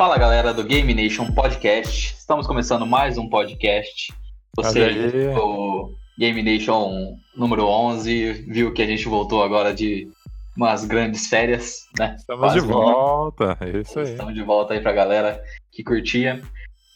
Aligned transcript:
Fala 0.00 0.16
galera 0.16 0.54
do 0.54 0.64
Game 0.64 0.94
Nation 0.94 1.30
Podcast. 1.30 2.14
Estamos 2.14 2.46
começando 2.46 2.86
mais 2.86 3.18
um 3.18 3.28
podcast. 3.28 4.10
Você 4.56 5.34
o 5.36 5.92
Game 6.18 6.42
Nation 6.42 7.18
número 7.36 7.66
11 7.66 8.46
viu 8.48 8.72
que 8.72 8.80
a 8.80 8.86
gente 8.86 9.06
voltou 9.06 9.44
agora 9.44 9.74
de 9.74 10.08
umas 10.56 10.86
grandes 10.86 11.26
férias, 11.26 11.86
né? 11.98 12.16
Estamos 12.18 12.40
Quase 12.40 12.60
de 12.62 12.66
volta, 12.66 13.58
é 13.60 13.78
isso 13.78 14.00
aí. 14.00 14.12
Estamos 14.12 14.32
de 14.32 14.42
volta 14.42 14.72
aí 14.72 14.80
pra 14.80 14.90
galera 14.94 15.44
que 15.70 15.84
curtia. 15.84 16.40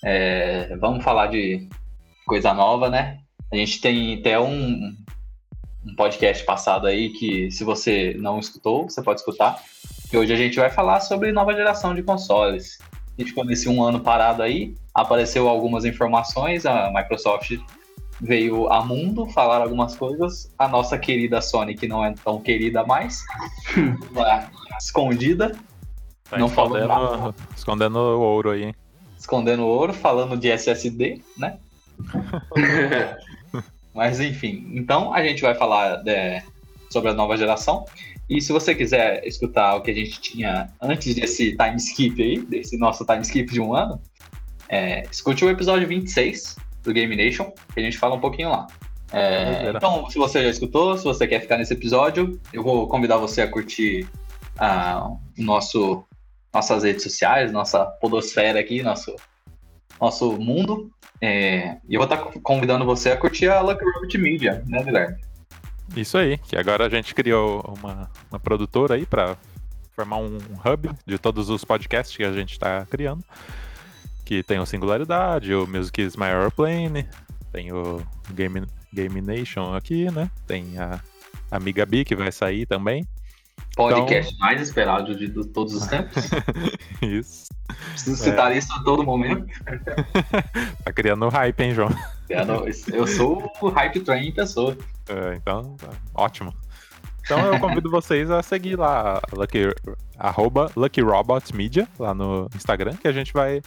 É, 0.02 0.74
vamos 0.78 1.04
falar 1.04 1.26
de 1.26 1.68
coisa 2.26 2.54
nova, 2.54 2.88
né? 2.88 3.18
A 3.52 3.56
gente 3.56 3.82
tem 3.82 4.18
até 4.18 4.40
um, 4.40 4.96
um 5.86 5.94
podcast 5.94 6.42
passado 6.46 6.86
aí 6.86 7.10
que, 7.10 7.50
se 7.50 7.64
você 7.64 8.16
não 8.18 8.38
escutou, 8.38 8.84
você 8.84 9.02
pode 9.02 9.20
escutar. 9.20 9.62
E 10.10 10.16
hoje 10.16 10.32
a 10.32 10.36
gente 10.36 10.56
vai 10.56 10.70
falar 10.70 11.00
sobre 11.00 11.32
nova 11.32 11.52
geração 11.52 11.94
de 11.94 12.02
consoles. 12.02 12.78
A 13.16 13.22
gente 13.22 13.30
ficou 13.30 13.44
nesse 13.44 13.68
um 13.68 13.82
ano 13.82 14.00
parado 14.00 14.42
aí, 14.42 14.74
apareceu 14.92 15.48
algumas 15.48 15.84
informações, 15.84 16.66
a 16.66 16.90
Microsoft 16.92 17.56
veio 18.20 18.68
a 18.72 18.84
mundo 18.84 19.26
falar 19.26 19.60
algumas 19.60 19.96
coisas, 19.96 20.52
a 20.58 20.68
nossa 20.68 20.98
querida 20.98 21.40
Sony, 21.40 21.74
que 21.74 21.86
não 21.86 22.04
é 22.04 22.14
tão 22.24 22.40
querida 22.40 22.84
mais, 22.84 23.22
escondida, 24.78 25.56
tá 26.28 26.38
não 26.38 26.46
escondendo, 26.46 26.86
falou 26.88 27.34
escondendo 27.56 27.98
o 27.98 28.20
ouro 28.20 28.50
aí, 28.50 28.64
hein? 28.64 28.74
Escondendo 29.18 29.62
o 29.62 29.66
ouro, 29.66 29.92
falando 29.92 30.36
de 30.36 30.50
SSD, 30.50 31.22
né? 31.36 31.58
Mas 33.94 34.20
enfim, 34.20 34.70
então 34.74 35.14
a 35.14 35.22
gente 35.22 35.40
vai 35.40 35.54
falar 35.54 35.96
de, 35.96 36.10
é, 36.10 36.42
sobre 36.90 37.10
a 37.10 37.14
nova 37.14 37.36
geração. 37.36 37.84
E 38.28 38.40
se 38.40 38.52
você 38.52 38.74
quiser 38.74 39.26
escutar 39.26 39.76
o 39.76 39.82
que 39.82 39.90
a 39.90 39.94
gente 39.94 40.20
tinha 40.20 40.70
antes 40.80 41.14
desse 41.14 41.56
time 41.56 41.76
skip 41.76 42.22
aí, 42.22 42.40
desse 42.40 42.78
nosso 42.78 43.04
time 43.04 43.20
skip 43.20 43.52
de 43.52 43.60
um 43.60 43.74
ano, 43.74 44.00
é, 44.68 45.02
escute 45.10 45.44
o 45.44 45.50
episódio 45.50 45.86
26 45.86 46.56
do 46.82 46.92
Game 46.92 47.14
Nation, 47.14 47.52
que 47.72 47.80
a 47.80 47.82
gente 47.82 47.98
fala 47.98 48.14
um 48.14 48.20
pouquinho 48.20 48.50
lá. 48.50 48.66
É, 49.12 49.70
então, 49.70 50.08
se 50.10 50.18
você 50.18 50.42
já 50.42 50.48
escutou, 50.48 50.96
se 50.96 51.04
você 51.04 51.26
quer 51.26 51.40
ficar 51.40 51.58
nesse 51.58 51.72
episódio, 51.72 52.40
eu 52.52 52.62
vou 52.62 52.88
convidar 52.88 53.18
você 53.18 53.42
a 53.42 53.48
curtir 53.48 54.08
uh, 54.56 55.18
nosso, 55.36 56.04
nossas 56.52 56.82
redes 56.82 57.02
sociais, 57.02 57.52
nossa 57.52 57.84
podosfera 57.84 58.58
aqui, 58.58 58.82
nosso, 58.82 59.14
nosso 60.00 60.32
mundo. 60.32 60.90
É, 61.20 61.76
e 61.88 61.94
eu 61.94 62.00
vou 62.00 62.04
estar 62.04 62.16
tá 62.16 62.40
convidando 62.42 62.84
você 62.84 63.10
a 63.10 63.16
curtir 63.16 63.48
a 63.48 63.60
Lucky 63.60 63.84
Robot 63.84 64.18
Media, 64.18 64.64
né, 64.66 64.82
Guilherme? 64.82 65.16
Isso 65.96 66.18
aí, 66.18 66.38
que 66.38 66.56
agora 66.56 66.86
a 66.86 66.88
gente 66.88 67.14
criou 67.14 67.60
uma, 67.78 68.10
uma 68.30 68.40
produtora 68.40 68.94
aí 68.94 69.06
para 69.06 69.36
formar 69.94 70.18
um 70.18 70.38
hub 70.64 70.90
de 71.06 71.18
todos 71.18 71.48
os 71.48 71.64
podcasts 71.64 72.16
que 72.16 72.24
a 72.24 72.32
gente 72.32 72.52
está 72.52 72.84
criando. 72.86 73.24
Que 74.24 74.42
tem 74.42 74.58
o 74.58 74.66
Singularidade, 74.66 75.54
o 75.54 75.66
Music 75.66 76.00
is 76.00 76.16
My 76.16 76.24
Airplane, 76.24 77.06
tem 77.52 77.72
o 77.72 78.02
Game, 78.32 78.66
Game 78.92 79.20
Nation 79.20 79.74
aqui, 79.74 80.10
né? 80.10 80.30
Tem 80.46 80.78
a 80.78 81.00
Amiga 81.50 81.86
B 81.86 82.04
que 82.04 82.16
vai 82.16 82.32
sair 82.32 82.66
também. 82.66 83.06
Podcast 83.76 84.32
então... 84.32 84.46
mais 84.46 84.60
esperado 84.60 85.14
de, 85.14 85.28
de 85.28 85.46
todos 85.48 85.74
os 85.74 85.86
tempos. 85.86 86.24
isso. 87.02 87.48
Preciso 87.90 88.16
citar 88.16 88.52
é. 88.52 88.58
isso 88.58 88.72
a 88.72 88.82
todo 88.82 89.04
momento. 89.04 89.46
tá 90.84 90.92
criando 90.92 91.28
hype, 91.28 91.60
hein, 91.60 91.74
João? 91.74 91.90
Eu 92.92 93.06
sou 93.06 93.52
o 93.60 93.68
hype 93.68 94.00
train 94.00 94.28
em 94.28 94.32
pessoa. 94.32 94.76
É, 95.08 95.34
então, 95.34 95.76
ótimo. 96.14 96.54
Então 97.24 97.40
eu 97.46 97.58
convido 97.58 97.90
vocês 97.90 98.30
a 98.30 98.42
seguir 98.42 98.76
lá, 98.76 99.20
Lucky, 99.32 99.68
arroba 100.18 100.70
Lucky 100.76 101.00
Robot 101.00 101.54
Media, 101.56 101.88
lá 101.98 102.12
no 102.12 102.48
Instagram, 102.54 102.96
que 102.96 103.08
a 103.08 103.12
gente 103.12 103.32
vai 103.32 103.62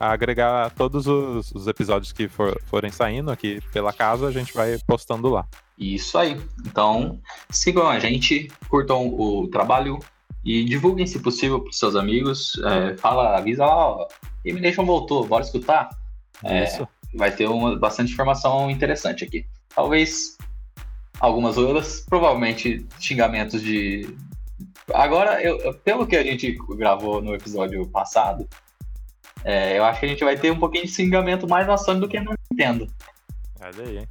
agregar 0.00 0.70
todos 0.70 1.06
os, 1.06 1.52
os 1.52 1.66
episódios 1.66 2.12
que 2.12 2.26
for, 2.26 2.58
forem 2.64 2.90
saindo 2.90 3.30
aqui 3.30 3.60
pela 3.70 3.92
casa, 3.92 4.26
a 4.26 4.32
gente 4.32 4.54
vai 4.54 4.78
postando 4.86 5.28
lá. 5.28 5.46
Isso 5.78 6.16
aí. 6.16 6.40
Então, 6.66 7.20
sigam 7.50 7.86
a 7.86 7.98
gente, 7.98 8.50
curtam 8.68 9.08
o 9.08 9.46
trabalho 9.48 9.98
e 10.44 10.64
divulguem, 10.64 11.06
se 11.06 11.20
possível, 11.20 11.60
para 11.60 11.70
os 11.70 11.78
seus 11.78 11.94
amigos. 11.94 12.54
É, 12.64 12.96
fala, 12.96 13.36
avisa 13.36 13.66
lá, 13.66 13.88
ó, 13.88 14.08
Game 14.44 14.60
Nation 14.60 14.84
voltou, 14.84 15.26
bora 15.26 15.44
escutar. 15.44 15.90
É, 16.42 16.64
Isso. 16.64 16.88
Vai 17.14 17.30
ter 17.30 17.48
uma, 17.48 17.76
bastante 17.76 18.12
informação 18.12 18.70
interessante 18.70 19.24
aqui. 19.24 19.46
Talvez 19.74 20.36
algumas 21.20 21.56
horas, 21.56 22.04
provavelmente 22.08 22.86
xingamentos 22.98 23.62
de. 23.62 24.16
Agora, 24.92 25.40
eu, 25.42 25.74
pelo 25.74 26.06
que 26.06 26.16
a 26.16 26.22
gente 26.22 26.56
gravou 26.76 27.22
no 27.22 27.34
episódio 27.34 27.86
passado, 27.88 28.48
é, 29.44 29.78
eu 29.78 29.84
acho 29.84 30.00
que 30.00 30.06
a 30.06 30.08
gente 30.08 30.24
vai 30.24 30.36
ter 30.36 30.50
um 30.50 30.58
pouquinho 30.58 30.84
de 30.84 30.92
xingamento 30.92 31.48
mais 31.48 31.66
na 31.66 31.76
Sony 31.76 32.00
do 32.00 32.08
que 32.08 32.20
no 32.20 32.34
Nintendo. 32.50 32.88
Olha 33.60 33.84
aí, 33.86 33.98
hein? 33.98 34.08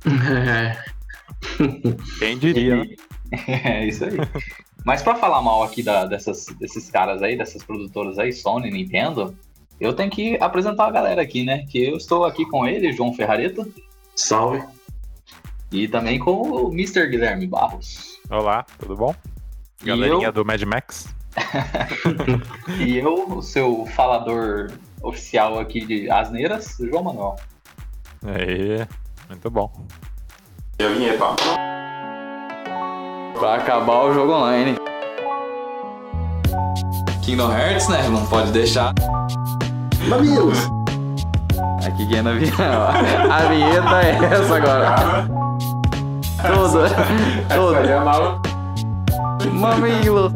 Quem 2.20 2.38
diria? 2.38 2.84
E... 2.84 2.98
é 3.68 3.86
isso 3.86 4.06
aí. 4.06 4.18
Mas 4.86 5.02
para 5.02 5.16
falar 5.16 5.42
mal 5.42 5.64
aqui 5.64 5.84
da, 5.84 6.06
dessas, 6.06 6.46
desses 6.60 6.90
caras 6.90 7.22
aí, 7.22 7.38
dessas 7.38 7.64
produtoras 7.64 8.18
aí, 8.18 8.34
Sony, 8.34 8.72
Nintendo, 8.72 9.36
eu 9.82 9.94
tenho 9.94 10.12
que 10.12 10.38
apresentar 10.40 10.86
a 10.86 10.92
galera 10.92 11.24
aqui, 11.24 11.44
né? 11.44 11.66
Que 11.68 11.90
eu 11.90 11.98
estou 11.98 12.24
aqui 12.24 12.46
com 12.46 12.68
ele, 12.68 12.94
João 12.94 13.16
Ferrareta. 13.16 13.68
Salve. 14.16 14.64
E 15.72 15.88
também 15.88 16.20
com 16.20 16.40
o 16.40 16.72
Mr. 16.72 17.08
Guilherme 17.08 17.48
Barros. 17.48 18.20
Olá, 18.30 18.64
tudo 18.78 18.96
bom? 18.96 19.16
Galerinha 19.84 20.28
eu... 20.28 20.32
do 20.32 20.46
Mad 20.46 20.62
Max. 20.62 21.08
e 22.80 23.00
eu, 23.00 23.38
o 23.38 23.42
seu 23.42 23.88
falador 23.88 24.72
oficial 25.02 25.58
aqui 25.58 25.84
de 25.84 26.12
Asneiras, 26.12 26.78
João 26.80 27.06
Manuel. 27.06 27.36
Aí, 28.24 28.86
muito 29.30 29.50
bom. 29.50 29.72
E 30.78 30.84
a 30.84 30.90
vinheta? 30.90 31.26
Pra 33.34 33.56
acabar 33.56 34.04
o 34.04 34.14
jogo 34.14 34.34
online. 34.34 34.76
Kingdom 37.26 37.52
Hearts, 37.52 37.88
né? 37.88 38.08
Não 38.10 38.28
pode 38.28 38.52
deixar. 38.52 38.94
Mamilos! 40.08 40.60
Aqui 41.86 42.08
quem 42.08 42.18
é 42.18 42.22
na 42.22 42.34
vinheta. 42.34 42.64
A 43.32 43.46
vinheta 43.48 44.02
é 44.04 44.34
essa 44.34 44.56
agora. 44.56 44.96
Tudo. 46.42 46.80
Tudo. 47.54 47.76
É 47.78 49.50
Mamilo. 49.50 50.32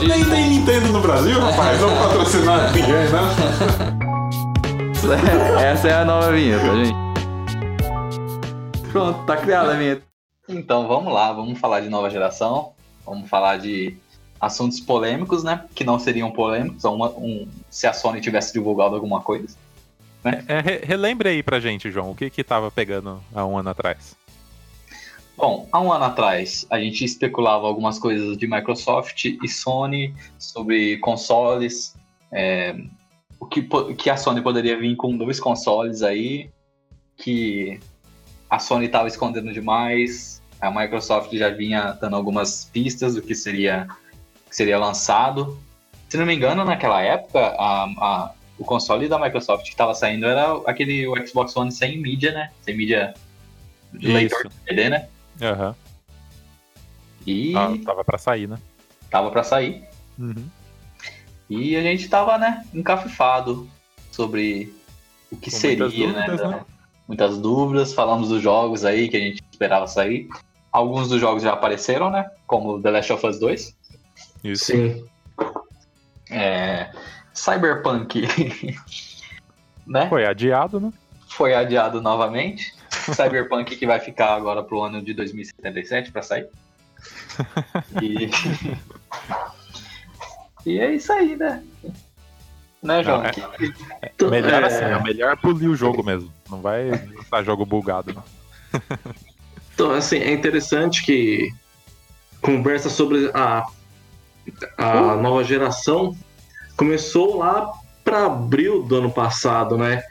Nem 0.00 0.24
tem 0.24 0.50
Nintendo 0.50 0.88
no 0.88 1.00
Brasil, 1.00 1.38
rapaz. 1.40 1.80
Não 1.80 1.96
patrocinar 1.96 2.72
ninguém, 2.72 2.92
né? 2.92 3.20
Essa 5.72 5.88
é 5.88 5.94
a 5.94 6.04
nova 6.04 6.30
vinheta, 6.32 6.64
gente. 6.76 6.94
Pronto, 8.90 9.24
tá 9.24 9.36
criada 9.36 9.72
a 9.72 9.76
vinheta. 9.76 10.02
Então 10.48 10.86
vamos 10.86 11.12
lá, 11.12 11.32
vamos 11.32 11.58
falar 11.58 11.80
de 11.80 11.88
nova 11.88 12.10
geração. 12.10 12.72
Vamos 13.04 13.28
falar 13.28 13.58
de 13.58 13.96
assuntos 14.42 14.80
polêmicos, 14.80 15.44
né? 15.44 15.64
Que 15.72 15.84
não 15.84 16.00
seriam 16.00 16.32
polêmicos 16.32 16.82
uma, 16.84 17.10
um, 17.10 17.48
se 17.70 17.86
a 17.86 17.92
Sony 17.92 18.20
tivesse 18.20 18.52
divulgado 18.52 18.96
alguma 18.96 19.20
coisa. 19.20 19.56
Né? 20.24 20.44
É, 20.48 20.84
relembre 20.84 21.28
aí 21.28 21.42
pra 21.42 21.60
gente, 21.60 21.90
João, 21.92 22.10
o 22.10 22.14
que 22.14 22.28
que 22.28 22.42
tava 22.42 22.68
pegando 22.68 23.22
há 23.32 23.46
um 23.46 23.56
ano 23.56 23.70
atrás? 23.70 24.16
Bom, 25.36 25.68
há 25.70 25.80
um 25.80 25.92
ano 25.92 26.04
atrás 26.04 26.66
a 26.68 26.78
gente 26.80 27.04
especulava 27.04 27.66
algumas 27.66 28.00
coisas 28.00 28.36
de 28.36 28.46
Microsoft 28.48 29.24
e 29.24 29.48
Sony 29.48 30.14
sobre 30.38 30.98
consoles, 30.98 31.96
é, 32.32 32.76
o 33.38 33.46
que, 33.46 33.62
que 33.96 34.10
a 34.10 34.16
Sony 34.16 34.40
poderia 34.40 34.78
vir 34.78 34.96
com 34.96 35.16
dois 35.16 35.38
consoles 35.38 36.02
aí, 36.02 36.50
que 37.16 37.80
a 38.50 38.58
Sony 38.58 38.86
estava 38.86 39.08
escondendo 39.08 39.52
demais, 39.52 40.42
a 40.60 40.70
Microsoft 40.70 41.32
já 41.32 41.48
vinha 41.48 41.92
dando 42.00 42.16
algumas 42.16 42.66
pistas 42.72 43.14
do 43.14 43.22
que 43.22 43.34
seria, 43.34 43.88
que 44.52 44.56
seria 44.56 44.78
lançado. 44.78 45.58
Se 46.10 46.18
não 46.18 46.26
me 46.26 46.34
engano, 46.34 46.62
naquela 46.62 47.00
época, 47.00 47.40
a, 47.40 47.84
a, 47.84 48.32
o 48.58 48.64
console 48.66 49.08
da 49.08 49.18
Microsoft 49.18 49.64
que 49.64 49.70
estava 49.70 49.94
saindo 49.94 50.26
era 50.26 50.60
aquele 50.66 51.08
o 51.08 51.26
Xbox 51.26 51.56
One 51.56 51.72
sem 51.72 51.98
mídia, 51.98 52.32
né? 52.32 52.52
Sem 52.60 52.76
mídia 52.76 53.14
de 53.94 54.08
leitor 54.08 54.46
de 54.48 54.54
CD, 54.68 54.90
né? 54.90 55.08
Aham. 55.40 55.68
Uhum. 55.68 55.74
E. 57.26 57.56
Ah, 57.56 57.72
tava 57.82 58.04
pra 58.04 58.18
sair, 58.18 58.46
né? 58.46 58.58
Tava 59.10 59.30
pra 59.30 59.42
sair. 59.42 59.84
Uhum. 60.18 60.46
E 61.48 61.74
a 61.74 61.82
gente 61.82 62.06
tava, 62.10 62.36
né, 62.36 62.64
encafifado 62.74 63.66
sobre 64.10 64.74
o 65.30 65.36
que 65.36 65.50
Com 65.50 65.56
seria, 65.56 66.12
né, 66.12 66.26
dúvidas, 66.26 66.50
né? 66.50 66.64
Muitas 67.08 67.38
dúvidas, 67.38 67.94
falamos 67.94 68.28
dos 68.28 68.42
jogos 68.42 68.84
aí 68.84 69.08
que 69.08 69.16
a 69.16 69.20
gente 69.20 69.42
esperava 69.50 69.86
sair. 69.86 70.28
Alguns 70.70 71.08
dos 71.08 71.20
jogos 71.20 71.42
já 71.42 71.54
apareceram, 71.54 72.10
né? 72.10 72.30
Como 72.46 72.80
The 72.82 72.90
Last 72.90 73.12
of 73.14 73.26
Us 73.26 73.38
2. 73.38 73.81
Isso. 74.42 74.66
Sim. 74.66 75.04
É... 76.30 76.90
Cyberpunk. 77.32 78.22
né? 79.86 80.08
Foi 80.08 80.24
adiado, 80.26 80.80
né? 80.80 80.92
Foi 81.28 81.54
adiado 81.54 82.02
novamente. 82.02 82.74
Cyberpunk 82.90 83.76
que 83.76 83.86
vai 83.86 84.00
ficar 84.00 84.34
agora 84.34 84.62
pro 84.62 84.82
ano 84.82 85.02
de 85.02 85.14
2077 85.14 86.12
para 86.12 86.22
sair. 86.22 86.48
E... 88.00 88.30
e 90.70 90.78
é 90.78 90.94
isso 90.94 91.12
aí, 91.12 91.36
né? 91.36 91.62
Né, 92.82 93.02
João? 93.02 93.18
Não, 93.18 93.26
é- 93.26 94.10
Então, 94.14 94.28
Melhor 94.28 94.62
é, 94.62 94.66
assim, 94.66 94.84
é 94.84 95.02
melhor 95.02 95.36
polir 95.36 95.70
o 95.70 95.76
jogo 95.76 96.02
mesmo. 96.02 96.32
Não 96.50 96.60
vai 96.60 96.90
estar 97.20 97.42
jogo 97.44 97.64
bugado, 97.64 98.12
não. 98.12 98.24
Então, 99.74 99.92
assim, 99.92 100.18
é 100.18 100.32
interessante 100.32 101.04
que 101.04 101.50
conversa 102.40 102.90
sobre 102.90 103.30
a, 103.32 103.64
a 104.76 105.16
nova 105.16 105.44
geração 105.44 106.16
começou 106.76 107.36
lá 107.38 107.72
para 108.04 108.26
abril 108.26 108.82
do 108.82 108.96
ano 108.96 109.10
passado, 109.10 109.76
né? 109.76 110.02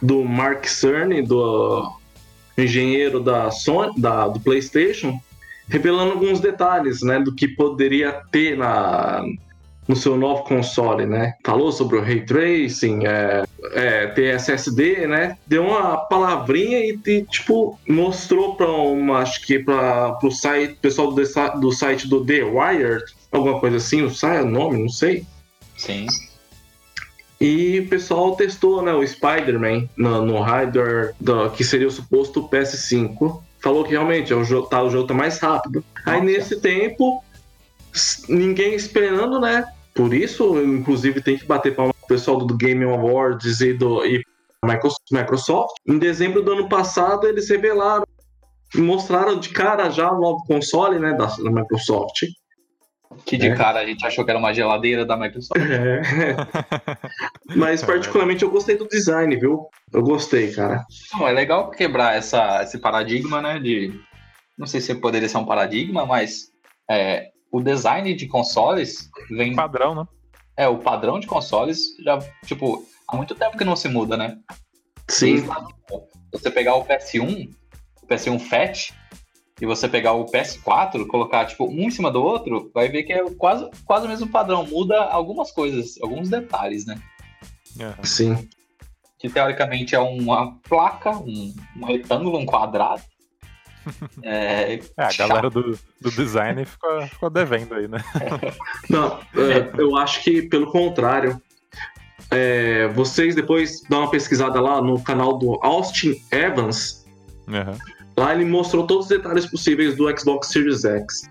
Do 0.00 0.24
Mark 0.24 0.66
Cerny, 0.66 1.22
do 1.22 1.90
engenheiro 2.56 3.20
da 3.20 3.50
Sony, 3.50 3.92
da, 3.98 4.28
do 4.28 4.40
PlayStation, 4.40 5.18
revelando 5.68 6.12
alguns 6.12 6.40
detalhes, 6.40 7.02
né, 7.02 7.20
do 7.20 7.34
que 7.34 7.46
poderia 7.46 8.12
ter 8.32 8.56
na 8.56 9.22
no 9.88 9.96
seu 9.96 10.16
novo 10.18 10.44
console, 10.44 11.06
né? 11.06 11.34
Falou 11.42 11.72
sobre 11.72 11.96
o 11.96 12.02
ray 12.02 12.20
tracing, 12.20 13.06
é, 13.06 13.44
é, 13.72 14.06
ter 14.08 14.34
SSD, 14.34 15.06
né? 15.06 15.38
Deu 15.46 15.64
uma 15.64 15.96
palavrinha 15.96 16.80
e, 16.80 17.00
e, 17.06 17.22
tipo 17.24 17.78
mostrou 17.88 18.54
para 18.54 18.70
uma, 18.70 19.20
acho 19.20 19.44
que 19.46 19.58
para 19.58 20.18
o 20.22 20.30
site, 20.30 20.74
pessoal 20.74 21.10
do, 21.10 21.22
do 21.60 21.72
site 21.72 22.06
do 22.06 22.24
The 22.24 22.44
Wired, 22.44 23.02
alguma 23.32 23.58
coisa 23.58 23.78
assim, 23.78 24.02
não 24.02 24.10
sai 24.10 24.42
o 24.42 24.46
nome, 24.46 24.78
não 24.78 24.90
sei. 24.90 25.24
Sim. 25.76 26.06
E 27.40 27.80
o 27.80 27.88
pessoal 27.88 28.36
testou, 28.36 28.82
né, 28.82 28.92
o 28.92 29.06
Spider-Man 29.06 29.88
no, 29.96 30.24
no 30.24 30.40
hardware 30.40 31.14
do, 31.20 31.48
que 31.50 31.64
seria 31.64 31.86
o 31.86 31.90
suposto 31.90 32.48
PS5. 32.48 33.40
Falou 33.60 33.84
que 33.84 33.90
realmente 33.90 34.32
é 34.32 34.36
o 34.36 34.44
jogo, 34.44 34.68
tá, 34.68 34.82
o 34.82 34.90
jogo 34.90 35.06
tá 35.06 35.14
mais 35.14 35.38
rápido. 35.38 35.84
Aí 36.04 36.20
Nossa. 36.20 36.24
nesse 36.24 36.60
tempo, 36.60 37.22
ninguém 38.28 38.74
esperando, 38.74 39.40
né? 39.40 39.64
Por 39.98 40.14
isso, 40.14 40.62
inclusive, 40.62 41.20
tem 41.20 41.36
que 41.36 41.44
bater 41.44 41.74
palma 41.74 41.92
pro 41.92 42.06
pessoal 42.06 42.38
do 42.38 42.56
Game 42.56 42.84
Awards 42.84 43.60
e 43.60 43.72
do 43.72 44.06
e 44.06 44.22
Micro- 44.64 44.92
Microsoft. 45.10 45.74
Em 45.84 45.98
dezembro 45.98 46.40
do 46.40 46.52
ano 46.52 46.68
passado, 46.68 47.26
eles 47.26 47.50
revelaram 47.50 48.04
e 48.76 48.78
mostraram 48.80 49.40
de 49.40 49.48
cara 49.48 49.90
já 49.90 50.08
o 50.12 50.20
novo 50.20 50.44
console, 50.46 51.00
né, 51.00 51.14
da, 51.14 51.26
da 51.26 51.50
Microsoft. 51.50 52.26
Que 53.26 53.36
de 53.36 53.48
É. 53.48 53.56
cara 53.56 53.80
a 53.80 53.86
gente 53.86 54.06
achou 54.06 54.24
que 54.24 54.30
era 54.30 54.38
uma 54.38 54.54
geladeira 54.54 55.04
da 55.04 55.16
Microsoft. 55.16 55.60
É. 55.60 56.00
Mas 57.56 57.82
particularmente 57.82 58.44
eu 58.44 58.50
gostei 58.52 58.76
do 58.76 58.86
design, 58.86 59.34
viu? 59.36 59.66
Eu 59.92 60.02
gostei, 60.02 60.52
cara. 60.52 60.84
Não, 61.14 61.26
é 61.26 61.32
legal 61.32 61.70
quebrar 61.72 62.14
essa, 62.14 62.62
esse 62.62 62.78
paradigma, 62.78 63.40
né? 63.42 63.58
De. 63.58 63.92
Não 64.56 64.66
sei 64.66 64.80
se 64.80 64.94
poderia 64.94 65.28
ser 65.28 65.38
um 65.38 65.44
paradigma, 65.46 66.04
mas 66.06 66.48
é, 66.90 67.28
o 67.52 67.60
design 67.60 68.14
de 68.14 68.26
consoles 68.26 69.08
vem. 69.30 69.54
Padrão, 69.54 69.94
né? 69.94 70.04
É, 70.56 70.68
o 70.68 70.78
padrão 70.78 71.20
de 71.20 71.26
consoles 71.26 71.96
já, 72.04 72.18
tipo, 72.44 72.84
há 73.06 73.16
muito 73.16 73.34
tempo 73.34 73.56
que 73.56 73.64
não 73.64 73.76
se 73.76 73.88
muda, 73.88 74.16
né? 74.16 74.36
Sim. 75.08 75.46
Você 76.32 76.50
pegar 76.50 76.74
o 76.74 76.84
PS1, 76.84 77.50
o 78.02 78.06
PS1 78.06 78.38
Fat, 78.40 78.92
e 79.60 79.66
você 79.66 79.88
pegar 79.88 80.12
o 80.12 80.26
PS4, 80.26 81.06
colocar, 81.06 81.46
tipo, 81.46 81.66
um 81.68 81.82
em 81.82 81.90
cima 81.90 82.10
do 82.10 82.22
outro, 82.22 82.70
vai 82.74 82.88
ver 82.88 83.04
que 83.04 83.12
é 83.12 83.28
quase, 83.30 83.68
quase 83.84 84.06
o 84.06 84.08
mesmo 84.08 84.28
padrão. 84.28 84.66
Muda 84.66 85.00
algumas 85.04 85.50
coisas, 85.50 86.00
alguns 86.02 86.28
detalhes, 86.28 86.84
né? 86.86 87.00
Aham. 87.80 88.04
Sim. 88.04 88.48
que 89.18 89.28
teoricamente 89.28 89.94
é 89.94 89.98
uma 89.98 90.56
placa, 90.68 91.10
um, 91.10 91.54
um 91.76 91.84
retângulo, 91.84 92.38
um 92.38 92.46
quadrado. 92.46 93.02
É, 94.22 94.74
É, 94.96 95.02
a 95.02 95.12
galera 95.16 95.50
do, 95.50 95.78
do 96.00 96.10
design 96.10 96.64
ficou, 96.64 97.02
ficou 97.02 97.30
devendo 97.30 97.74
aí, 97.74 97.88
né? 97.88 98.02
Não, 98.88 99.18
é, 99.34 99.70
eu 99.78 99.96
acho 99.96 100.22
que 100.22 100.42
pelo 100.42 100.70
contrário. 100.70 101.40
É, 102.30 102.88
vocês 102.88 103.34
depois 103.34 103.82
dão 103.88 104.00
uma 104.00 104.10
pesquisada 104.10 104.60
lá 104.60 104.82
no 104.82 105.02
canal 105.02 105.38
do 105.38 105.58
Austin 105.62 106.14
Evans. 106.30 107.06
Aham. 107.48 107.78
Lá 108.18 108.34
ele 108.34 108.44
mostrou 108.44 108.86
todos 108.86 109.04
os 109.06 109.10
detalhes 109.10 109.46
possíveis 109.46 109.96
do 109.96 110.04
Xbox 110.18 110.48
Series 110.48 110.84
X. 110.84 111.30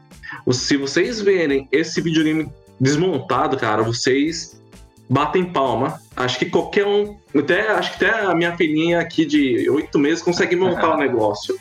Se 0.51 0.77
vocês 0.77 1.21
verem 1.21 1.67
esse 1.71 2.01
videogame 2.01 2.49
desmontado, 2.79 3.57
cara, 3.57 3.83
vocês 3.83 4.61
batem 5.09 5.45
palma. 5.45 5.99
Acho 6.15 6.39
que 6.39 6.45
qualquer 6.47 6.85
um, 6.85 7.17
até 7.37 7.69
acho 7.71 7.97
que 7.97 8.05
até 8.05 8.19
a 8.25 8.35
minha 8.35 8.55
filhinha 8.55 8.99
aqui 8.99 9.25
de 9.25 9.69
oito 9.69 9.97
meses 9.99 10.21
consegue 10.23 10.55
montar 10.55 10.95
o 10.95 10.97
negócio. 10.99 11.57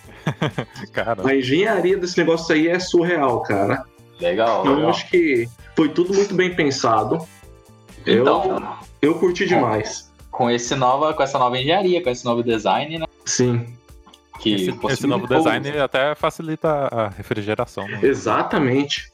Cara, 0.93 1.27
A 1.29 1.35
engenharia 1.35 1.97
desse 1.97 2.19
negócio 2.19 2.55
aí 2.55 2.69
é 2.69 2.79
surreal, 2.79 3.43
cara. 3.43 3.85
legal. 4.21 4.61
Então 4.61 4.73
eu 4.73 4.77
legal. 4.79 4.91
acho 4.91 5.09
que 5.11 5.47
foi 5.77 5.89
tudo 5.89 6.13
muito 6.15 6.35
bem 6.35 6.55
pensado. 6.55 7.19
Eu, 8.05 8.23
Então, 8.23 8.77
eu 9.03 9.15
curti 9.19 9.47
demais. 9.47 10.11
com, 10.31 10.51
esse 10.51 10.75
nova, 10.75 11.13
com 11.15 11.23
essa 11.23 11.39
nova 11.39 11.59
engenharia, 11.59 12.03
com 12.03 12.11
esse 12.11 12.25
novo 12.25 12.43
design, 12.43 12.99
né? 12.99 13.07
Sim, 13.25 13.67
Que 14.41 14.55
esse, 14.55 14.79
esse 14.91 15.07
novo 15.07 15.27
design 15.27 15.69
até 15.79 16.15
facilita 16.15 16.69
a 16.91 17.09
refrigeração. 17.09 17.87
Né? 17.89 18.01
exatamente. 18.03 19.11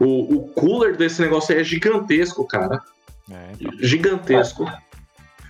O, 0.00 0.36
o 0.36 0.48
cooler 0.48 0.96
desse 0.96 1.20
negócio 1.22 1.54
aí 1.54 1.60
é 1.60 1.64
gigantesco, 1.64 2.46
cara. 2.46 2.80
É, 3.32 3.52
então. 3.58 3.72
Gigantesco. 3.80 4.70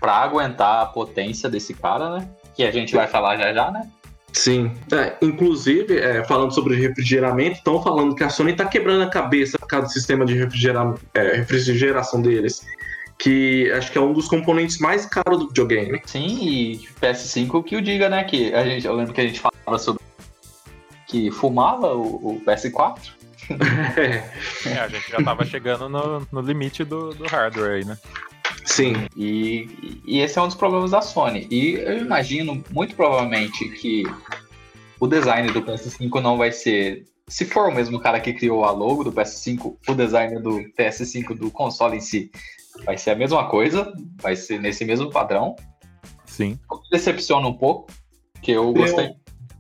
Pra 0.00 0.14
aguentar 0.17 0.82
a 0.82 0.87
potência 0.87 1.49
desse 1.49 1.75
cara, 1.75 2.19
né? 2.19 2.29
Que 2.55 2.64
a 2.64 2.70
gente 2.70 2.94
vai 2.94 3.06
falar 3.06 3.37
já 3.37 3.52
já, 3.52 3.70
né? 3.70 3.88
Sim. 4.32 4.73
É, 4.93 5.17
inclusive, 5.23 5.99
é, 5.99 6.25
falando 6.25 6.52
sobre 6.52 6.75
refrigeramento, 6.75 7.58
estão 7.58 7.82
falando 7.82 8.14
que 8.14 8.25
a 8.25 8.31
Sony 8.31 8.55
tá 8.55 8.64
quebrando 8.64 9.02
a 9.02 9.11
cabeça 9.11 9.58
por 9.58 9.69
causa 9.69 9.87
do 9.87 9.93
sistema 9.93 10.25
de 10.25 10.34
refrigera- 10.34 10.94
é, 11.14 11.37
refrigeração 11.37 12.20
deles. 12.20 12.67
Que 13.19 13.70
acho 13.73 13.93
que 13.93 13.99
é 13.99 14.00
um 14.00 14.12
dos 14.12 14.26
componentes 14.26 14.78
mais 14.78 15.06
caros 15.06 15.38
do 15.38 15.49
videogame. 15.49 16.00
Sim, 16.06 16.38
e 16.43 16.88
PS5 17.00 17.62
que 17.62 17.76
o 17.76 17.82
diga, 17.82 18.08
né? 18.08 18.25
Que 18.25 18.52
a 18.55 18.64
gente, 18.64 18.87
eu 18.87 18.94
lembro 18.94 19.12
que 19.12 19.20
a 19.20 19.26
gente 19.26 19.38
falava 19.38 19.78
sobre 19.78 20.02
que 21.06 21.31
fumava 21.31 21.94
o, 21.94 22.37
o 22.37 22.43
PS4. 22.44 23.12
É, 24.66 24.78
a 24.78 24.88
gente 24.88 25.10
já 25.10 25.22
tava 25.22 25.44
chegando 25.44 25.88
no, 25.88 26.26
no 26.31 26.40
limite 26.40 26.84
do, 26.84 27.10
do 27.14 27.26
hardware 27.26 27.72
aí, 27.78 27.84
né? 27.84 27.99
sim, 28.64 28.94
E, 29.16 30.02
e 30.06 30.20
esse 30.20 30.38
é 30.38 30.43
um 30.43 30.46
dos 30.46 30.54
problemas 30.54 30.93
da 30.93 31.02
Sony. 31.02 31.46
E 31.50 31.75
eu 31.75 31.99
imagino, 31.99 32.62
muito 32.70 32.94
provavelmente, 32.94 33.69
que 33.70 34.04
o 35.00 35.06
design 35.06 35.50
do 35.52 35.62
PS5 35.62 36.20
não 36.20 36.37
vai 36.37 36.52
ser. 36.52 37.04
Se 37.28 37.44
for 37.44 37.68
o 37.68 37.75
mesmo 37.75 37.99
cara 37.99 38.21
que 38.21 38.32
criou 38.32 38.64
a 38.64 38.71
logo 38.71 39.04
do 39.04 39.12
PS5, 39.12 39.76
o 39.88 39.94
design 39.94 40.40
do 40.40 40.61
PS5 40.78 41.37
do 41.37 41.50
console 41.50 41.97
em 41.97 42.00
si 42.00 42.30
vai 42.85 42.97
ser 42.97 43.11
a 43.11 43.16
mesma 43.16 43.49
coisa, 43.49 43.92
vai 44.21 44.37
ser 44.37 44.61
nesse 44.61 44.85
mesmo 44.85 45.11
padrão. 45.11 45.56
Sim. 46.26 46.59
Decepciona 46.90 47.47
um 47.47 47.54
pouco, 47.54 47.90
que 48.40 48.52
eu 48.52 48.73
gostei, 48.73 49.11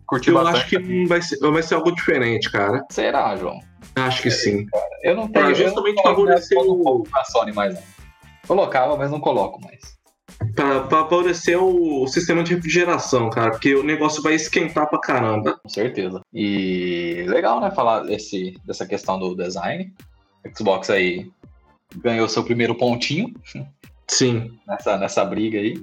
curti 0.06 0.28
eu 0.28 0.34
bastante. 0.34 0.56
acho 0.56 0.68
que 0.68 1.06
vai 1.06 1.22
ser, 1.22 1.38
vai 1.38 1.62
ser 1.62 1.74
algo 1.74 1.94
diferente, 1.94 2.50
cara. 2.50 2.84
Será, 2.90 3.36
João? 3.36 3.60
Acho 3.96 4.22
que 4.22 4.30
sim. 4.30 4.66
Eu 5.02 5.14
não 5.14 5.28
tenho. 5.28 5.32
Pra 5.32 5.42
eu 5.42 5.48
não 5.48 5.54
justamente 5.54 6.02
coloco 6.02 6.20
favorecer 6.20 6.58
o- 6.58 7.02
pra 7.04 7.24
Sony 7.24 7.52
mais 7.52 7.74
não. 7.74 7.82
Colocava, 8.46 8.96
mas 8.96 9.10
não 9.10 9.20
coloco 9.20 9.60
mais. 9.62 9.80
Pra, 10.54 10.80
pra 10.80 11.04
favorecer 11.08 11.62
o, 11.62 12.02
o 12.02 12.08
sistema 12.08 12.42
de 12.42 12.54
refrigeração, 12.54 13.30
cara, 13.30 13.50
porque 13.52 13.74
o 13.74 13.82
negócio 13.84 14.22
vai 14.22 14.34
esquentar 14.34 14.88
pra 14.88 14.98
caramba. 15.00 15.58
Com 15.62 15.68
certeza. 15.68 16.20
E 16.32 17.24
legal, 17.28 17.60
né, 17.60 17.70
falar 17.70 18.00
desse, 18.00 18.58
dessa 18.64 18.86
questão 18.86 19.18
do 19.18 19.34
design. 19.36 19.92
Xbox 20.56 20.90
aí 20.90 21.30
ganhou 21.96 22.28
seu 22.28 22.42
primeiro 22.42 22.74
pontinho 22.74 23.32
Sim, 24.08 24.58
nessa, 24.66 24.96
nessa 24.98 25.24
briga 25.24 25.58
aí. 25.58 25.74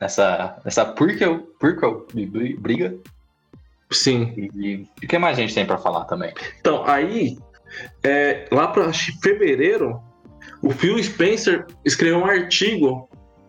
Nessa, 0.00 0.60
nessa 0.64 0.84
Purkel, 0.84 1.38
Purkel 1.58 2.06
briga. 2.58 2.96
Sim. 3.90 4.48
E, 4.54 4.86
o 5.02 5.06
que 5.06 5.18
mais 5.18 5.38
a 5.38 5.40
gente 5.40 5.54
tem 5.54 5.66
pra 5.66 5.78
falar 5.78 6.04
também? 6.04 6.32
Então, 6.60 6.84
aí, 6.86 7.36
é, 8.02 8.46
lá 8.50 8.68
que 8.68 9.12
fevereiro, 9.22 10.00
o 10.62 10.70
Phil 10.70 11.02
Spencer 11.02 11.66
escreveu 11.84 12.18
um 12.18 12.26
artigo 12.26 13.08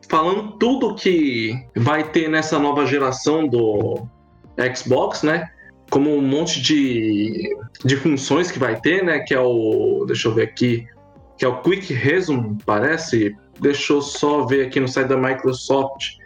falando 0.10 0.58
tudo 0.58 0.96
que 0.96 1.54
vai 1.76 2.04
ter 2.04 2.28
nessa 2.30 2.58
nova 2.60 2.86
geração 2.86 3.48
do 3.48 4.08
Xbox, 4.76 5.24
né? 5.24 5.50
Como 5.90 6.16
um 6.16 6.22
monte 6.22 6.62
de, 6.62 7.56
de 7.84 7.96
funções 7.96 8.52
que 8.52 8.60
vai 8.60 8.80
ter, 8.80 9.04
né? 9.04 9.20
Que 9.20 9.34
é 9.34 9.40
o. 9.40 10.04
Deixa 10.06 10.28
eu 10.28 10.34
ver 10.34 10.44
aqui. 10.44 10.86
Que 11.38 11.46
é 11.46 11.48
o 11.48 11.62
Quick 11.62 11.94
Resume, 11.94 12.58
parece. 12.66 13.36
Deixa 13.60 13.94
eu 13.94 14.02
só 14.02 14.46
ver 14.46 14.68
aqui 14.68 14.80
no 14.80 14.88
site 14.88 15.08
da 15.08 15.18
Microsoft. 15.18 16.18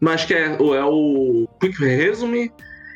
Mas 0.00 0.14
acho 0.16 0.26
que 0.26 0.34
é, 0.34 0.56
o- 0.60 0.74
é 0.74 0.84
o 0.84 1.48
Quick 1.60 1.82
Resume. 1.82 2.52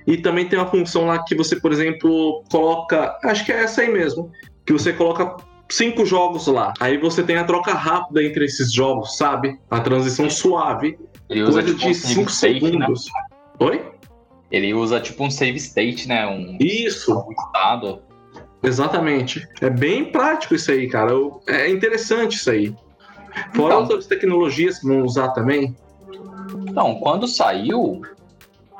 E 0.06 0.16
também 0.16 0.48
tem 0.48 0.58
uma 0.58 0.66
função 0.68 1.06
lá 1.06 1.22
que 1.22 1.34
você, 1.34 1.56
por 1.60 1.72
exemplo, 1.72 2.42
coloca. 2.50 3.18
Acho 3.24 3.44
que 3.44 3.52
é 3.52 3.62
essa 3.62 3.82
aí 3.82 3.92
mesmo. 3.92 4.30
Que 4.64 4.72
você 4.72 4.92
coloca 4.92 5.36
cinco 5.68 6.04
jogos 6.06 6.46
lá. 6.46 6.72
Aí 6.80 6.98
você 6.98 7.22
tem 7.22 7.36
a 7.36 7.44
troca 7.44 7.72
rápida 7.72 8.22
entre 8.22 8.44
esses 8.44 8.72
jogos, 8.72 9.16
sabe? 9.16 9.58
A 9.70 9.80
transição 9.80 10.28
suave. 10.30 10.98
Ele 11.28 11.42
usa 11.42 11.62
tipo 11.62 11.84
um 11.84 11.88
de 11.90 11.94
save 11.94 12.14
5 12.14 12.30
state, 12.30 12.64
né? 12.64 12.70
segundos. 12.70 13.06
Oi? 13.60 13.84
Ele 14.50 14.74
usa 14.74 14.98
tipo 15.00 15.22
um 15.24 15.30
save 15.30 15.56
state, 15.58 16.08
né? 16.08 16.26
Um, 16.26 16.56
Isso, 16.60 17.14
um 17.16 17.30
estado. 17.32 18.00
exatamente. 18.62 19.46
É 19.60 19.70
bem 19.70 20.06
prático 20.10 20.54
isso 20.54 20.70
aí, 20.72 20.88
cara. 20.88 21.12
Eu- 21.12 21.40
É 21.46 21.70
interessante 21.70 22.36
isso 22.36 22.50
aí. 22.50 22.74
Fora 23.54 23.74
Então. 23.74 23.80
outras 23.82 24.06
tecnologias 24.06 24.80
que 24.80 24.86
vão 24.88 25.02
usar 25.02 25.28
também. 25.28 25.76
Então, 26.68 26.96
quando 26.96 27.28
saiu, 27.28 28.00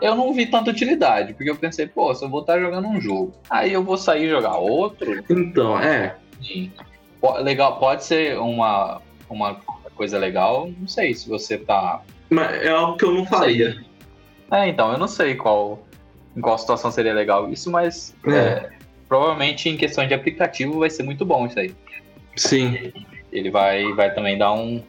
eu 0.01 0.15
não 0.15 0.33
vi 0.33 0.47
tanta 0.47 0.71
utilidade, 0.71 1.35
porque 1.35 1.51
eu 1.51 1.57
pensei, 1.57 1.87
pô, 1.87 2.15
se 2.15 2.25
eu 2.25 2.29
vou 2.29 2.41
estar 2.41 2.59
jogando 2.59 2.89
um 2.89 3.01
jogo, 3.01 3.35
aí 3.49 3.73
eu 3.73 3.83
vou 3.83 3.97
sair 3.97 4.29
jogar 4.29 4.57
outro, 4.57 5.23
Então, 5.29 5.79
é. 5.79 6.17
Sim. 6.43 6.73
Legal, 7.43 7.79
pode 7.79 8.05
ser 8.05 8.39
uma, 8.39 9.03
uma 9.29 9.61
coisa 9.95 10.19
legal, 10.19 10.71
não 10.79 10.89
sei 10.89 11.15
se 11.15 11.29
você 11.29 11.59
tá. 11.59 12.01
Mas 12.31 12.63
é 12.63 12.69
algo 12.71 12.97
que 12.97 13.05
eu 13.05 13.13
não 13.13 13.27
faria. 13.27 13.85
É, 14.51 14.67
então, 14.69 14.91
eu 14.93 14.99
não 14.99 15.07
sei 15.09 15.35
qual, 15.35 15.83
em 16.37 16.41
qual 16.41 16.57
situação 16.59 16.91
seria 16.91 17.13
legal 17.13 17.51
isso, 17.51 17.71
mas 17.71 18.15
É. 18.27 18.31
é, 18.33 18.71
provavelmente 19.09 19.69
em 19.69 19.77
questão 19.77 20.07
de 20.07 20.15
aplicativo 20.15 20.79
vai 20.79 20.89
ser 20.89 21.03
muito 21.03 21.25
bom 21.25 21.47
isso 21.47 21.59
aí. 21.59 21.75
Sim. 22.37 22.93
Ele 23.31 23.51
vai, 23.51 23.93
vai 23.93 24.15
também 24.15 24.39
dar 24.39 24.53
um, 24.53 24.83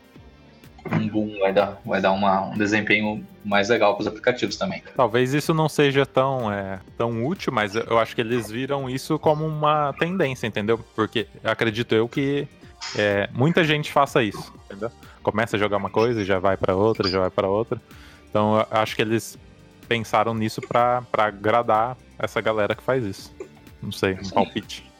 um 0.92 1.08
boom, 1.08 1.38
vai 1.40 1.52
dar, 1.52 1.82
vai 1.86 2.00
dar 2.02 2.12
uma, 2.12 2.48
um 2.48 2.58
desempenho 2.58 3.26
mais 3.44 3.70
legal 3.70 3.96
para 3.96 4.02
os 4.02 4.08
aplicativos 4.08 4.56
também. 4.56 4.84
Talvez 4.96 5.34
isso 5.34 5.54
não 5.54 5.68
seja 5.70 6.06
tão, 6.06 6.52
é, 6.52 6.80
tão 6.98 7.26
útil, 7.26 7.52
mas 7.52 7.76
eu 7.76 7.98
acho 8.00 8.14
que 8.16 8.22
eles 8.22 8.50
viram 8.52 8.90
isso 8.90 9.18
como 9.20 9.46
uma 9.46 9.94
tendência, 10.00 10.48
entendeu? 10.48 10.80
Porque 10.96 11.28
acredito 11.44 11.94
eu 11.96 12.08
que 12.08 12.48
é, 12.96 13.30
muita 13.34 13.64
gente 13.64 13.92
faça 13.92 14.22
isso, 14.24 14.54
entendeu? 14.66 14.92
Começa 15.24 15.56
a 15.56 15.60
jogar 15.60 15.78
uma 15.78 15.90
coisa 15.90 16.22
e 16.22 16.26
já 16.26 16.40
vai 16.40 16.58
pra 16.58 16.76
outra, 16.76 17.10
já 17.10 17.20
vai 17.20 17.30
pra 17.30 17.48
outra. 17.48 17.80
Então 18.30 18.58
eu 18.60 18.68
acho 18.72 18.96
que 18.96 19.02
eles 19.02 19.38
pensaram 19.88 20.34
nisso 20.34 20.62
pra 20.62 21.02
pra 21.12 21.26
agradar 21.26 21.98
essa 22.18 22.40
galera 22.42 22.74
que 22.76 22.82
faz 22.84 23.04
isso. 23.04 23.34
Não 23.82 23.92
sei, 23.92 24.14
um 24.14 24.24
Sim. 24.24 24.34
palpite. 24.34 24.92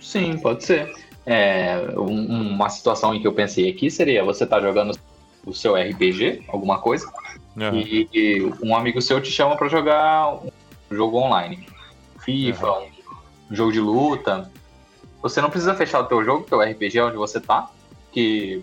Sim, 0.00 0.38
pode 0.38 0.64
ser. 0.64 0.92
É, 1.26 1.78
um- 1.96 2.54
uma 2.54 2.68
situação 2.70 3.14
em 3.14 3.20
que 3.20 3.26
eu 3.26 3.32
pensei 3.34 3.68
aqui 3.68 3.90
seria 3.90 4.24
você 4.24 4.46
tá 4.46 4.60
jogando 4.60 4.96
o 5.44 5.52
seu 5.52 5.76
RPG, 5.76 6.44
alguma 6.48 6.78
coisa, 6.78 7.06
Aham. 7.60 7.76
e, 7.78 8.08
e 8.12 8.52
um 8.62 8.74
amigo 8.76 9.00
seu 9.00 9.20
te 9.20 9.30
chama 9.30 9.56
pra 9.56 9.68
jogar 9.68 10.34
um 10.34 10.50
jogo 10.90 11.18
online. 11.18 11.66
FIFA, 12.20 12.80
um 13.50 13.54
jogo 13.54 13.72
de 13.72 13.80
luta. 13.80 14.50
Você 15.22 15.40
não 15.40 15.50
precisa 15.50 15.74
fechar 15.74 16.00
o 16.00 16.04
teu 16.04 16.24
jogo, 16.24 16.44
teu 16.44 16.60
RPG 16.60 17.00
onde 17.00 17.16
você 17.16 17.40
tá, 17.40 17.70
que 18.12 18.62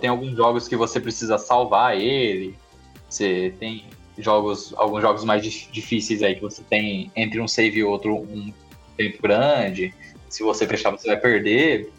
tem 0.00 0.10
alguns 0.10 0.36
jogos 0.36 0.68
que 0.68 0.76
você 0.76 1.00
precisa 1.00 1.38
salvar 1.38 1.96
ele. 1.96 2.54
Você 3.08 3.52
tem 3.58 3.86
jogos, 4.18 4.72
alguns 4.76 5.00
jogos 5.02 5.24
mais 5.24 5.42
dif- 5.42 5.68
difíceis 5.72 6.22
aí 6.22 6.34
que 6.34 6.42
você 6.42 6.62
tem 6.62 7.10
entre 7.16 7.40
um 7.40 7.48
save 7.48 7.78
e 7.80 7.84
outro 7.84 8.14
um 8.14 8.52
tempo 8.96 9.20
grande. 9.22 9.94
Se 10.28 10.42
você 10.42 10.66
fechar, 10.66 10.90
você 10.90 11.08
vai 11.08 11.16
perder. 11.16 11.90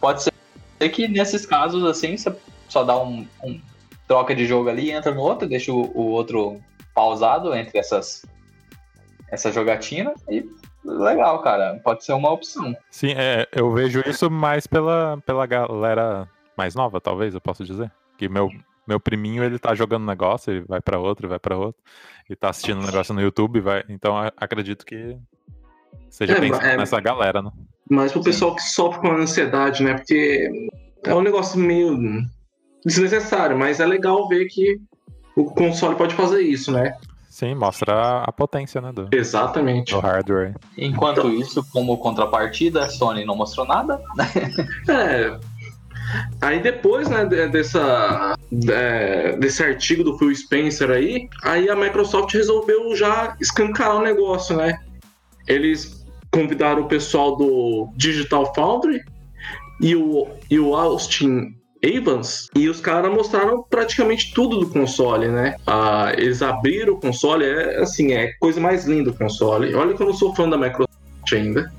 Pode 0.00 0.22
ser 0.22 0.32
que 0.90 1.08
nesses 1.08 1.44
casos 1.44 1.84
assim, 1.84 2.16
você 2.16 2.34
só 2.68 2.84
dá 2.84 2.96
um, 2.98 3.26
um 3.42 3.60
troca 4.06 4.34
de 4.34 4.46
jogo 4.46 4.68
ali, 4.68 4.90
entra 4.90 5.12
no 5.12 5.20
outro, 5.20 5.48
deixa 5.48 5.72
o, 5.72 5.90
o 5.94 6.08
outro 6.10 6.60
pausado 6.94 7.54
entre 7.54 7.78
essas 7.78 8.24
essa 9.30 9.50
jogatina 9.50 10.14
e 10.30 10.48
legal, 10.84 11.42
cara. 11.42 11.80
Pode 11.82 12.04
ser 12.04 12.12
uma 12.12 12.30
opção. 12.30 12.76
Sim, 12.90 13.12
é, 13.16 13.46
eu 13.52 13.72
vejo 13.72 14.02
isso 14.06 14.30
mais 14.30 14.66
pela, 14.66 15.18
pela 15.26 15.46
galera 15.46 16.28
mais 16.56 16.74
nova, 16.74 17.00
talvez, 17.00 17.34
eu 17.34 17.40
posso 17.40 17.64
dizer. 17.64 17.90
Que 18.16 18.28
meu, 18.28 18.48
meu 18.86 19.00
priminho, 19.00 19.42
ele 19.42 19.58
tá 19.58 19.74
jogando 19.74 20.06
negócio, 20.06 20.52
ele 20.52 20.64
vai 20.66 20.80
pra 20.80 20.98
outro, 20.98 21.28
vai 21.28 21.38
pra 21.38 21.56
outro. 21.56 21.82
E 22.30 22.34
tá 22.34 22.50
assistindo 22.50 22.80
um 22.80 22.86
negócio 22.86 23.14
no 23.14 23.20
YouTube, 23.20 23.60
vai. 23.60 23.84
Então 23.88 24.14
acredito 24.36 24.86
que 24.86 25.16
seja 26.08 26.34
É, 26.34 26.72
é- 26.72 26.76
nessa 26.76 27.00
galera, 27.00 27.42
né? 27.42 27.50
Mas 27.88 28.12
pro 28.12 28.22
pessoal 28.22 28.54
que 28.54 28.62
sofre 28.62 29.00
com 29.00 29.12
ansiedade, 29.12 29.84
né? 29.84 29.94
Porque 29.94 30.48
é 31.04 31.14
um 31.14 31.22
negócio 31.22 31.58
meio 31.58 31.96
desnecessário, 32.86 33.58
mas 33.58 33.80
é 33.80 33.86
legal 33.86 34.28
ver 34.28 34.46
que 34.46 34.78
o 35.36 35.44
console 35.44 35.96
pode 35.96 36.14
fazer 36.14 36.40
isso, 36.40 36.70
né? 36.72 36.94
Sim, 37.28 37.54
mostra 37.54 37.92
a, 37.92 38.24
a 38.24 38.32
potência, 38.32 38.80
né, 38.80 38.92
do, 38.92 39.08
Exatamente. 39.12 39.92
do 39.92 40.00
hardware. 40.00 40.54
Enquanto 40.78 41.28
isso, 41.28 41.62
como 41.70 41.98
contrapartida, 41.98 42.84
a 42.84 42.88
Sony 42.88 43.26
não 43.26 43.36
mostrou 43.36 43.66
nada. 43.66 44.00
É. 44.88 45.38
Aí 46.40 46.62
depois, 46.62 47.08
né, 47.10 47.24
de- 47.24 47.48
dessa, 47.48 48.38
é, 48.70 49.36
desse 49.36 49.62
artigo 49.62 50.04
do 50.04 50.16
Phil 50.16 50.34
Spencer 50.34 50.88
aí, 50.90 51.28
aí 51.42 51.68
a 51.68 51.74
Microsoft 51.74 52.32
resolveu 52.32 52.94
já 52.94 53.36
escancarar 53.40 53.96
o 53.96 54.02
negócio, 54.02 54.56
né? 54.56 54.78
Eles 55.48 56.06
convidaram 56.32 56.82
o 56.82 56.88
pessoal 56.88 57.34
do 57.36 57.88
Digital 57.96 58.54
Foundry 58.54 59.00
e 59.80 59.96
o, 59.96 60.28
e 60.48 60.60
o 60.60 60.74
Austin 60.76 61.56
Evans 61.82 62.48
e 62.54 62.68
os 62.68 62.80
caras 62.80 63.12
mostraram 63.12 63.62
praticamente 63.62 64.32
tudo 64.34 64.58
do 64.58 64.68
console, 64.68 65.28
né? 65.28 65.56
Ah, 65.66 66.12
eles 66.16 66.42
abriram 66.42 66.94
o 66.94 67.00
console, 67.00 67.44
é 67.44 67.80
assim, 67.80 68.12
é 68.12 68.32
coisa 68.40 68.60
mais 68.60 68.86
linda 68.86 69.10
o 69.10 69.14
console. 69.14 69.74
Olha 69.74 69.94
que 69.94 70.02
eu 70.02 70.06
não 70.06 70.14
sou 70.14 70.34
fã 70.34 70.48
da 70.48 70.56
Microsoft 70.56 71.32
ainda. 71.32 71.72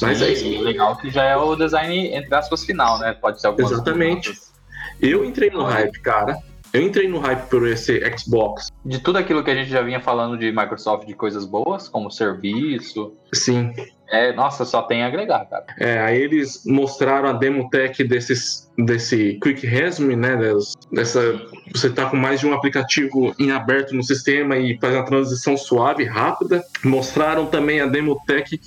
Mas 0.00 0.22
é 0.22 0.32
isso. 0.32 0.62
Legal 0.62 0.96
que 0.96 1.10
já 1.10 1.24
é 1.24 1.36
o 1.36 1.56
design, 1.56 2.14
entre 2.14 2.34
aspas, 2.34 2.64
final, 2.64 2.98
né? 2.98 3.12
Pode 3.20 3.40
ser 3.40 3.52
Exatamente. 3.58 4.28
mudanças. 4.28 4.52
Eu 5.00 5.24
entrei 5.24 5.50
no 5.50 5.62
hype, 5.64 6.00
cara. 6.00 6.38
Eu 6.72 6.82
entrei 6.82 7.08
no 7.08 7.18
hype 7.18 7.48
por 7.48 7.66
esse 7.66 8.00
Xbox. 8.18 8.68
De 8.84 8.98
tudo 8.98 9.16
aquilo 9.18 9.42
que 9.42 9.50
a 9.50 9.54
gente 9.54 9.70
já 9.70 9.80
vinha 9.82 10.00
falando 10.00 10.36
de 10.36 10.50
Microsoft 10.52 11.06
de 11.06 11.14
coisas 11.14 11.44
boas, 11.46 11.88
como 11.88 12.10
serviço. 12.10 13.12
Sim. 13.32 13.72
É, 14.10 14.32
nossa, 14.32 14.64
só 14.64 14.82
tem 14.82 15.02
a 15.02 15.06
agregar, 15.06 15.44
cara. 15.46 15.64
É, 15.78 15.98
aí 16.00 16.18
eles 16.20 16.62
mostraram 16.66 17.28
a 17.28 17.32
demo 17.32 17.68
tech 17.68 18.02
desses, 18.04 18.70
desse 18.78 19.38
Quick 19.42 19.66
Resume, 19.66 20.16
né? 20.16 20.36
des- 20.36 20.72
Dessa, 20.90 21.40
você 21.74 21.90
tá 21.90 22.06
com 22.08 22.16
mais 22.16 22.40
de 22.40 22.46
um 22.46 22.54
aplicativo 22.54 23.34
em 23.38 23.50
aberto 23.50 23.94
no 23.94 24.02
sistema 24.02 24.56
e 24.56 24.78
faz 24.78 24.94
uma 24.94 25.04
transição 25.04 25.56
suave, 25.56 26.04
rápida. 26.04 26.62
Mostraram 26.82 27.46
também 27.46 27.80
a 27.80 27.86
demo 27.86 28.18
tech 28.26 28.58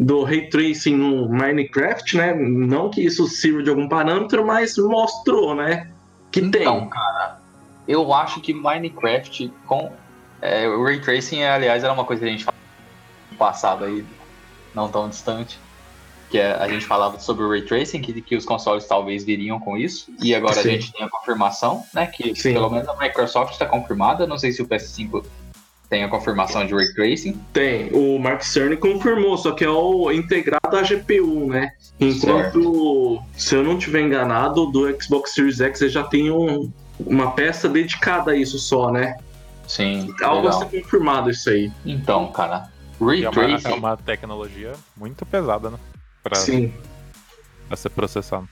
do 0.00 0.22
Ray 0.24 0.48
Tracing 0.48 0.96
no 0.96 1.28
Minecraft, 1.28 2.16
né? 2.16 2.34
Não 2.34 2.88
que 2.90 3.00
isso 3.00 3.26
sirva 3.28 3.62
de 3.62 3.70
algum 3.70 3.88
parâmetro, 3.88 4.44
mas 4.44 4.76
mostrou, 4.78 5.54
né? 5.54 5.88
Que 6.32 6.40
Então, 6.40 6.80
tem. 6.80 6.88
cara, 6.90 7.37
eu 7.88 8.12
acho 8.12 8.40
que 8.40 8.52
Minecraft 8.52 9.50
com. 9.66 9.90
É, 10.40 10.68
o 10.68 10.84
Ray 10.84 11.00
Tracing, 11.00 11.42
aliás, 11.42 11.82
era 11.82 11.92
uma 11.92 12.04
coisa 12.04 12.22
que 12.22 12.28
a 12.28 12.30
gente 12.30 12.44
falava 12.44 12.62
no 13.32 13.36
passado 13.38 13.84
aí, 13.84 14.04
não 14.74 14.88
tão 14.88 15.08
distante. 15.08 15.58
Que 16.30 16.38
é, 16.38 16.52
a 16.52 16.68
gente 16.68 16.84
falava 16.84 17.18
sobre 17.18 17.42
o 17.42 17.48
Ray 17.48 17.62
Tracing, 17.62 18.02
que, 18.02 18.20
que 18.20 18.36
os 18.36 18.44
consoles 18.44 18.86
talvez 18.86 19.24
viriam 19.24 19.58
com 19.58 19.76
isso. 19.76 20.12
E 20.22 20.34
agora 20.34 20.54
Sim. 20.54 20.68
a 20.68 20.72
gente 20.72 20.92
tem 20.92 21.04
a 21.04 21.08
confirmação, 21.08 21.82
né? 21.94 22.06
Que 22.06 22.36
Sim. 22.36 22.52
pelo 22.52 22.68
menos 22.68 22.86
a 22.86 22.94
Microsoft 22.96 23.54
está 23.54 23.64
confirmada. 23.64 24.26
Não 24.26 24.38
sei 24.38 24.52
se 24.52 24.60
o 24.60 24.68
PS5 24.68 25.24
tem 25.88 26.04
a 26.04 26.08
confirmação 26.08 26.66
de 26.66 26.74
Ray 26.74 26.92
Tracing. 26.92 27.40
Tem. 27.52 27.90
O 27.94 28.18
Mark 28.18 28.42
Cerny 28.42 28.76
confirmou, 28.76 29.38
só 29.38 29.52
que 29.52 29.64
é 29.64 29.70
o 29.70 30.12
integrado 30.12 30.76
à 30.76 30.82
GPU, 30.82 31.46
né? 31.48 31.70
Enquanto, 31.98 33.22
se 33.36 33.54
eu 33.54 33.64
não 33.64 33.78
tiver 33.78 34.02
enganado, 34.02 34.66
do 34.66 35.02
Xbox 35.02 35.32
Series 35.32 35.60
X 35.60 35.80
já 35.90 36.04
tem 36.04 36.30
um- 36.30 36.70
uma 37.00 37.32
peça 37.32 37.68
dedicada 37.68 38.32
a 38.32 38.36
isso 38.36 38.58
só, 38.58 38.90
né? 38.90 39.16
Sim, 39.66 40.12
Algo 40.22 40.48
a 40.48 40.50
legal. 40.56 40.70
ser 40.70 40.82
confirmado 40.82 41.30
isso 41.30 41.50
aí. 41.50 41.70
Então, 41.84 42.32
cara, 42.32 42.68
Ray 43.00 43.20
E 43.20 43.24
é 43.24 43.70
é 43.70 43.74
uma 43.74 43.96
tecnologia 43.96 44.72
muito 44.96 45.24
pesada, 45.26 45.70
né? 45.70 45.78
Pra, 46.22 46.36
Sim. 46.36 46.72
pra 47.68 47.76
ser 47.76 47.90
processado. 47.90 48.48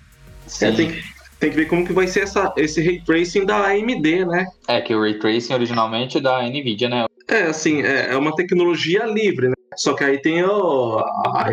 sim. 0.46 0.66
É, 0.66 0.72
tem, 0.72 0.92
que- 0.92 1.02
tem 1.40 1.50
que 1.50 1.56
ver 1.56 1.66
como 1.66 1.86
que 1.86 1.92
vai 1.92 2.06
ser 2.06 2.20
essa, 2.20 2.52
esse 2.56 2.80
ray 2.82 3.00
tracing 3.02 3.44
da 3.44 3.66
AMD, 3.66 4.24
né? 4.26 4.46
É 4.68 4.80
que 4.80 4.94
o 4.94 5.00
Ray 5.02 5.18
Tracing 5.18 5.52
originalmente 5.54 6.18
é 6.18 6.20
da 6.20 6.42
Nvidia, 6.42 6.88
né? 6.88 7.06
É, 7.28 7.42
assim, 7.44 7.82
é, 7.82 8.12
é 8.12 8.16
uma 8.16 8.34
tecnologia 8.34 9.04
livre, 9.06 9.48
né? 9.48 9.54
Só 9.76 9.92
que 9.94 10.04
aí 10.04 10.18
tem 10.18 10.42
o, 10.44 10.98
a, 10.98 11.50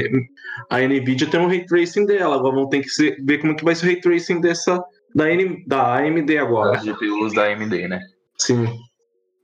a 0.70 0.80
Nvidia 0.80 1.28
tem 1.28 1.40
um 1.40 1.48
ray 1.48 1.66
tracing 1.66 2.06
dela. 2.06 2.36
Agora 2.36 2.54
vamos 2.56 2.70
ter 2.70 2.82
que 2.82 2.90
ser- 2.90 3.18
ver 3.26 3.40
como 3.40 3.56
que 3.56 3.64
vai 3.66 3.76
ser 3.76 3.86
o 3.86 3.88
ray 3.90 4.00
tracing 4.00 4.40
dessa 4.40 4.82
da, 5.16 5.30
N, 5.32 5.64
da 5.68 5.96
AMD 5.98 6.38
agora. 6.38 6.78
As 6.78 6.84
GPUs 6.84 7.34
da 7.34 7.44
AMD, 7.46 7.88
né? 7.88 8.02
Sim. 8.38 8.68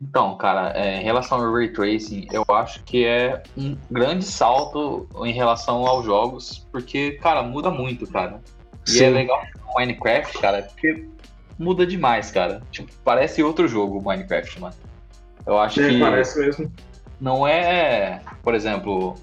Então, 0.01 0.38
cara, 0.38 0.71
é, 0.77 1.01
em 1.01 1.03
relação 1.03 1.39
ao 1.45 1.53
Ray 1.53 1.73
Tracing, 1.73 2.27
eu 2.31 2.45
acho 2.55 2.81
que 2.85 3.03
é 3.05 3.43
um 3.57 3.77
grande 3.91 4.23
salto 4.23 5.07
em 5.25 5.33
relação 5.33 5.85
aos 5.85 6.05
jogos, 6.05 6.65
porque, 6.71 7.11
cara, 7.13 7.43
muda 7.43 7.69
muito, 7.69 8.07
cara. 8.07 8.41
E 8.88 8.91
Sim. 8.91 9.03
é 9.05 9.09
legal 9.09 9.41
no 9.67 9.73
Minecraft, 9.77 10.38
cara, 10.39 10.61
porque 10.63 11.05
muda 11.57 11.85
demais, 11.85 12.31
cara. 12.31 12.61
Tipo, 12.71 12.89
parece 13.03 13.43
outro 13.43 13.67
jogo 13.67 13.99
o 13.99 14.01
Minecraft, 14.03 14.61
mano. 14.61 14.75
Eu 15.45 15.59
acho 15.59 15.81
É, 15.81 15.89
que 15.89 15.99
parece 15.99 16.39
mesmo. 16.39 16.71
não 17.19 17.45
é, 17.45 18.21
por 18.41 18.55
exemplo, 18.55 19.15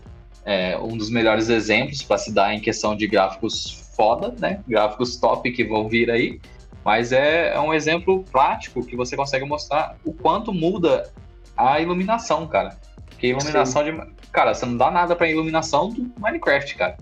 é, 0.44 0.76
um 0.78 0.94
dos 0.96 1.08
melhores 1.08 1.48
exemplos 1.48 2.02
para 2.02 2.18
se 2.18 2.32
dar 2.34 2.52
em 2.54 2.60
questão 2.60 2.94
de 2.94 3.06
gráficos 3.06 3.85
foda, 3.96 4.34
né? 4.38 4.60
Gráficos 4.68 5.16
top 5.16 5.50
que 5.50 5.64
vão 5.64 5.88
vir 5.88 6.10
aí. 6.10 6.40
Mas 6.84 7.10
é, 7.10 7.54
é 7.54 7.60
um 7.60 7.74
exemplo 7.74 8.22
prático 8.30 8.84
que 8.84 8.94
você 8.94 9.16
consegue 9.16 9.44
mostrar 9.44 9.96
o 10.04 10.12
quanto 10.12 10.52
muda 10.52 11.10
a 11.56 11.80
iluminação, 11.80 12.46
cara. 12.46 12.76
Porque 13.06 13.26
a 13.26 13.30
iluminação 13.30 13.82
de. 13.82 14.16
Cara, 14.30 14.54
você 14.54 14.66
não 14.66 14.76
dá 14.76 14.90
nada 14.90 15.16
pra 15.16 15.28
iluminação 15.28 15.88
do 15.88 16.12
Minecraft, 16.20 16.76
cara. 16.76 16.96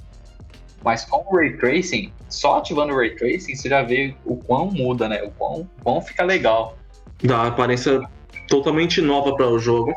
Mas 0.82 1.04
com 1.04 1.24
o 1.26 1.36
Ray 1.36 1.56
Tracing, 1.56 2.12
só 2.28 2.58
ativando 2.58 2.92
o 2.92 2.96
Ray 2.96 3.16
Tracing, 3.16 3.56
você 3.56 3.68
já 3.68 3.82
vê 3.82 4.14
o 4.24 4.36
quão 4.36 4.70
muda, 4.70 5.08
né? 5.08 5.22
O 5.22 5.30
quão, 5.30 5.60
o 5.62 5.68
quão 5.82 6.00
fica 6.00 6.22
legal. 6.22 6.76
Dá 7.22 7.36
uma 7.36 7.48
aparência 7.48 8.00
totalmente 8.48 9.00
nova 9.00 9.34
para 9.34 9.48
o 9.48 9.58
jogo. 9.58 9.94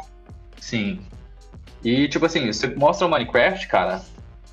Sim. 0.60 1.00
E, 1.84 2.08
tipo 2.08 2.25
assim, 2.25 2.51
você 2.51 2.68
mostra 2.68 3.06
o 3.06 3.10
Minecraft, 3.10 3.68
cara, 3.68 4.01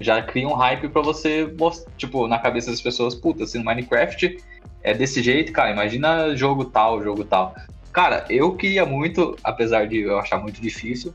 já 0.04 0.20
cria 0.23 0.46
um 0.46 0.54
hype 0.54 0.88
pra 0.88 1.02
você, 1.02 1.52
most- 1.58 1.87
tipo, 1.96 2.28
na 2.28 2.38
cabeça 2.38 2.70
das 2.70 2.80
pessoas, 2.80 3.14
puta, 3.14 3.46
se 3.46 3.58
no 3.58 3.64
Minecraft 3.64 4.37
é 4.82 4.92
desse 4.94 5.23
jeito, 5.23 5.52
cara, 5.52 5.70
imagina 5.70 6.37
jogo 6.37 6.66
tal, 6.66 7.02
jogo 7.02 7.25
tal. 7.25 7.54
Cara, 7.92 8.25
eu 8.28 8.54
queria 8.56 8.84
muito, 8.84 9.37
apesar 9.42 9.87
de 9.87 10.00
eu 10.00 10.18
achar 10.18 10.38
muito 10.38 10.61
difícil, 10.61 11.14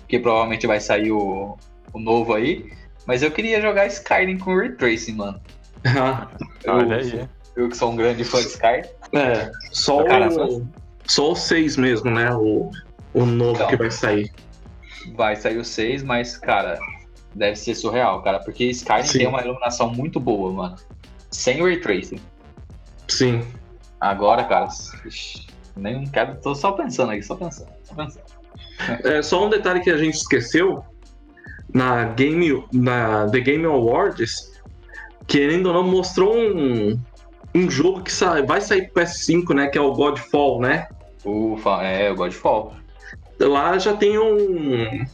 porque 0.00 0.18
provavelmente 0.18 0.66
vai 0.66 0.78
sair 0.80 1.10
o, 1.10 1.56
o 1.92 1.98
novo 1.98 2.32
aí, 2.34 2.70
mas 3.06 3.22
eu 3.22 3.30
queria 3.30 3.60
jogar 3.60 3.86
Skyrim 3.86 4.38
com 4.38 4.54
Ray 4.56 4.72
Tracing, 4.72 5.14
mano. 5.16 5.40
Eu, 6.64 6.74
Olha 6.74 6.96
aí. 6.96 7.28
eu 7.56 7.68
que 7.68 7.76
sou 7.76 7.92
um 7.92 7.96
grande 7.96 8.24
fã 8.24 8.38
de 8.40 8.46
Skyrim. 8.48 8.82
é, 9.14 9.50
só 9.72 10.04
Cara, 10.04 10.28
o, 10.28 10.66
só 11.06 11.32
o 11.32 11.36
6 11.36 11.76
mesmo, 11.76 12.10
né? 12.10 12.34
O, 12.34 12.70
o 13.14 13.24
novo 13.24 13.54
Então. 13.56 13.68
que 13.68 13.76
vai 13.76 13.90
sair. 13.90 14.30
Vai 15.14 15.36
sair 15.36 15.56
o 15.56 15.64
6, 15.64 16.02
mas, 16.02 16.36
cara, 16.36 16.78
deve 17.34 17.56
ser 17.56 17.74
surreal, 17.74 18.22
cara, 18.22 18.40
porque 18.40 18.64
Skyrim 18.64 19.04
Sim. 19.04 19.18
tem 19.18 19.26
uma 19.26 19.42
iluminação 19.42 19.90
muito 19.90 20.18
boa, 20.18 20.52
mano. 20.52 20.76
Sem 21.30 21.62
Ray 21.62 21.80
Tracing. 21.80 22.20
Sim. 23.06 23.42
Agora, 24.00 24.44
cara, 24.44 24.68
nem 25.76 26.04
quero, 26.06 26.36
tô 26.40 26.54
só 26.54 26.72
pensando 26.72 27.12
aqui, 27.12 27.22
só 27.22 27.34
pensando, 27.34 27.68
só 27.84 27.94
pensando. 27.94 28.24
É, 29.04 29.22
só 29.22 29.44
um 29.44 29.50
detalhe 29.50 29.80
que 29.80 29.90
a 29.90 29.96
gente 29.96 30.14
esqueceu. 30.14 30.84
Na 31.72 32.04
Game, 32.04 32.64
na 32.72 33.28
The 33.28 33.40
Game 33.40 33.66
Awards, 33.66 34.58
querendo 35.26 35.66
ou 35.66 35.74
não, 35.74 35.84
mostrou 35.84 36.34
um, 36.34 36.98
um 37.54 37.70
jogo 37.70 38.02
que 38.02 38.10
sai, 38.10 38.42
vai 38.42 38.60
sair 38.60 38.90
pro 38.90 39.02
PS5, 39.02 39.54
né? 39.54 39.66
Que 39.66 39.76
é 39.76 39.80
o 39.80 39.92
Godfall, 39.92 40.60
né? 40.60 40.88
Ufa, 41.24 41.82
é, 41.82 42.10
o 42.10 42.14
Godfall. 42.14 42.72
Lá 43.40 43.78
já 43.78 43.94
tem 43.96 44.18
um. 44.18 45.04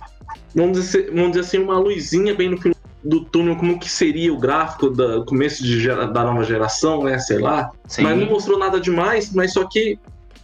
Vamos 0.54 0.78
dizer, 0.78 1.10
vamos 1.10 1.30
dizer 1.32 1.40
assim, 1.40 1.58
uma 1.58 1.78
luzinha 1.78 2.34
bem 2.34 2.48
no 2.48 2.60
fim 2.60 2.72
do 3.02 3.20
túnel, 3.24 3.56
como 3.56 3.78
que 3.78 3.88
seria 3.90 4.32
o 4.32 4.38
gráfico 4.38 4.88
do 4.88 5.24
começo 5.26 5.62
de 5.62 5.86
da 5.88 6.24
nova 6.24 6.42
geração, 6.44 7.02
né? 7.04 7.18
Sei 7.18 7.38
lá. 7.38 7.70
Sim, 7.86 8.02
Mas 8.02 8.18
não 8.18 8.26
mostrou 8.26 8.58
nada 8.58 8.80
demais, 8.80 9.32
mas 9.34 9.52
só 9.52 9.66
que 9.68 9.98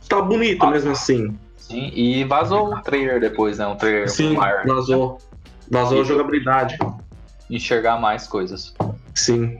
tá 0.09 0.21
bonito 0.21 0.67
mesmo 0.67 0.91
assim. 0.93 1.35
sim, 1.57 1.91
e 1.95 2.25
vazou 2.25 2.75
o 2.75 2.83
trailer 2.83 3.19
depois, 3.21 3.57
né? 3.59 3.67
Um 3.67 3.77
trailer 3.77 4.11
Sim, 4.11 4.35
maior. 4.35 4.67
vazou. 4.67 5.19
Vazou 5.71 6.01
a 6.01 6.03
E- 6.03 6.05
jogabilidade. 6.05 6.77
Enxergar 7.49 7.99
mais 7.99 8.27
coisas. 8.29 8.75
Sim, 9.15 9.59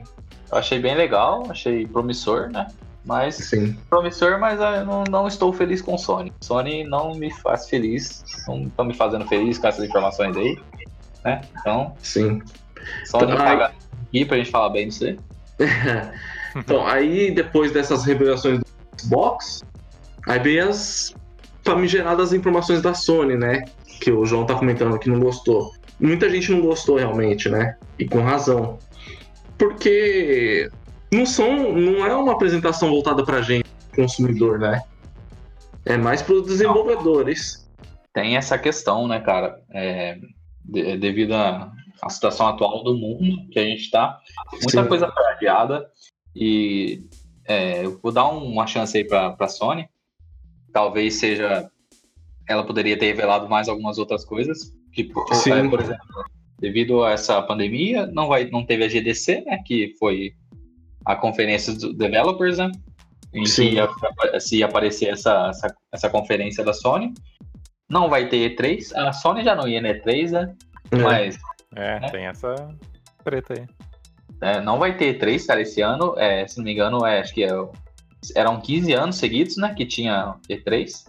Eu 0.51 0.57
achei 0.57 0.79
bem 0.79 0.95
legal, 0.95 1.45
achei 1.49 1.87
promissor, 1.87 2.49
né? 2.49 2.67
Mas 3.03 3.35
sim. 3.35 3.75
promissor, 3.89 4.39
mas 4.39 4.61
ah, 4.61 4.77
eu 4.77 4.85
não, 4.85 5.03
não 5.09 5.27
estou 5.27 5.51
feliz 5.51 5.81
com 5.81 5.97
Sony. 5.97 6.31
Sony 6.39 6.83
não 6.83 7.15
me 7.15 7.31
faz 7.31 7.67
feliz, 7.67 8.23
não 8.47 8.63
estão 8.63 8.85
me 8.85 8.93
fazendo 8.93 9.27
feliz 9.27 9.57
com 9.57 9.67
essas 9.67 9.83
informações 9.83 10.37
aí, 10.37 10.59
né? 11.25 11.41
Então, 11.59 11.95
Sim. 12.01 12.41
Sony 13.05 13.31
Ai. 13.31 13.37
paga 13.37 13.73
aqui 14.07 14.25
pra 14.25 14.37
gente 14.37 14.51
falar 14.51 14.69
bem 14.69 14.87
disso 14.87 15.05
aí. 15.05 15.17
então, 16.55 16.85
aí 16.85 17.31
depois 17.31 17.71
dessas 17.71 18.05
revelações 18.05 18.59
do 18.59 18.65
Xbox, 18.99 19.63
aí 20.27 20.39
veio 20.39 20.69
as 20.69 21.13
famigeradas 21.63 22.33
informações 22.33 22.81
da 22.81 22.93
Sony, 22.93 23.35
né? 23.35 23.63
Que 23.99 24.11
o 24.11 24.25
João 24.25 24.45
tá 24.45 24.55
comentando 24.55 24.97
que 24.99 25.09
não 25.09 25.19
gostou. 25.19 25.71
Muita 25.99 26.29
gente 26.29 26.51
não 26.51 26.61
gostou 26.61 26.97
realmente, 26.97 27.49
né? 27.49 27.75
E 27.97 28.07
com 28.07 28.21
razão. 28.21 28.79
Porque 29.57 30.69
não 31.13 31.25
são, 31.25 31.73
não 31.73 32.05
é 32.05 32.15
uma 32.15 32.33
apresentação 32.33 32.89
voltada 32.89 33.23
pra 33.25 33.41
gente, 33.41 33.65
consumidor, 33.95 34.59
né? 34.59 34.81
É 35.85 35.97
mais 35.97 36.21
para 36.21 36.35
os 36.35 36.45
desenvolvedores. 36.47 37.67
tem 38.13 38.35
essa 38.35 38.57
questão, 38.57 39.07
né, 39.07 39.19
cara? 39.21 39.61
É, 39.71 40.17
de- 40.65 40.97
devido 40.97 41.33
à 41.33 41.71
à 42.01 42.09
situação 42.09 42.47
atual 42.47 42.83
do 42.83 42.95
mundo 42.97 43.47
que 43.51 43.59
a 43.59 43.63
gente 43.63 43.91
tá, 43.91 44.17
muita 44.53 44.81
Sim. 44.81 44.87
coisa 44.89 45.07
foi 45.11 45.23
adiada 45.33 45.87
e 46.35 47.03
é, 47.45 47.85
eu 47.85 47.99
vou 48.01 48.11
dar 48.11 48.27
um- 48.27 48.43
uma 48.43 48.65
chance 48.65 48.97
aí 48.97 49.03
pra, 49.07 49.31
pra 49.31 49.47
Sony. 49.47 49.87
Talvez 50.73 51.19
seja. 51.19 51.69
Ela 52.49 52.65
poderia 52.65 52.97
ter 52.97 53.05
revelado 53.05 53.47
mais 53.47 53.69
algumas 53.69 53.99
outras 53.99 54.25
coisas. 54.25 54.71
Tipo, 54.93 55.23
Sim. 55.33 55.51
é, 55.51 55.69
por 55.69 55.79
exemplo, 55.79 56.03
devido 56.59 57.03
a 57.03 57.11
essa 57.11 57.39
pandemia, 57.43 58.07
não, 58.07 58.27
vai, 58.27 58.49
não 58.49 58.65
teve 58.65 58.83
a 58.83 58.87
GDC, 58.89 59.41
né? 59.45 59.59
Que 59.65 59.93
foi 59.99 60.33
a 61.05 61.15
conferência 61.15 61.73
dos 61.73 61.95
developers, 61.97 62.57
né? 62.57 62.71
Em 63.33 63.45
Sim. 63.45 63.69
que 63.69 63.75
ia, 63.75 64.39
se 64.39 64.57
ia 64.57 64.65
aparecer 64.65 65.07
essa, 65.09 65.47
essa, 65.49 65.75
essa 65.91 66.09
conferência 66.09 66.63
da 66.63 66.73
Sony. 66.73 67.13
Não 67.89 68.09
vai 68.09 68.27
ter 68.27 68.55
E3. 68.55 68.93
A 68.95 69.11
Sony 69.13 69.43
já 69.43 69.55
não 69.55 69.67
ia 69.67 69.81
na 69.81 69.89
E3, 69.89 70.31
né? 70.31 70.55
É. 70.91 70.95
Mas 70.97 71.39
É, 71.75 71.99
Né? 71.99 72.09
tem 72.09 72.25
essa 72.25 72.53
treta 73.23 73.53
aí. 73.53 73.65
é, 74.41 74.59
não 74.61 74.77
vai 74.79 74.97
ter 74.97 75.17
E3, 75.17 75.45
cara, 75.45 75.61
esse 75.61 75.81
ano. 75.81 76.13
É, 76.17 76.45
se 76.47 76.57
não 76.57 76.65
me 76.65 76.73
engano, 76.73 77.05
é, 77.05 77.19
acho 77.21 77.33
que 77.33 77.43
é, 77.43 77.49
eram 78.35 78.59
15 78.59 78.93
anos 78.93 79.15
seguidos, 79.17 79.55
né? 79.57 79.73
Que 79.73 79.85
tinha 79.85 80.35
E3. 80.49 81.05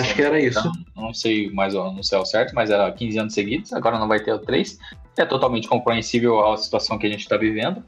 Acho 0.00 0.14
que 0.14 0.22
era 0.22 0.38
isso. 0.38 0.62
Não, 0.94 1.04
não 1.06 1.14
sei 1.14 1.50
mais 1.50 1.74
o- 1.74 1.90
não 1.92 2.02
sei 2.02 2.16
ao 2.16 2.24
certo, 2.26 2.54
mas 2.54 2.70
era 2.70 2.90
15 2.92 3.18
anos 3.18 3.34
seguidos. 3.34 3.72
Agora 3.72 3.98
não 3.98 4.06
vai 4.06 4.20
ter 4.20 4.32
o 4.32 4.38
3. 4.38 4.78
É 5.18 5.24
totalmente 5.24 5.66
compreensível 5.66 6.46
a 6.46 6.56
situação 6.56 6.96
que 6.98 7.06
a 7.06 7.10
gente 7.10 7.20
está 7.22 7.36
vivendo. 7.36 7.82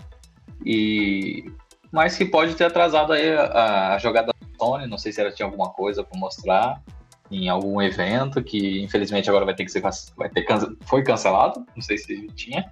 E 0.66 1.44
mas 1.92 2.16
que 2.16 2.24
pode 2.24 2.54
ter 2.56 2.64
atrasado 2.64 3.12
aí 3.12 3.32
a, 3.32 3.94
a 3.94 3.98
jogada 3.98 4.26
da 4.26 4.58
Sony. 4.58 4.86
Não 4.86 4.98
sei 4.98 5.12
se 5.12 5.20
ela 5.20 5.30
tinha 5.30 5.46
alguma 5.46 5.70
coisa 5.70 6.02
para 6.02 6.18
mostrar 6.18 6.82
em 7.30 7.48
algum 7.48 7.80
evento 7.80 8.42
que 8.42 8.82
infelizmente 8.82 9.28
agora 9.28 9.44
vai 9.44 9.54
ter 9.54 9.64
que 9.64 9.70
ser 9.70 9.80
vai 10.16 10.28
ter 10.28 10.44
foi 10.82 11.02
cancelado. 11.02 11.64
Não 11.74 11.82
sei 11.82 11.96
se 11.96 12.26
tinha. 12.34 12.70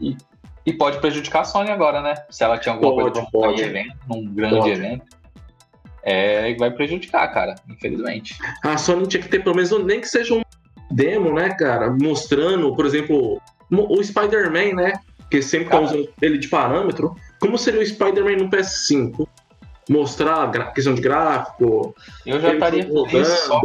E, 0.00 0.16
e 0.64 0.72
pode 0.72 0.98
prejudicar 0.98 1.40
a 1.40 1.44
Sony 1.44 1.70
agora, 1.70 2.00
né? 2.00 2.14
Se 2.30 2.44
ela 2.44 2.56
tinha 2.56 2.74
alguma 2.74 2.94
Pode, 2.94 3.12
coisa 3.12 3.30
pode. 3.30 3.62
em 3.62 3.64
evento, 3.64 3.96
num 4.08 4.24
grande 4.32 4.56
Pode. 4.56 4.70
evento. 4.70 5.04
É, 6.02 6.54
vai 6.54 6.70
prejudicar, 6.70 7.26
cara, 7.32 7.54
infelizmente. 7.68 8.36
A 8.62 8.76
Sony 8.76 9.06
tinha 9.06 9.22
que 9.22 9.28
ter 9.28 9.42
pelo 9.42 9.56
menos 9.56 9.70
nem 9.84 10.00
que 10.00 10.08
seja 10.08 10.34
um 10.34 10.42
demo, 10.90 11.32
né, 11.32 11.50
cara? 11.50 11.90
Mostrando, 11.90 12.74
por 12.74 12.84
exemplo, 12.86 13.40
o 13.70 14.02
Spider-Man, 14.02 14.74
né? 14.74 14.92
Que 15.30 15.40
sempre 15.42 15.70
tá 15.70 15.80
usando 15.80 16.08
ele 16.20 16.38
de 16.38 16.48
parâmetro. 16.48 17.16
Como 17.44 17.58
seria 17.58 17.82
o 17.82 17.86
Spider-Man 17.86 18.36
no 18.36 18.48
PS5? 18.48 19.28
Mostrar 19.90 20.44
a 20.44 20.72
questão 20.72 20.94
de 20.94 21.02
gráfico. 21.02 21.94
Eu 22.24 22.40
já 22.40 22.54
estaria 22.54 22.88
rodando. 22.88 23.26
só 23.26 23.60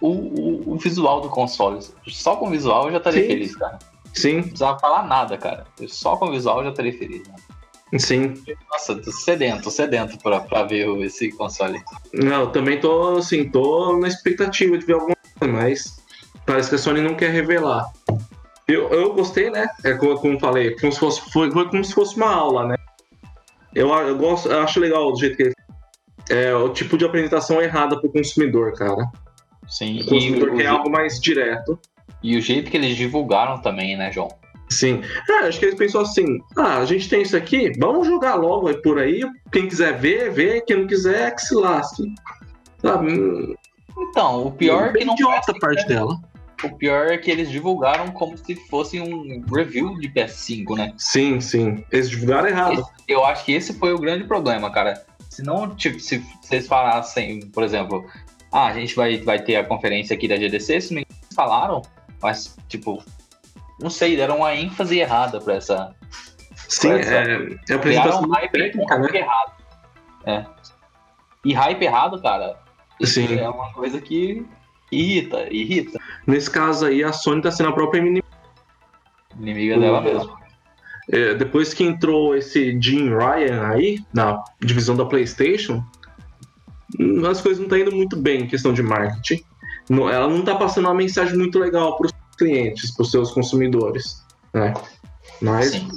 o, 0.00 0.08
o, 0.08 0.72
o 0.72 0.78
visual 0.78 1.20
do 1.20 1.28
console. 1.28 1.80
Só 2.06 2.36
com 2.36 2.46
o 2.46 2.50
visual 2.50 2.86
eu 2.86 2.92
já 2.92 2.98
estaria 2.98 3.22
Sim. 3.22 3.26
feliz, 3.26 3.56
cara. 3.56 3.72
Não 3.72 4.14
Sim, 4.14 4.42
precisava 4.42 4.78
falar 4.78 5.04
nada, 5.08 5.36
cara. 5.36 5.66
Eu 5.80 5.88
Só 5.88 6.16
com 6.16 6.26
o 6.26 6.30
visual 6.30 6.58
eu 6.58 6.64
já 6.64 6.70
estaria 6.70 6.96
feliz. 6.96 7.26
Né? 7.26 7.98
sim. 7.98 8.34
Nossa, 8.70 8.94
tô 8.94 9.10
sedento, 9.10 9.64
tô 9.64 9.70
sedento 9.70 10.16
pra, 10.18 10.40
pra 10.40 10.62
ver 10.62 10.86
esse 11.00 11.32
console. 11.32 11.82
Não, 12.14 12.42
eu 12.42 12.46
também 12.52 12.78
tô, 12.78 13.16
assim, 13.16 13.50
tô 13.50 13.98
na 13.98 14.06
expectativa 14.06 14.78
de 14.78 14.86
ver 14.86 14.94
alguma 14.94 15.16
coisa, 15.38 15.52
mas 15.52 15.96
parece 16.46 16.68
que 16.68 16.76
a 16.76 16.78
Sony 16.78 17.00
não 17.00 17.16
quer 17.16 17.30
revelar. 17.30 17.90
Eu, 18.68 18.88
eu 18.90 19.12
gostei, 19.12 19.50
né? 19.50 19.66
É 19.82 19.92
como, 19.94 20.16
como 20.18 20.38
falei, 20.38 20.76
como 20.76 20.92
se 20.92 21.00
fosse, 21.00 21.20
foi, 21.32 21.50
foi 21.50 21.68
como 21.68 21.84
se 21.84 21.92
fosse 21.92 22.16
uma 22.16 22.32
aula, 22.32 22.66
né? 22.68 22.76
Eu, 23.74 23.88
eu, 23.92 24.16
gosto, 24.16 24.48
eu 24.50 24.60
acho 24.60 24.80
legal 24.80 25.10
do 25.12 25.18
jeito 25.18 25.36
que 25.36 25.42
ele 25.44 25.54
é 26.30 26.54
o 26.54 26.68
tipo 26.68 26.96
de 26.98 27.04
apresentação 27.04 27.60
errada 27.60 27.98
pro 28.00 28.10
consumidor, 28.12 28.72
cara. 28.74 29.06
Sim, 29.68 29.98
O 29.98 30.02
e 30.02 30.06
consumidor 30.06 30.50
o, 30.50 30.56
quer 30.56 30.66
algo 30.66 30.90
mais 30.90 31.20
direto. 31.20 31.78
e 32.22 32.36
o 32.36 32.40
jeito 32.40 32.70
que 32.70 32.76
eles 32.76 32.96
divulgaram 32.96 33.60
também, 33.60 33.96
né, 33.96 34.12
João? 34.12 34.28
Sim. 34.70 35.02
É, 35.28 35.46
acho 35.48 35.58
que 35.58 35.66
eles 35.66 35.74
pensou 35.78 36.00
assim: 36.02 36.38
ah, 36.56 36.78
a 36.78 36.84
gente 36.86 37.08
tem 37.08 37.22
isso 37.22 37.36
aqui, 37.36 37.72
vamos 37.78 38.06
jogar 38.06 38.34
logo 38.36 38.72
por 38.82 38.98
aí. 38.98 39.22
Quem 39.52 39.68
quiser 39.68 39.98
ver, 39.98 40.30
vê. 40.30 40.60
Quem 40.62 40.78
não 40.78 40.86
quiser, 40.86 41.28
é 41.28 41.30
que 41.30 41.42
se 41.42 41.54
lasque. 41.54 42.04
Sabe? 42.80 43.12
Hum, 43.12 43.54
Então, 43.98 44.46
o 44.46 44.52
pior 44.52 44.88
é 44.88 44.92
que 44.98 45.04
não 45.04 45.14
idiota 45.14 45.32
parece 45.32 45.50
a 45.50 45.54
parte 45.60 45.88
dela. 45.88 46.16
O 46.64 46.76
pior 46.76 47.06
é 47.08 47.18
que 47.18 47.30
eles 47.30 47.50
divulgaram 47.50 48.08
como 48.12 48.36
se 48.38 48.54
fosse 48.54 49.00
um 49.00 49.44
review 49.52 49.98
de 49.98 50.08
PS5, 50.08 50.76
né? 50.76 50.92
Sim, 50.96 51.40
sim. 51.40 51.84
Eles 51.90 52.08
divulgaram 52.08 52.48
errado. 52.48 52.84
Eu 53.08 53.24
acho 53.24 53.44
que 53.44 53.52
esse 53.52 53.74
foi 53.74 53.92
o 53.92 53.98
grande 53.98 54.24
problema, 54.24 54.70
cara. 54.70 55.04
Se 55.28 55.42
não, 55.42 55.74
tipo, 55.74 55.98
se 55.98 56.18
vocês 56.40 56.66
falassem, 56.66 57.40
por 57.48 57.62
exemplo, 57.64 58.06
ah, 58.52 58.66
a 58.66 58.72
gente 58.74 58.94
vai, 58.94 59.18
vai 59.18 59.40
ter 59.40 59.56
a 59.56 59.64
conferência 59.64 60.14
aqui 60.14 60.28
da 60.28 60.36
GDC, 60.36 60.80
se 60.80 60.94
não 60.94 61.02
falaram, 61.34 61.82
mas, 62.20 62.56
tipo, 62.68 63.02
não 63.80 63.90
sei, 63.90 64.14
deram 64.16 64.38
uma 64.38 64.54
ênfase 64.54 64.98
errada 64.98 65.40
pra 65.40 65.54
essa. 65.54 65.94
Sim, 66.68 66.92
Essa- 66.92 67.14
é, 67.14 67.18
é 67.18 67.24
a 67.24 67.28
Criaram 67.28 67.76
apresentação 67.76 68.30
hype, 68.30 68.52
técnica, 68.52 68.98
né? 68.98 69.08
errado. 69.14 69.52
É. 70.26 70.46
E 71.44 71.52
hype 71.52 71.82
errado, 71.82 72.22
cara, 72.22 72.56
Sim. 73.02 73.36
é 73.38 73.48
uma 73.48 73.72
coisa 73.72 74.00
que 74.00 74.46
irrita, 74.92 75.48
irrita. 75.50 75.98
Nesse 76.26 76.50
caso 76.50 76.86
aí, 76.86 77.02
a 77.02 77.12
Sony 77.12 77.42
tá 77.42 77.50
sendo 77.50 77.70
a 77.70 77.72
própria 77.72 78.00
inimiga. 78.00 78.26
Inimiga 79.38 79.78
dela 79.78 80.00
mesmo. 80.00 80.36
é, 81.10 81.34
depois 81.34 81.74
que 81.74 81.82
entrou 81.84 82.36
esse 82.36 82.78
Jim 82.80 83.08
Ryan 83.08 83.66
aí, 83.68 83.98
na 84.14 84.42
divisão 84.60 84.94
da 84.96 85.04
PlayStation, 85.04 85.84
hum, 86.98 87.26
as 87.26 87.40
coisas 87.40 87.58
não 87.58 87.64
estão 87.66 87.78
indo 87.78 87.92
muito 87.94 88.16
bem 88.16 88.42
em 88.42 88.46
questão 88.46 88.72
de 88.72 88.82
marketing. 88.82 89.42
Não- 89.90 90.08
ela 90.08 90.28
não 90.28 90.40
está 90.40 90.54
passando 90.54 90.84
uma 90.86 90.94
mensagem 90.94 91.36
muito 91.36 91.58
legal 91.58 91.96
para 91.98 92.06
os 92.06 92.12
clientes, 92.38 92.92
para 92.94 93.02
os 93.02 93.10
seus 93.10 93.32
consumidores. 93.32 94.24
Né? 94.54 94.72
Mas 95.40 95.70
Sim. 95.72 95.88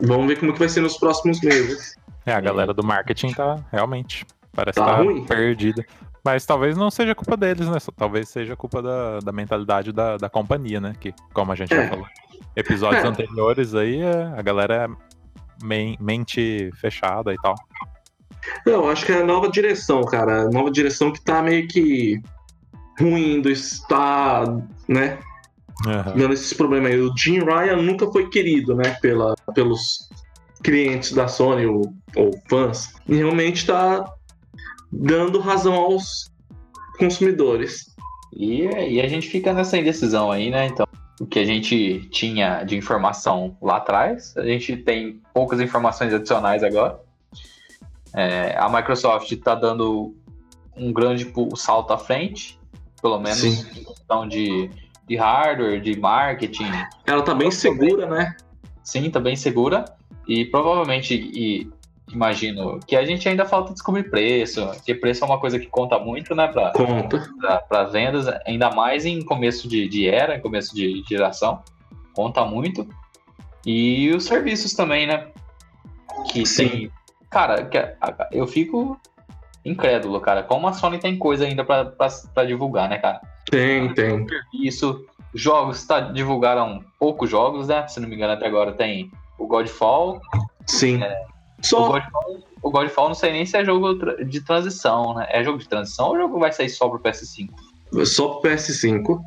vamos 0.00 0.28
ver 0.28 0.38
como 0.38 0.52
que 0.52 0.58
vai 0.60 0.68
ser 0.68 0.80
nos 0.80 0.96
próximos 0.96 1.40
meses. 1.40 1.96
É, 2.24 2.32
a 2.32 2.40
galera 2.40 2.72
do 2.72 2.84
marketing 2.84 3.32
tá 3.32 3.58
realmente. 3.72 4.24
Parece 4.54 4.78
Tá 4.78 4.84
que 4.84 4.90
tá 4.92 4.96
ruim? 5.02 5.24
perdida. 5.26 5.84
Mas 6.24 6.46
talvez 6.46 6.76
não 6.76 6.90
seja 6.90 7.14
culpa 7.14 7.36
deles, 7.36 7.68
né? 7.68 7.80
Só- 7.80 7.90
Talvez 7.96 8.28
seja 8.28 8.54
culpa 8.54 8.80
da, 8.80 9.18
da 9.20 9.32
mentalidade 9.32 9.90
da, 9.92 10.16
da 10.16 10.28
companhia, 10.30 10.80
né? 10.80 10.94
Que, 11.00 11.12
como 11.32 11.50
a 11.50 11.54
gente 11.56 11.74
É. 11.74 11.82
já 11.84 11.88
falou. 11.88 12.06
Episódios 12.54 13.02
É. 13.04 13.06
anteriores 13.08 13.74
aí, 13.74 14.00
é, 14.00 14.24
a 14.36 14.42
galera 14.42 14.84
é 14.84 15.64
men- 15.66 15.96
mente 16.00 16.70
fechada 16.80 17.32
e 17.32 17.36
tal. 17.42 17.54
Eu 18.66 18.88
acho 18.90 19.04
que 19.06 19.12
é 19.12 19.20
a 19.22 19.24
nova 19.24 19.48
direção, 19.48 20.02
cara. 20.04 20.42
A 20.42 20.50
nova 20.50 20.70
direção 20.70 21.12
que 21.12 21.20
tá 21.20 21.42
meio 21.42 21.66
que 21.68 22.20
ruindo, 23.00 23.48
está, 23.50 24.44
né? 24.88 25.18
Aham. 25.86 26.14
dando 26.16 26.34
esses 26.34 26.52
problemas 26.52 26.92
aí. 26.92 27.00
O 27.00 27.12
Jim 27.16 27.40
Ryan 27.40 27.76
nunca 27.82 28.06
foi 28.12 28.28
querido, 28.28 28.76
né, 28.76 28.96
pela, 29.00 29.34
pelos 29.52 30.08
clientes 30.62 31.12
da 31.12 31.26
Sony 31.26 31.66
ou, 31.66 31.92
ou 32.14 32.30
fãs. 32.48 32.92
E 33.08 33.16
realmente 33.16 33.66
tá 33.66 34.04
dando 34.92 35.40
razão 35.40 35.74
aos 35.74 36.30
consumidores. 36.98 37.86
E, 38.32 38.64
e 38.64 39.00
a 39.00 39.08
gente 39.08 39.28
fica 39.28 39.52
nessa 39.52 39.78
indecisão 39.78 40.30
aí, 40.30 40.50
né? 40.50 40.66
Então, 40.66 40.86
o 41.20 41.26
que 41.26 41.38
a 41.38 41.44
gente 41.44 42.08
tinha 42.10 42.64
de 42.64 42.76
informação 42.76 43.56
lá 43.60 43.76
atrás, 43.76 44.36
a 44.36 44.44
gente 44.44 44.76
tem 44.76 45.20
poucas 45.32 45.60
informações 45.60 46.12
adicionais 46.12 46.62
agora. 46.62 47.00
É, 48.14 48.56
a 48.58 48.68
Microsoft 48.68 49.30
está 49.30 49.54
dando 49.54 50.14
um 50.76 50.92
grande 50.92 51.30
salto 51.56 51.92
à 51.92 51.98
frente, 51.98 52.58
pelo 53.00 53.18
menos 53.18 53.38
Sim. 53.38 53.66
em 53.78 53.84
questão 53.84 54.26
de, 54.26 54.70
de 55.06 55.16
hardware, 55.16 55.80
de 55.80 55.98
marketing. 55.98 56.70
Ela 57.06 57.22
tá 57.22 57.34
bem 57.34 57.50
segura, 57.50 58.06
né? 58.06 58.36
Sim, 58.82 59.10
tá 59.10 59.20
bem 59.20 59.36
segura. 59.36 59.84
E 60.26 60.44
provavelmente, 60.46 61.14
e 61.14 61.70
imagino 62.12 62.78
que 62.86 62.94
a 62.94 63.04
gente 63.04 63.28
ainda 63.28 63.44
falta 63.44 63.72
descobrir 63.72 64.10
preço, 64.10 64.66
porque 64.66 64.94
preço 64.94 65.24
é 65.24 65.26
uma 65.26 65.40
coisa 65.40 65.58
que 65.58 65.66
conta 65.66 65.98
muito, 65.98 66.34
né? 66.34 66.48
Pra, 66.48 66.72
Conta. 66.72 67.18
para 67.68 67.84
vendas, 67.84 68.26
ainda 68.46 68.70
mais 68.70 69.06
em 69.06 69.22
começo 69.22 69.68
de, 69.68 69.88
de 69.88 70.08
era, 70.08 70.36
em 70.36 70.40
começo 70.40 70.74
de 70.74 71.02
geração. 71.08 71.62
conta 72.14 72.44
muito. 72.44 72.86
E 73.64 74.10
os 74.10 74.24
serviços 74.24 74.74
também, 74.74 75.06
né? 75.06 75.28
Que 76.30 76.44
Sim. 76.44 76.68
tem. 76.68 76.90
Cara, 77.30 77.68
eu 78.30 78.46
fico 78.46 79.00
incrédulo, 79.64 80.20
cara. 80.20 80.42
Como 80.42 80.66
a 80.68 80.72
Sony 80.72 80.98
tem 80.98 81.16
coisa 81.16 81.44
ainda 81.46 81.64
pra 81.64 82.44
divulgar, 82.44 82.88
né, 82.88 82.98
cara? 82.98 83.20
Tem, 83.50 83.92
tem. 83.94 84.26
Isso. 84.52 85.06
Jogos, 85.34 85.86
tá, 85.86 86.00
divulgaram 86.00 86.84
poucos 86.98 87.30
jogos, 87.30 87.68
né? 87.68 87.86
Se 87.88 87.98
não 88.00 88.08
me 88.08 88.16
engano, 88.16 88.34
até 88.34 88.46
agora 88.46 88.72
tem 88.72 89.10
o 89.38 89.46
Godfall. 89.46 90.20
Sim. 90.66 91.02
É. 91.02 91.31
O 91.62 91.66
Só 91.66 91.88
Godfall, 91.88 92.42
o 92.62 92.70
Godfall 92.70 93.08
não 93.08 93.14
sei 93.14 93.32
nem 93.32 93.46
se 93.46 93.56
é 93.56 93.64
jogo 93.64 93.94
de 94.24 94.40
transição, 94.40 95.14
né? 95.14 95.26
É 95.30 95.44
jogo 95.44 95.58
de 95.58 95.68
transição 95.68 96.08
ou 96.08 96.14
o 96.14 96.18
jogo 96.18 96.38
vai 96.38 96.52
sair 96.52 96.68
só 96.68 96.88
pro 96.88 96.98
PS5? 96.98 97.50
só 98.06 98.28
pro 98.28 98.50
PS5, 98.50 99.20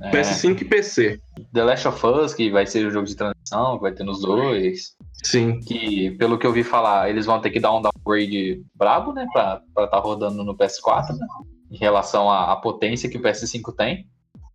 É. 0.00 0.10
PS5 0.10 0.62
e 0.62 0.64
PC. 0.64 1.20
The 1.52 1.64
Last 1.64 1.88
of 1.88 2.06
Us, 2.06 2.34
que 2.34 2.50
vai 2.50 2.66
ser 2.66 2.86
o 2.86 2.90
jogo 2.90 3.06
de 3.06 3.16
transição, 3.16 3.76
que 3.76 3.82
vai 3.82 3.92
ter 3.92 4.04
nos 4.04 4.20
dois. 4.20 4.94
Sim. 5.24 5.58
Que, 5.60 6.12
pelo 6.12 6.38
que 6.38 6.46
eu 6.46 6.52
vi 6.52 6.62
falar, 6.62 7.10
eles 7.10 7.26
vão 7.26 7.40
ter 7.40 7.50
que 7.50 7.58
dar 7.58 7.74
um 7.74 7.82
downgrade 7.82 8.62
brabo, 8.74 9.12
né? 9.12 9.26
Pra 9.32 9.60
estar 9.70 9.88
tá 9.88 9.98
rodando 9.98 10.44
no 10.44 10.56
PS4, 10.56 11.16
né? 11.16 11.26
Em 11.70 11.78
relação 11.78 12.30
à, 12.30 12.52
à 12.52 12.56
potência 12.56 13.08
que 13.08 13.16
o 13.16 13.22
PS5 13.22 13.74
tem. 13.74 14.06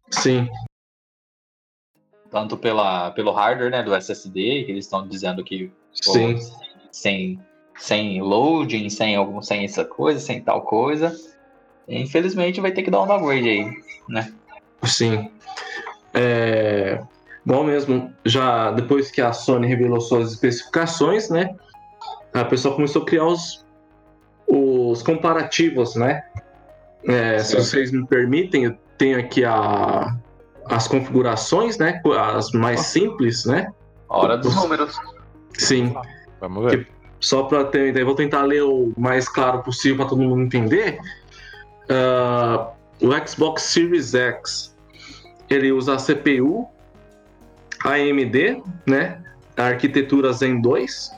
Sim. 0.09 0.47
Tanto 2.29 2.55
pela, 2.55 3.11
pelo 3.11 3.31
hardware, 3.31 3.71
né? 3.71 3.83
Do 3.83 3.93
SSD, 3.93 4.63
que 4.63 4.71
eles 4.71 4.85
estão 4.85 5.05
dizendo 5.05 5.43
que 5.43 5.67
pô, 6.05 6.13
Sim. 6.13 6.39
Sem, 6.91 7.39
sem 7.77 8.21
loading, 8.21 8.89
sem, 8.89 9.15
algum, 9.15 9.41
sem 9.41 9.63
essa 9.63 9.85
coisa, 9.85 10.19
sem 10.19 10.41
tal 10.41 10.61
coisa. 10.61 11.15
Infelizmente 11.87 12.61
vai 12.61 12.71
ter 12.71 12.83
que 12.83 12.91
dar 12.91 13.01
um 13.01 13.07
downgrade 13.07 13.49
aí, 13.49 13.71
né? 14.07 14.33
Sim. 14.83 15.29
É, 16.13 17.01
bom 17.45 17.63
mesmo, 17.63 18.13
já 18.25 18.71
depois 18.71 19.11
que 19.11 19.21
a 19.21 19.33
Sony 19.33 19.67
revelou 19.67 20.01
suas 20.01 20.31
especificações, 20.31 21.29
né? 21.29 21.55
A 22.33 22.45
pessoa 22.45 22.75
começou 22.75 23.01
a 23.01 23.05
criar 23.05 23.25
os, 23.25 23.65
os 24.47 25.01
comparativos, 25.03 25.95
né? 25.95 26.23
É, 27.07 27.39
se 27.39 27.55
vocês 27.55 27.91
me 27.91 28.05
permitem, 28.05 28.65
eu 28.65 28.77
tenho 28.97 29.19
aqui 29.19 29.43
a, 29.43 30.15
as 30.65 30.87
configurações, 30.87 31.77
né? 31.77 32.01
As 32.35 32.51
mais 32.51 32.81
simples, 32.81 33.45
né? 33.45 33.71
Hora 34.07 34.37
dos 34.37 34.55
números. 34.55 34.99
Sim. 35.57 35.93
Vamos 36.41 36.65
ver. 36.69 36.87
Só 37.19 37.43
para 37.43 37.63
ter 37.65 37.77
uma 37.79 37.87
ideia, 37.89 38.05
vou 38.05 38.15
tentar 38.15 38.41
ler 38.41 38.63
o 38.63 38.91
mais 38.97 39.29
claro 39.29 39.59
possível 39.61 39.97
para 39.97 40.07
todo 40.07 40.21
mundo 40.21 40.41
entender. 40.41 40.99
Ah, 41.87 42.71
o 42.99 43.27
Xbox 43.27 43.61
Series 43.63 44.13
X 44.15 44.75
ele 45.49 45.71
usa 45.71 45.93
a 45.95 45.97
CPU 45.97 46.67
AMD, 47.85 48.63
né? 48.87 49.21
A 49.57 49.65
arquitetura 49.67 50.31
Zen 50.33 50.61
2. 50.61 51.11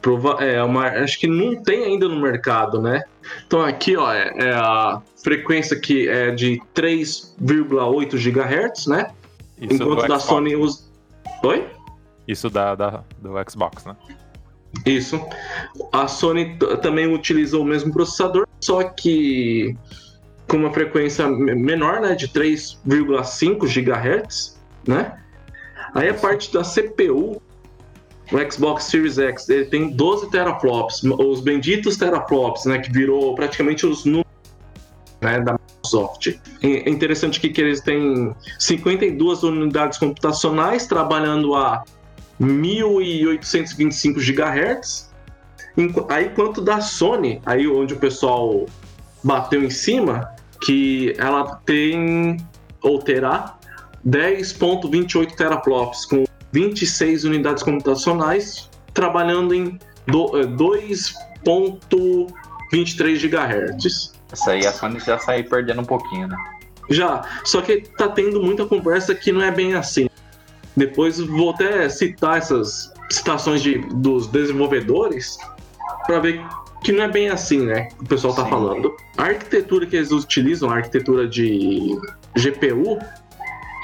Prova 0.00 0.42
é 0.44 0.62
uma, 0.62 0.86
acho 0.86 1.18
que 1.18 1.26
não 1.26 1.60
tem 1.62 1.82
ainda 1.84 2.08
no 2.08 2.20
mercado, 2.20 2.80
né? 2.80 3.02
Então 3.46 3.60
aqui, 3.62 3.96
ó, 3.96 4.12
é, 4.12 4.32
é 4.36 4.52
a 4.54 5.02
frequência 5.22 5.78
que 5.78 6.08
é 6.08 6.30
de 6.30 6.62
3,8 6.74 8.16
GHz, 8.16 8.86
né? 8.86 9.10
Isso 9.60 9.74
Enquanto 9.74 9.98
da 10.02 10.04
Xbox. 10.06 10.22
Sony 10.22 10.54
usa. 10.56 10.84
Oi? 11.42 11.66
Isso 12.28 12.48
da, 12.48 12.74
da- 12.76 13.02
do 13.18 13.32
Xbox, 13.50 13.84
né? 13.84 13.96
Isso. 14.84 15.20
A 15.92 16.06
Sony 16.06 16.56
também 16.82 17.12
utiliza 17.12 17.58
o 17.58 17.64
mesmo 17.64 17.92
processador, 17.92 18.46
só 18.60 18.82
que 18.84 19.76
com 20.46 20.56
uma 20.58 20.72
frequência 20.72 21.28
me- 21.28 21.54
menor, 21.54 22.00
né, 22.00 22.14
de 22.14 22.28
3,5 22.28 23.66
GHz, 23.66 24.58
né? 24.86 25.18
Aí 25.94 26.08
a 26.08 26.14
parte 26.14 26.52
da 26.52 26.62
CPU, 26.62 27.40
o 28.30 28.52
Xbox 28.52 28.84
Series 28.84 29.18
X, 29.18 29.48
ele 29.48 29.66
tem 29.66 29.90
12 29.90 30.30
teraflops, 30.30 31.02
os 31.02 31.40
benditos 31.40 31.96
teraflops, 31.96 32.64
né, 32.66 32.78
que 32.78 32.92
virou 32.92 33.34
praticamente 33.34 33.86
os 33.86 34.04
números 34.04 34.26
né, 35.20 35.40
da 35.40 35.54
Microsoft. 35.54 36.36
É 36.62 36.88
interessante 36.88 37.40
que 37.40 37.60
eles 37.60 37.80
têm 37.80 38.34
52 38.58 39.42
unidades 39.42 39.98
computacionais 39.98 40.86
trabalhando 40.86 41.54
a 41.54 41.82
1825 42.40 44.20
GHz. 44.20 45.08
Aí 46.08 46.30
quanto 46.30 46.60
da 46.60 46.80
Sony, 46.80 47.40
aí 47.46 47.68
onde 47.68 47.94
o 47.94 47.98
pessoal 47.98 48.66
bateu 49.22 49.62
em 49.62 49.70
cima, 49.70 50.28
que 50.64 51.14
ela 51.18 51.56
tem 51.64 52.36
ou 52.82 52.98
terá 53.00 53.56
10.28 54.06 55.34
teraflops 55.36 56.04
com 56.06 56.24
26 56.52 57.24
unidades 57.24 57.62
computacionais 57.62 58.68
trabalhando 58.94 59.54
em 59.54 59.78
do- 60.06 60.38
eh, 60.40 60.46
2.23 60.46 63.20
GHz. 63.20 64.12
Isso 64.32 64.50
aí 64.50 64.66
a 64.66 64.72
Sony 64.72 64.98
já 65.00 65.18
sai 65.18 65.42
perdendo 65.42 65.80
um 65.80 65.84
pouquinho, 65.84 66.28
né? 66.28 66.36
Já, 66.90 67.22
só 67.44 67.60
que 67.60 67.82
tá 67.96 68.08
tendo 68.08 68.42
muita 68.42 68.64
conversa 68.64 69.14
que 69.14 69.30
não 69.30 69.42
é 69.42 69.50
bem 69.50 69.74
assim. 69.74 70.07
Depois 70.78 71.18
vou 71.18 71.50
até 71.50 71.88
citar 71.88 72.38
essas 72.38 72.92
citações 73.10 73.62
de, 73.62 73.78
dos 73.96 74.28
desenvolvedores 74.28 75.36
para 76.06 76.20
ver 76.20 76.40
que 76.82 76.92
não 76.92 77.04
é 77.04 77.08
bem 77.08 77.28
assim, 77.28 77.66
né? 77.66 77.88
O 78.00 78.06
pessoal 78.06 78.34
tá 78.34 78.44
Sim. 78.44 78.50
falando. 78.50 78.96
A 79.16 79.24
arquitetura 79.24 79.84
que 79.84 79.96
eles 79.96 80.12
utilizam, 80.12 80.70
a 80.70 80.76
arquitetura 80.76 81.28
de 81.28 81.98
GPU, 82.36 82.98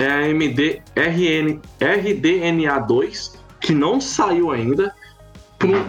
é 0.00 0.06
a 0.06 0.18
AMD 0.20 0.82
RN, 0.94 1.60
RDNA2, 1.80 3.36
que 3.60 3.72
não 3.72 4.00
saiu 4.00 4.52
ainda. 4.52 4.94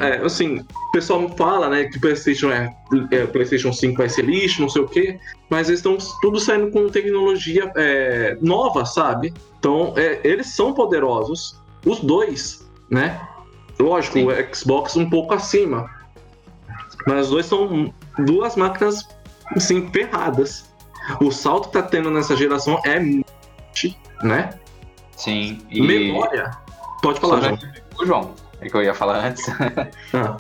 É, 0.01 0.25
assim, 0.25 0.59
o 0.59 0.91
pessoal 0.91 1.27
fala, 1.35 1.69
né, 1.69 1.85
que 1.85 1.97
o 1.97 2.01
PlayStation 2.01 2.49
é, 2.49 2.75
é, 3.11 3.25
PlayStation 3.25 3.73
5 3.73 3.97
vai 3.97 4.09
ser 4.09 4.25
lixo, 4.25 4.61
não 4.61 4.69
sei 4.69 4.81
o 4.81 4.87
quê, 4.87 5.19
mas 5.49 5.67
eles 5.67 5.79
estão 5.79 5.97
tudo 6.21 6.39
saindo 6.39 6.71
com 6.71 6.87
tecnologia 6.89 7.71
é, 7.75 8.37
nova, 8.41 8.85
sabe? 8.85 9.33
Então, 9.59 9.93
é, 9.95 10.19
eles 10.23 10.47
são 10.47 10.73
poderosos, 10.73 11.61
os 11.85 11.99
dois, 11.99 12.69
né? 12.89 13.19
Lógico, 13.79 14.19
Sim. 14.19 14.27
o 14.27 14.55
Xbox 14.55 14.95
um 14.95 15.09
pouco 15.09 15.33
acima, 15.33 15.89
mas 17.07 17.25
os 17.25 17.31
dois 17.31 17.45
são 17.45 17.93
duas 18.19 18.55
máquinas, 18.55 19.07
assim, 19.55 19.89
ferradas. 19.91 20.73
O 21.21 21.31
salto 21.31 21.67
que 21.67 21.73
tá 21.73 21.83
tendo 21.83 22.09
nessa 22.09 22.35
geração 22.35 22.79
é 22.83 22.99
muito, 22.99 23.25
né? 24.23 24.49
Sim. 25.15 25.59
E 25.69 25.81
Memória. 25.81 26.51
Pode 27.01 27.19
falar, 27.19 27.41
João. 27.41 27.59
João, 28.03 28.33
é 28.61 28.69
que 28.69 28.75
eu 28.75 28.83
ia 28.83 28.93
falar 28.93 29.17
antes. 29.25 29.45
Ah, 30.13 30.37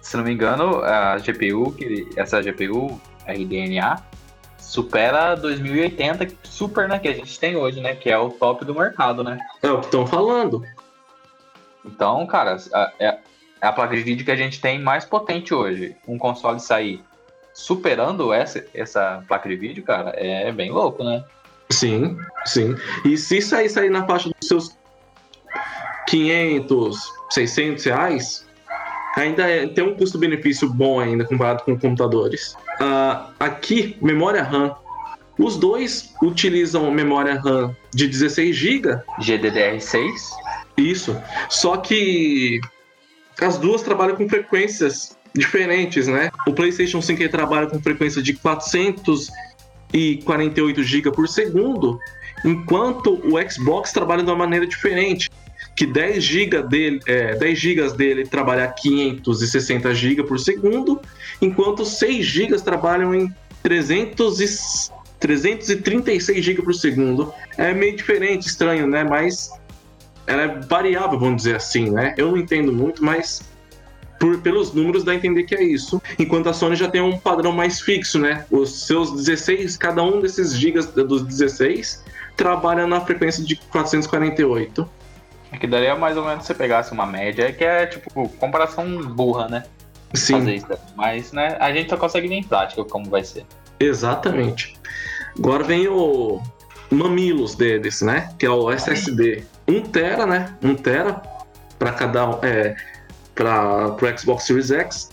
Se 0.00 0.16
não 0.16 0.24
me 0.24 0.32
engano, 0.32 0.82
a 0.84 1.16
GPU, 1.18 1.72
que 1.72 2.08
essa 2.16 2.40
GPU 2.42 3.00
RDNA, 3.26 4.02
supera 4.58 5.32
a 5.32 5.34
2080 5.34 6.28
Super, 6.42 6.88
né, 6.88 6.98
que 6.98 7.08
a 7.08 7.12
gente 7.14 7.38
tem 7.40 7.56
hoje, 7.56 7.80
né, 7.80 7.94
que 7.94 8.10
é 8.10 8.18
o 8.18 8.30
top 8.30 8.64
do 8.64 8.74
mercado, 8.74 9.22
né? 9.24 9.38
é 9.62 9.70
o 9.70 9.78
que 9.80 9.86
estão 9.86 10.06
falando. 10.06 10.62
Então, 11.84 12.26
cara, 12.26 12.56
a- 12.72 12.92
é 12.98 13.18
é 13.60 13.66
a 13.66 13.72
placa 13.72 13.96
de 13.96 14.02
vídeo 14.02 14.26
que 14.26 14.30
a 14.30 14.36
gente 14.36 14.60
tem 14.60 14.78
mais 14.78 15.06
potente 15.06 15.54
hoje. 15.54 15.96
Um 16.06 16.18
console 16.18 16.60
sair 16.60 17.02
superando 17.54 18.30
essa, 18.30 18.62
essa 18.74 19.24
placa 19.26 19.48
de 19.48 19.56
vídeo, 19.56 19.82
cara, 19.82 20.10
é 20.16 20.52
bem 20.52 20.70
louco, 20.70 21.02
né? 21.02 21.24
Sim, 21.70 22.18
sim. 22.44 22.74
E 23.06 23.16
se 23.16 23.40
sair, 23.40 23.70
sair 23.70 23.88
na 23.88 24.04
faixa 24.06 24.28
dos 24.28 24.46
seus 24.46 24.76
500, 26.08 26.96
600 27.30 27.84
reais, 27.84 28.46
ainda 29.16 29.48
é- 29.48 29.66
tem 29.66 29.84
um 29.84 29.94
custo-benefício 29.94 30.68
bom 30.68 31.00
ainda 31.00 31.24
comparado 31.24 31.64
com 31.64 31.78
computadores. 31.78 32.56
Ah, 32.80 33.30
aqui, 33.38 33.96
memória 34.00 34.42
RAM. 34.42 34.74
Os 35.38 35.56
dois 35.56 36.12
utilizam 36.22 36.90
memória 36.90 37.40
RAM 37.40 37.74
de 37.92 38.06
16 38.06 38.54
GB, 38.54 39.00
GDDR6, 39.20 40.30
isso. 40.76 41.16
Só 41.48 41.76
que 41.76 42.60
as 43.40 43.58
duas 43.58 43.82
trabalham 43.82 44.16
com 44.16 44.28
frequências 44.28 45.18
diferentes, 45.34 46.06
né? 46.06 46.30
O 46.46 46.52
PlayStation 46.52 47.02
5 47.02 47.20
ele 47.20 47.28
trabalha 47.28 47.66
com 47.66 47.80
frequência 47.80 48.22
de 48.22 48.34
448 48.34 50.82
GB 50.84 51.10
por 51.10 51.28
segundo, 51.28 51.98
enquanto 52.44 53.20
o 53.24 53.34
Xbox 53.50 53.92
trabalha 53.92 54.22
de 54.22 54.30
uma 54.30 54.36
maneira 54.36 54.64
diferente. 54.66 55.28
Que 55.76 55.86
10 55.86 56.22
GB 56.22 56.62
dele, 56.62 57.00
é, 57.06 57.34
10 57.34 57.58
GB 57.58 57.90
dele 57.96 58.26
trabalha 58.26 58.64
a 58.64 58.68
560 58.68 59.92
GB 59.94 60.22
por 60.24 60.38
segundo, 60.38 61.00
enquanto 61.40 61.84
6 61.84 62.24
GB 62.24 62.60
trabalham 62.60 63.14
em 63.14 63.34
300 63.62 64.40
e, 64.40 64.46
336 65.18 66.44
GB 66.44 66.62
por 66.62 66.74
segundo. 66.74 67.32
É 67.56 67.72
meio 67.72 67.96
diferente, 67.96 68.46
estranho, 68.46 68.86
né? 68.86 69.02
Mas 69.04 69.50
ela 70.26 70.42
é 70.42 70.60
variável, 70.60 71.18
vamos 71.18 71.38
dizer 71.42 71.56
assim, 71.56 71.90
né? 71.90 72.14
Eu 72.16 72.30
não 72.30 72.36
entendo 72.36 72.72
muito, 72.72 73.04
mas 73.04 73.42
por- 74.20 74.38
pelos 74.38 74.72
números 74.72 75.02
dá 75.02 75.12
a 75.12 75.14
entender 75.14 75.44
que 75.44 75.54
é 75.54 75.62
isso. 75.62 76.00
Enquanto 76.18 76.48
a 76.48 76.52
Sony 76.52 76.76
já 76.76 76.88
tem 76.88 77.00
um 77.00 77.18
padrão 77.18 77.52
mais 77.52 77.80
fixo, 77.80 78.18
né? 78.18 78.44
Os 78.50 78.86
seus 78.86 79.12
16, 79.12 79.76
cada 79.76 80.02
um 80.02 80.20
desses 80.20 80.54
gigas 80.56 80.86
dos 80.86 81.22
16 81.22 82.04
trabalha 82.36 82.86
na 82.86 83.00
frequência 83.00 83.44
de 83.44 83.56
448. 83.56 84.88
É 85.54 85.58
que 85.58 85.66
daria 85.66 85.94
mais 85.96 86.16
ou 86.16 86.24
menos 86.24 86.44
se 86.44 86.48
você 86.48 86.54
pegasse 86.54 86.92
uma 86.92 87.06
média, 87.06 87.52
que 87.52 87.64
é 87.64 87.86
tipo 87.86 88.28
comparação 88.40 89.02
burra, 89.02 89.48
né? 89.48 89.64
Sim, 90.14 90.34
Fazer 90.34 90.54
isso. 90.54 90.66
Mas, 90.94 91.32
né, 91.32 91.56
a 91.60 91.72
gente 91.72 91.90
só 91.90 91.96
consegue 91.96 92.28
ver 92.28 92.36
em 92.36 92.42
prática 92.44 92.84
como 92.84 93.10
vai 93.10 93.24
ser. 93.24 93.44
exatamente. 93.80 94.74
Agora 95.36 95.64
vem 95.64 95.88
o 95.88 96.40
mamilos 96.90 97.56
deles, 97.56 98.02
né? 98.02 98.30
Que 98.38 98.46
é 98.46 98.50
o 98.50 98.70
SSD. 98.70 99.44
1 99.66 99.80
tera, 99.82 100.24
né? 100.26 100.54
1 100.62 100.74
tera 100.76 101.20
para 101.78 101.92
cada 101.92 102.30
um, 102.30 102.38
é, 102.42 102.76
para 103.34 103.96
o 104.00 104.18
Xbox 104.18 104.44
Series 104.44 104.70
X. 104.70 105.10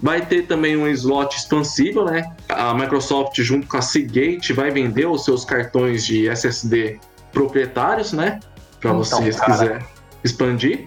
Vai 0.00 0.24
ter 0.24 0.46
também 0.46 0.76
um 0.76 0.86
slot 0.88 1.36
expansível, 1.36 2.04
né? 2.04 2.32
A 2.48 2.72
Microsoft, 2.72 3.36
junto 3.40 3.66
com 3.66 3.76
a 3.76 3.82
Seagate, 3.82 4.52
vai 4.52 4.70
vender 4.70 5.06
os 5.06 5.24
seus 5.24 5.44
cartões 5.44 6.06
de 6.06 6.28
SSD 6.28 6.98
proprietários, 7.32 8.12
né? 8.12 8.40
Para 8.80 8.90
Então, 8.90 8.98
você, 8.98 9.32
se 9.32 9.38
cara. 9.38 9.52
quiser 9.52 9.86
expandir. 10.24 10.86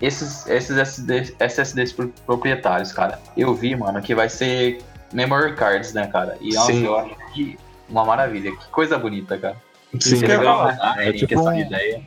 Esses, 0.00 0.46
esses 0.48 0.76
SSD, 0.76 1.36
SSDs 1.38 1.92
pro- 1.92 2.08
proprietários, 2.26 2.92
cara, 2.92 3.20
eu 3.36 3.54
vi, 3.54 3.76
mano, 3.76 4.02
que 4.02 4.14
vai 4.16 4.28
ser 4.28 4.82
memory 5.12 5.54
cards, 5.54 5.92
né, 5.92 6.06
cara? 6.08 6.36
E 6.40 6.52
nossa, 6.54 6.72
eu 6.72 6.98
acho 6.98 7.14
que 7.32 7.56
uma 7.88 8.04
maravilha. 8.04 8.50
Que 8.56 8.66
coisa 8.68 8.98
bonita, 8.98 9.38
cara. 9.38 9.56
Sim, 10.00 10.18
que 10.18 10.26
legal, 10.26 10.66
né? 10.66 10.78
É 10.98 11.10
em 11.10 11.12
tipo 11.12 11.38
um- 11.40 11.52
de 11.54 11.60
ideia. 11.60 12.02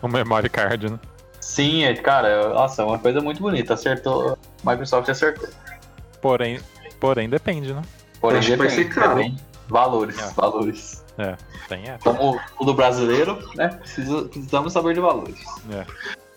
O 0.00 0.08
memory 0.08 0.48
card, 0.48 0.92
né? 0.92 0.98
Sim, 1.40 1.84
é, 1.84 1.92
cara, 1.94 2.48
nossa, 2.54 2.80
é 2.80 2.84
uma 2.86 2.98
coisa 2.98 3.20
muito 3.20 3.42
bonita. 3.42 3.74
Acertou. 3.74 4.38
Microsoft 4.64 5.08
acertou. 5.10 5.48
Porém, 6.22 6.58
porém 6.98 7.28
depende, 7.28 7.74
né? 7.74 7.82
Porém, 8.20 8.38
Acho 8.38 8.52
que 8.52 8.56
vai 8.56 8.68
depende 8.68 8.88
ser 8.88 8.94
caro. 8.94 9.10
também. 9.10 9.36
Valores, 9.68 10.18
É. 10.18 10.30
valores. 10.32 11.03
Tem 11.68 11.84
essa. 11.88 11.98
Como 12.02 12.40
todo 12.58 12.74
brasileiro, 12.74 13.38
né? 13.54 13.68
precisa- 13.68 14.22
precisamos 14.24 14.72
saber 14.72 14.94
de 14.94 15.00
valores. 15.00 15.38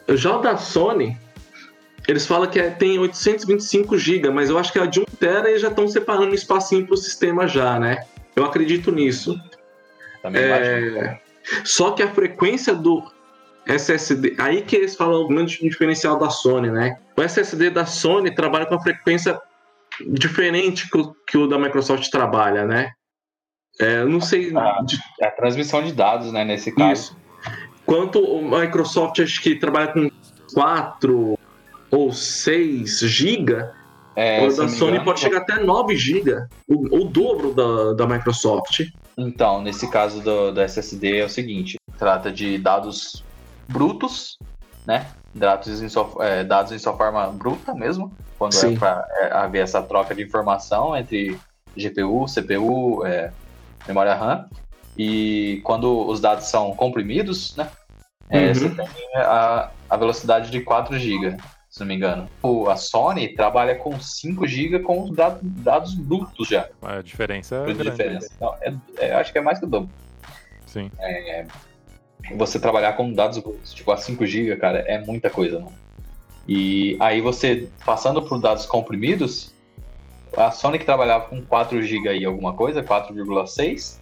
Já 0.09 0.37
o 0.37 0.41
da 0.41 0.55
Sony, 0.57 1.17
eles 2.07 2.25
falam 2.25 2.49
que 2.49 2.59
é- 2.59 2.69
tem 2.69 2.97
825 2.99 3.97
GB, 3.97 4.29
mas 4.29 4.49
eu 4.49 4.57
acho 4.57 4.71
que 4.71 4.79
a 4.79 4.85
de 4.85 4.99
1 5.01 5.05
tera 5.19 5.49
eles 5.49 5.61
já 5.61 5.67
estão 5.69 5.87
separando 5.87 6.31
um 6.31 6.33
espacinho 6.33 6.85
para 6.85 6.93
o 6.93 6.97
sistema 6.97 7.47
já, 7.47 7.79
né? 7.79 8.05
Eu 8.35 8.45
acredito 8.45 8.91
nisso. 8.91 9.35
Também 10.21 10.43
imagino. 10.45 10.97
É, 10.99 11.21
Só 11.63 11.91
que 11.91 12.03
a 12.03 12.09
frequência 12.13 12.75
do 12.75 13.03
SSD, 13.65 14.35
aí 14.37 14.61
que 14.61 14.75
eles 14.75 14.95
falam 14.95 15.21
o 15.21 15.27
grande 15.27 15.57
diferencial 15.61 16.17
da 16.19 16.29
Sony, 16.29 16.69
né? 16.69 16.97
O 17.17 17.21
SSD 17.21 17.69
da 17.69 17.85
Sony 17.85 18.33
trabalha 18.33 18.65
com 18.65 18.75
a 18.75 18.81
frequência 18.81 19.39
diferente 20.05 20.89
que 20.89 20.97
o, 20.97 21.13
que 21.25 21.37
o 21.37 21.47
da 21.47 21.57
Microsoft 21.57 22.09
trabalha, 22.09 22.65
né? 22.65 22.91
É, 23.79 24.01
eu 24.01 24.09
não 24.09 24.19
sei 24.19 24.51
É 25.21 25.27
a 25.27 25.31
transmissão 25.31 25.83
de 25.83 25.93
dados, 25.93 26.31
né, 26.31 26.43
nesse 26.43 26.71
caso. 26.71 26.91
isso. 26.93 27.17
Quanto 27.85 28.19
o 28.19 28.43
Microsoft 28.43 29.19
acho 29.19 29.41
que 29.41 29.55
trabalha 29.55 29.87
com 29.87 30.09
4 30.53 31.39
ou 31.89 32.11
6 32.11 32.99
GB, 32.99 33.65
É, 34.15 34.45
o 34.45 34.47
da 34.47 34.67
Sony 34.67 34.91
engano, 34.91 35.05
pode 35.05 35.19
chegar 35.19 35.37
até 35.39 35.63
9 35.63 35.95
GB, 35.95 36.47
o, 36.67 37.01
o 37.01 37.05
dobro 37.05 37.53
da, 37.53 37.93
da 37.93 38.07
Microsoft. 38.07 38.81
Então, 39.17 39.61
nesse 39.61 39.89
caso 39.89 40.21
do, 40.21 40.51
do 40.51 40.61
SSD 40.61 41.19
é 41.19 41.25
o 41.25 41.29
seguinte: 41.29 41.79
trata 41.97 42.31
de 42.31 42.57
dados 42.57 43.23
brutos, 43.67 44.37
né? 44.85 45.07
Dados 45.33 45.81
em 45.81 45.87
sua, 45.87 46.09
é, 46.19 46.43
dados 46.43 46.71
em 46.71 46.79
sua 46.79 46.95
forma 46.97 47.27
bruta 47.27 47.73
mesmo, 47.73 48.11
quando 48.37 48.53
Sim. 48.53 48.75
é 48.75 48.77
para 48.77 49.07
haver 49.31 49.63
essa 49.63 49.81
troca 49.81 50.13
de 50.13 50.23
informação 50.23 50.95
entre 50.95 51.39
GPU, 51.75 52.25
CPU, 52.25 53.05
é, 53.05 53.31
memória 53.87 54.13
RAM. 54.13 54.45
E 54.97 55.61
quando 55.63 56.07
os 56.07 56.19
dados 56.19 56.45
são 56.45 56.73
comprimidos, 56.75 57.55
né? 57.55 57.69
é, 58.29 58.47
Uhum. 58.47 58.53
Você 58.53 58.69
tem 58.69 58.87
a, 59.15 59.69
a 59.89 59.97
velocidade 59.97 60.49
de 60.49 60.61
4 60.61 60.97
GB, 60.97 61.37
se 61.69 61.79
não 61.79 61.87
me 61.87 61.95
engano. 61.95 62.27
O, 62.41 62.69
a 62.69 62.75
Sony 62.75 63.29
trabalha 63.29 63.75
com 63.75 63.99
5 63.99 64.45
GB 64.47 64.79
com 64.79 65.03
os 65.03 65.15
dados, 65.15 65.39
dados 65.43 65.93
brutos 65.93 66.47
já. 66.47 66.67
A 66.81 67.01
diferença 67.01 67.55
é 67.57 67.65
de 67.67 67.73
grande. 67.75 67.91
diferença. 67.91 68.29
Não, 68.41 68.55
é, 68.61 68.73
é, 68.97 69.13
acho 69.13 69.31
que 69.31 69.37
é 69.37 69.41
mais 69.41 69.59
que 69.59 69.65
o 69.65 69.67
dobro. 69.67 69.89
Sim. 70.65 70.91
Você 72.35 72.59
trabalhar 72.59 72.93
com 72.93 73.13
dados 73.13 73.37
brutos, 73.37 73.73
tipo 73.73 73.91
a 73.91 73.97
5 73.97 74.25
GB, 74.25 74.57
cara, 74.57 74.79
é 74.79 74.99
muita 74.99 75.29
coisa, 75.29 75.59
mano. 75.59 75.73
E 76.47 76.97
aí 76.99 77.21
você, 77.21 77.69
passando 77.85 78.21
por 78.21 78.39
dados 78.39 78.65
comprimidos, 78.65 79.53
a 80.35 80.51
Sony 80.51 80.79
que 80.79 80.85
trabalhava 80.85 81.25
com 81.25 81.41
4 81.41 81.81
GB 81.81 82.17
e 82.17 82.25
alguma 82.25 82.53
coisa, 82.53 82.83
4,6. 82.83 83.99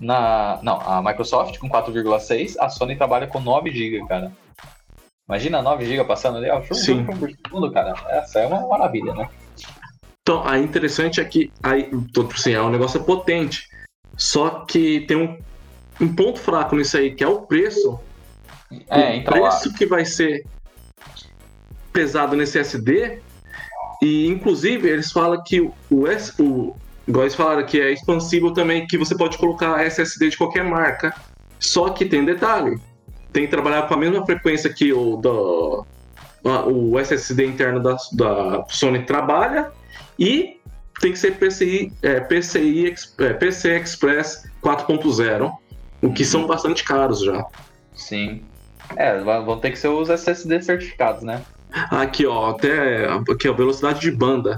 Na, 0.00 0.60
não, 0.62 0.80
a 0.80 1.02
Microsoft 1.02 1.58
com 1.58 1.68
4,6, 1.68 2.54
a 2.60 2.68
Sony 2.68 2.96
trabalha 2.96 3.26
com 3.26 3.40
9 3.40 3.70
GB, 3.70 4.06
cara. 4.06 4.32
Imagina 5.28 5.60
9 5.60 5.84
GB 5.84 6.04
passando 6.04 6.38
ali, 6.38 6.48
ó, 6.48 6.60
por 6.60 6.74
segundo, 6.74 7.70
cara. 7.70 7.94
Essa 8.08 8.40
é 8.40 8.46
uma 8.46 8.66
maravilha, 8.66 9.12
né? 9.14 9.28
Então, 10.22 10.46
a 10.46 10.58
interessante 10.58 11.20
é 11.20 11.24
que 11.24 11.52
aí, 11.62 11.90
assim, 12.34 12.52
é 12.52 12.62
um 12.62 12.70
negócio 12.70 13.02
potente. 13.02 13.68
Só 14.16 14.64
que 14.64 15.00
tem 15.00 15.16
um, 15.16 15.38
um 16.00 16.14
ponto 16.14 16.38
fraco 16.38 16.76
nisso 16.76 16.96
aí, 16.96 17.14
que 17.14 17.22
é 17.22 17.28
o 17.28 17.42
preço. 17.42 18.00
É, 18.88 19.10
o 19.10 19.14
então, 19.14 19.32
preço 19.32 19.72
que 19.74 19.86
vai 19.86 20.04
ser 20.04 20.46
pesado 21.92 22.36
nesse 22.36 22.58
SD. 22.58 23.20
E, 24.02 24.26
inclusive, 24.28 24.88
eles 24.88 25.10
falam 25.10 25.42
que 25.44 25.60
o, 25.90 26.06
S, 26.06 26.32
o 26.40 26.74
igual 27.06 27.24
eles 27.24 27.34
falaram 27.34 27.64
que 27.66 27.80
é 27.80 27.92
expansível 27.92 28.52
também, 28.52 28.86
que 28.86 28.98
você 28.98 29.16
pode 29.16 29.38
colocar 29.38 29.82
SSD 29.84 30.30
de 30.30 30.36
qualquer 30.36 30.64
marca. 30.64 31.12
Só 31.60 31.90
que 31.90 32.04
tem 32.04 32.24
detalhe. 32.24 32.76
Tem 33.32 33.44
que 33.44 33.50
trabalhar 33.50 33.88
com 33.88 33.94
a 33.94 33.96
mesma 33.96 34.24
frequência 34.24 34.72
que 34.72 34.92
o 34.92 35.16
do, 35.16 35.86
a- 36.44 36.66
o 36.66 36.98
SSD 36.98 37.46
interno 37.46 37.82
da, 37.82 37.96
da 38.12 38.64
Sony 38.68 39.04
trabalha 39.04 39.70
e 40.18 40.56
tem 41.00 41.12
que 41.12 41.18
ser 41.18 41.32
PCI, 41.38 41.92
é, 42.02 42.20
PCI 42.20 42.94
é, 43.20 43.32
PC 43.34 43.78
Express 43.80 44.38
4.0, 44.64 45.50
o 46.02 46.12
que 46.12 46.24
são 46.24 46.46
bastante 46.46 46.84
caros 46.84 47.20
já. 47.24 47.44
sim. 47.94 48.46
É, 48.96 49.20
vão 49.22 49.60
ter 49.60 49.70
que 49.70 49.78
ser 49.78 49.88
os 49.88 50.08
SSD 50.08 50.62
certificados, 50.62 51.22
né? 51.22 51.44
Aqui, 51.72 52.26
ó, 52.26 52.50
até 52.50 53.06
aqui, 53.06 53.48
ó, 53.48 53.52
velocidade 53.52 54.00
de 54.00 54.10
banda 54.10 54.56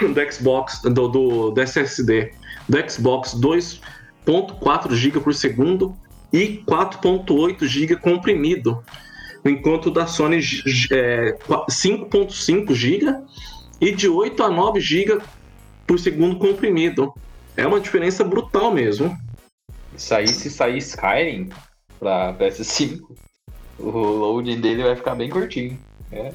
do 0.00 0.32
Xbox, 0.32 0.80
do, 0.82 1.08
do, 1.08 1.50
do 1.50 1.60
SSD, 1.60 2.32
do 2.68 2.90
Xbox 2.90 3.34
2.4 3.34 4.94
GB 4.94 5.20
por 5.20 5.34
segundo 5.34 5.96
e 6.32 6.62
4.8 6.66 7.66
GB 7.66 7.96
comprimido. 7.96 8.82
enquanto 9.44 9.90
da 9.90 10.06
Sony 10.06 10.38
é 10.90 11.36
5.5 11.38 12.74
GB 12.74 13.14
e 13.80 13.92
de 13.92 14.08
8 14.08 14.42
a 14.42 14.50
9 14.50 14.80
GB 14.80 15.20
por 15.86 15.98
segundo 15.98 16.38
comprimido. 16.38 17.12
É 17.56 17.66
uma 17.66 17.80
diferença 17.80 18.24
brutal 18.24 18.72
mesmo. 18.72 19.16
Isso 19.96 20.14
aí, 20.14 20.26
se 20.26 20.50
sair 20.50 20.78
Skyrim 20.78 21.50
pra 22.00 22.34
PS5, 22.34 23.00
o 23.78 23.90
loading 23.90 24.60
dele 24.60 24.82
vai 24.82 24.96
ficar 24.96 25.14
bem 25.14 25.28
curtinho. 25.28 25.78
É. 26.12 26.32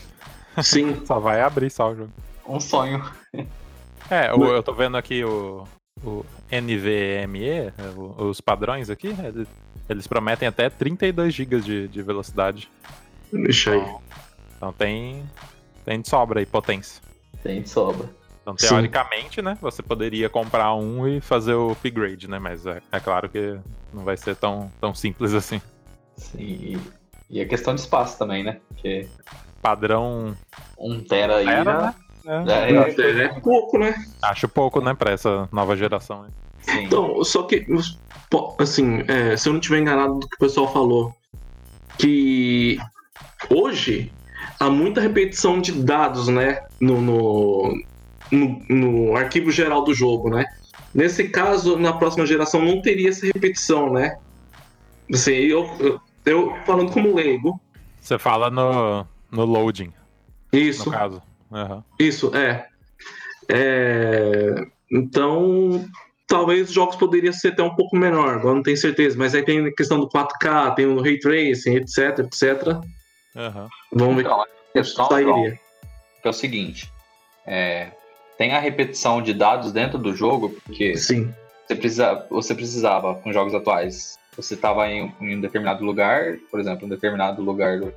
Sim. 0.62 1.06
Só 1.06 1.19
vai 1.19 1.41
abrir 1.41 1.69
só 1.69 1.91
o 1.91 1.95
jogo. 1.95 2.12
Um 2.47 2.60
sonho. 2.60 3.04
É, 4.12 4.34
o, 4.34 4.43
eu 4.43 4.63
tô 4.63 4.73
vendo 4.73 4.97
aqui 4.97 5.23
o, 5.23 5.67
o 6.04 6.25
NVMe, 6.52 7.47
é, 7.47 7.73
os 8.17 8.41
padrões 8.41 8.89
aqui, 8.89 9.15
eles 9.88 10.08
prometem 10.08 10.47
até 10.47 10.67
32 10.67 11.32
GB 11.32 11.60
de, 11.62 11.88
de 11.88 12.02
velocidade. 12.02 12.71
Deixa 13.32 13.71
aí. 13.71 13.78
Então, 13.78 14.02
então 14.58 14.73
tem, 14.73 15.23
tem 15.86 16.02
de 16.02 16.10
sobra 16.10 16.39
aí, 16.39 16.45
potência. 16.47 17.04
Tem 17.43 17.62
de 17.62 17.69
sobra. 17.69 18.10
Então, 18.41 18.56
teoricamente, 18.56 19.36
Sim. 19.36 19.41
né, 19.43 19.58
você 19.62 19.84
poderia 19.84 20.28
comprar 20.28 20.73
um 20.73 21.08
e 21.08 21.21
fazer 21.21 21.54
o 21.54 21.71
upgrade, 21.71 22.28
né? 22.28 22.39
Mas 22.39 22.65
é, 22.65 22.82
é 22.91 22.99
claro 22.99 23.30
que 23.30 23.60
não 23.93 24.04
vai 24.04 24.17
ser 24.17 24.36
tão, 24.36 24.71
tão 24.82 24.95
simples 24.95 25.36
assim. 25.36 25.62
Sim, 26.17 26.82
e 27.29 27.41
a 27.41 27.47
questão 27.47 27.75
de 27.75 27.81
espaço 27.81 28.17
também, 28.17 28.43
né? 28.43 28.59
Porque 28.67 29.07
padrão. 29.61 30.35
Um 30.77 31.01
tera 31.01 31.37
aí. 31.37 31.45
Tera, 31.45 31.81
né? 31.81 31.95
É, 32.25 33.01
é, 33.01 33.25
é, 33.25 33.39
pouco, 33.39 33.77
né? 33.77 33.95
Acho 34.21 34.47
pouco, 34.47 34.81
né, 34.81 34.93
pra 34.93 35.11
essa 35.11 35.47
nova 35.51 35.75
geração. 35.75 36.27
Sim. 36.61 36.83
Então, 36.83 37.23
só 37.23 37.43
que, 37.43 37.65
assim, 38.59 39.03
é, 39.07 39.35
se 39.35 39.47
eu 39.47 39.53
não 39.53 39.59
estiver 39.59 39.79
enganado 39.79 40.19
do 40.19 40.27
que 40.27 40.35
o 40.35 40.39
pessoal 40.39 40.71
falou, 40.71 41.15
que 41.97 42.77
hoje 43.49 44.11
há 44.59 44.69
muita 44.69 45.01
repetição 45.01 45.59
de 45.59 45.71
dados, 45.71 46.27
né, 46.27 46.61
no, 46.79 47.01
no, 47.01 47.83
no, 48.31 48.65
no 48.69 49.15
arquivo 49.15 49.49
geral 49.49 49.83
do 49.83 49.93
jogo, 49.93 50.29
né? 50.29 50.45
Nesse 50.93 51.29
caso, 51.29 51.77
na 51.77 51.93
próxima 51.93 52.25
geração 52.25 52.63
não 52.63 52.81
teria 52.81 53.09
essa 53.09 53.25
repetição, 53.25 53.91
né? 53.91 54.17
Assim, 55.11 55.31
eu, 55.31 55.65
eu, 55.79 56.01
eu 56.25 56.55
falando 56.65 56.91
como 56.91 57.15
leigo. 57.15 57.60
Você 57.99 58.17
fala 58.17 58.49
no, 58.49 59.05
no 59.32 59.45
loading. 59.45 59.93
Isso. 60.51 60.86
No 60.86 60.91
caso. 60.91 61.21
Uhum. 61.51 61.84
Isso, 61.99 62.36
é. 62.36 62.67
é. 63.49 64.67
Então, 64.91 65.86
talvez 66.27 66.69
os 66.69 66.73
jogos 66.73 66.95
poderiam 66.95 67.34
ser 67.34 67.49
até 67.49 67.63
um 67.63 67.75
pouco 67.75 67.95
menor, 67.95 68.36
agora 68.36 68.55
não 68.55 68.63
tenho 68.63 68.77
certeza, 68.77 69.17
mas 69.17 69.36
aí 69.36 69.43
tem 69.43 69.65
a 69.65 69.73
questão 69.73 69.99
do 69.99 70.08
4K, 70.10 70.75
tem 70.75 70.86
o 70.86 71.01
Ray 71.01 71.19
Tracing, 71.19 71.75
etc, 71.75 72.19
etc. 72.19 72.67
Uhum. 73.36 73.67
Vamos 73.93 74.15
ver 74.15 74.21
então, 74.21 74.41
a 74.41 74.47
questão 74.73 75.08
sairia. 75.08 75.60
É 76.23 76.29
o 76.29 76.34
seguinte, 76.34 76.91
é, 77.45 77.91
tem 78.38 78.53
a 78.53 78.60
repetição 78.60 79.21
de 79.21 79.34
dados 79.34 79.71
dentro 79.71 79.97
do 79.97 80.15
jogo, 80.15 80.49
porque 80.65 80.97
Sim. 80.97 81.34
Você, 81.65 81.75
precisa, 81.75 82.27
você 82.32 82.55
precisava, 82.55 83.13
com 83.15 83.32
jogos 83.32 83.53
atuais, 83.53 84.18
você 84.35 84.53
estava 84.53 84.87
em, 84.87 85.13
em, 85.19 85.37
um 85.37 85.41
determinado 85.41 85.83
lugar, 85.83 86.37
por 86.49 86.59
exemplo, 86.59 86.85
um 86.85 86.89
determinado 86.89 87.41
lugar 87.41 87.79
do, 87.79 87.93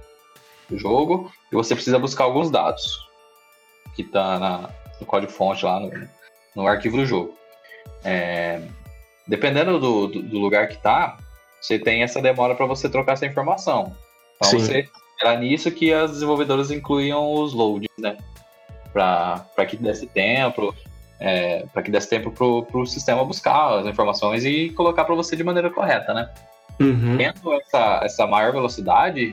do 0.69 0.79
jogo, 0.79 1.31
e 1.51 1.55
você 1.55 1.75
precisa 1.75 1.99
buscar 1.99 2.25
alguns 2.25 2.51
dados 2.51 3.09
que 3.95 4.03
está 4.03 4.71
no 5.01 5.07
código-fonte 5.07 5.65
lá 5.65 5.81
no, 5.81 6.09
no, 6.57 6.67
arquivo 6.67 6.97
do 6.97 7.07
jogo. 7.07 7.35
É, 8.05 8.63
dependendo 9.27 9.79
do, 9.79 10.07
do, 10.09 10.23
do, 10.23 10.39
lugar 10.39 10.69
que 10.69 10.75
está, 10.75 11.17
você 11.61 11.79
tem 11.79 12.03
essa 12.03 12.21
demora 12.21 12.55
para 12.55 12.67
você 12.67 12.89
trocar 12.89 13.13
essa 13.13 13.27
informação. 13.27 13.97
Então 14.37 14.51
Sim. 14.51 14.59
você 14.59 14.89
era 15.21 15.39
nisso 15.39 15.71
que 15.71 15.93
as 15.93 16.13
desenvolvedoras 16.13 16.71
incluíam 16.71 17.33
os 17.33 17.53
loads, 17.53 17.89
né? 17.99 18.17
Para 18.93 19.67
que 19.69 19.77
desse 19.77 20.07
tempo, 20.07 20.75
é, 21.25 21.65
para 21.73 21.83
que 21.83 21.91
desse 21.91 22.09
tempo 22.09 22.33
para 22.33 22.81
o 22.81 22.85
sistema 22.85 23.25
buscar 23.25 23.79
as 23.79 23.87
informações 23.87 24.45
e 24.45 24.71
colocar 24.71 25.05
para 25.05 25.15
você 25.15 25.37
de 25.37 25.45
maneira 25.45 25.71
correta, 25.71 26.13
né? 26.13 26.29
Uhum. 26.81 27.17
Tendo 27.17 27.53
essa, 27.55 28.01
essa 28.03 28.27
maior 28.27 28.53
velocidade, 28.53 29.33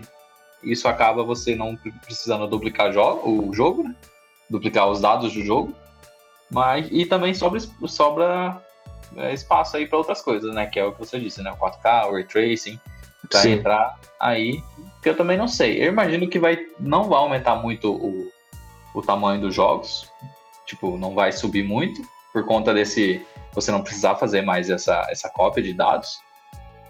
isso 0.63 0.87
acaba 0.87 1.23
você 1.23 1.55
não 1.55 1.75
precisando 2.05 2.45
duplicar 2.47 2.93
jo 2.93 3.01
o 3.23 3.51
jogo, 3.51 3.83
né? 3.83 3.95
duplicar 4.47 4.87
os 4.87 5.01
dados 5.01 5.33
do 5.33 5.43
jogo, 5.43 5.73
mas 6.51 6.87
e 6.91 7.07
também 7.07 7.33
sobra, 7.33 7.59
sobra 7.87 8.61
é, 9.17 9.33
espaço 9.33 9.75
aí 9.75 9.87
para 9.87 9.97
outras 9.97 10.21
coisas, 10.21 10.53
né? 10.53 10.67
Que 10.67 10.79
é 10.79 10.85
o 10.85 10.91
que 10.91 10.99
você 10.99 11.19
disse, 11.19 11.41
né? 11.41 11.51
O 11.51 11.57
4K, 11.57 12.07
o 12.07 12.13
Ray 12.13 12.23
Tracing, 12.23 12.79
para 13.31 13.49
entrar 13.49 13.99
aí, 14.19 14.61
que 15.01 15.09
eu 15.09 15.17
também 15.17 15.39
não 15.39 15.47
sei. 15.47 15.83
Eu 15.83 15.87
imagino 15.87 16.29
que 16.29 16.37
vai, 16.37 16.59
não 16.79 17.05
vai 17.05 17.17
aumentar 17.17 17.55
muito 17.55 17.91
o, 17.91 18.31
o 18.93 19.01
tamanho 19.01 19.41
dos 19.41 19.55
jogos, 19.55 20.07
tipo, 20.69 20.97
não 20.97 21.13
vai 21.13 21.31
subir 21.31 21.63
muito 21.63 22.01
por 22.31 22.45
conta 22.45 22.73
desse 22.73 23.25
você 23.53 23.71
não 23.71 23.81
precisar 23.81 24.15
fazer 24.15 24.41
mais 24.41 24.69
essa, 24.69 25.05
essa 25.09 25.29
cópia 25.29 25.63
de 25.63 25.73
dados. 25.73 26.19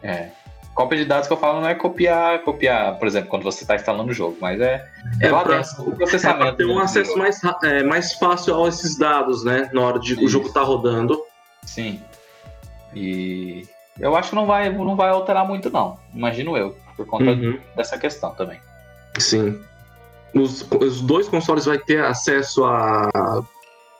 É, 0.03 0.29
cópia 0.75 0.97
de 0.97 1.05
dados 1.05 1.27
que 1.27 1.33
eu 1.33 1.37
falo 1.37 1.61
não 1.61 1.69
é 1.69 1.75
copiar, 1.75 2.39
copiar, 2.39 2.97
por 2.97 3.07
exemplo, 3.07 3.29
quando 3.29 3.43
você 3.43 3.63
está 3.63 3.75
instalando 3.75 4.11
o 4.11 4.13
jogo, 4.13 4.37
mas 4.41 4.59
é, 4.59 4.85
é, 5.21 5.27
é 5.27 5.29
pra, 5.29 5.61
o 5.79 5.95
processamento. 5.95 6.47
É 6.47 6.51
ter 6.53 6.65
um 6.65 6.79
acesso 6.79 7.17
mais, 7.17 7.39
é, 7.63 7.83
mais 7.83 8.13
fácil 8.13 8.63
a 8.63 8.67
esses 8.67 8.97
dados, 8.97 9.43
né? 9.43 9.69
Na 9.73 9.81
hora 9.81 9.99
de 9.99 10.13
Isso. 10.13 10.25
o 10.25 10.27
jogo 10.27 10.49
tá 10.51 10.61
rodando. 10.61 11.21
Sim. 11.63 12.01
E 12.93 13.65
eu 13.99 14.15
acho 14.15 14.29
que 14.29 14.35
não 14.35 14.45
vai, 14.45 14.69
não 14.69 14.95
vai 14.95 15.09
alterar 15.09 15.47
muito, 15.47 15.69
não. 15.69 15.97
Imagino 16.13 16.57
eu, 16.57 16.75
por 16.97 17.05
conta 17.05 17.31
uhum. 17.31 17.59
dessa 17.75 17.97
questão 17.97 18.31
também. 18.31 18.59
Sim. 19.17 19.61
Os, 20.33 20.65
os 20.79 21.01
dois 21.01 21.27
consoles 21.27 21.65
vai 21.65 21.77
ter 21.77 22.03
acesso 22.03 22.65
a 22.65 23.43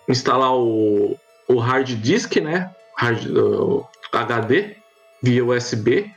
instalar 0.10 0.54
o, 0.54 1.18
o 1.48 1.58
hard 1.58 1.90
disk, 2.02 2.38
né? 2.38 2.70
Hard, 2.98 3.26
uh, 3.28 3.88
HD 4.12 4.76
via 5.22 5.46
USB 5.46 6.12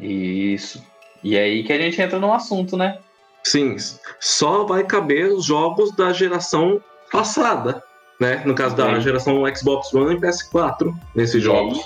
isso. 0.00 0.84
E 1.22 1.36
é 1.36 1.42
aí 1.42 1.64
que 1.64 1.72
a 1.72 1.78
gente 1.78 2.00
entra 2.00 2.18
no 2.18 2.32
assunto, 2.32 2.76
né? 2.76 2.98
Sim, 3.42 3.76
só 4.20 4.64
vai 4.64 4.84
caber 4.84 5.32
os 5.32 5.44
jogos 5.44 5.94
da 5.96 6.12
geração 6.12 6.80
passada, 7.10 7.82
né? 8.20 8.42
No 8.44 8.54
caso 8.54 8.76
da 8.76 8.98
geração 9.00 9.42
Xbox 9.54 9.92
One 9.94 10.14
e 10.14 10.20
PS4, 10.20 10.94
nesses 11.14 11.42
jogos. 11.42 11.78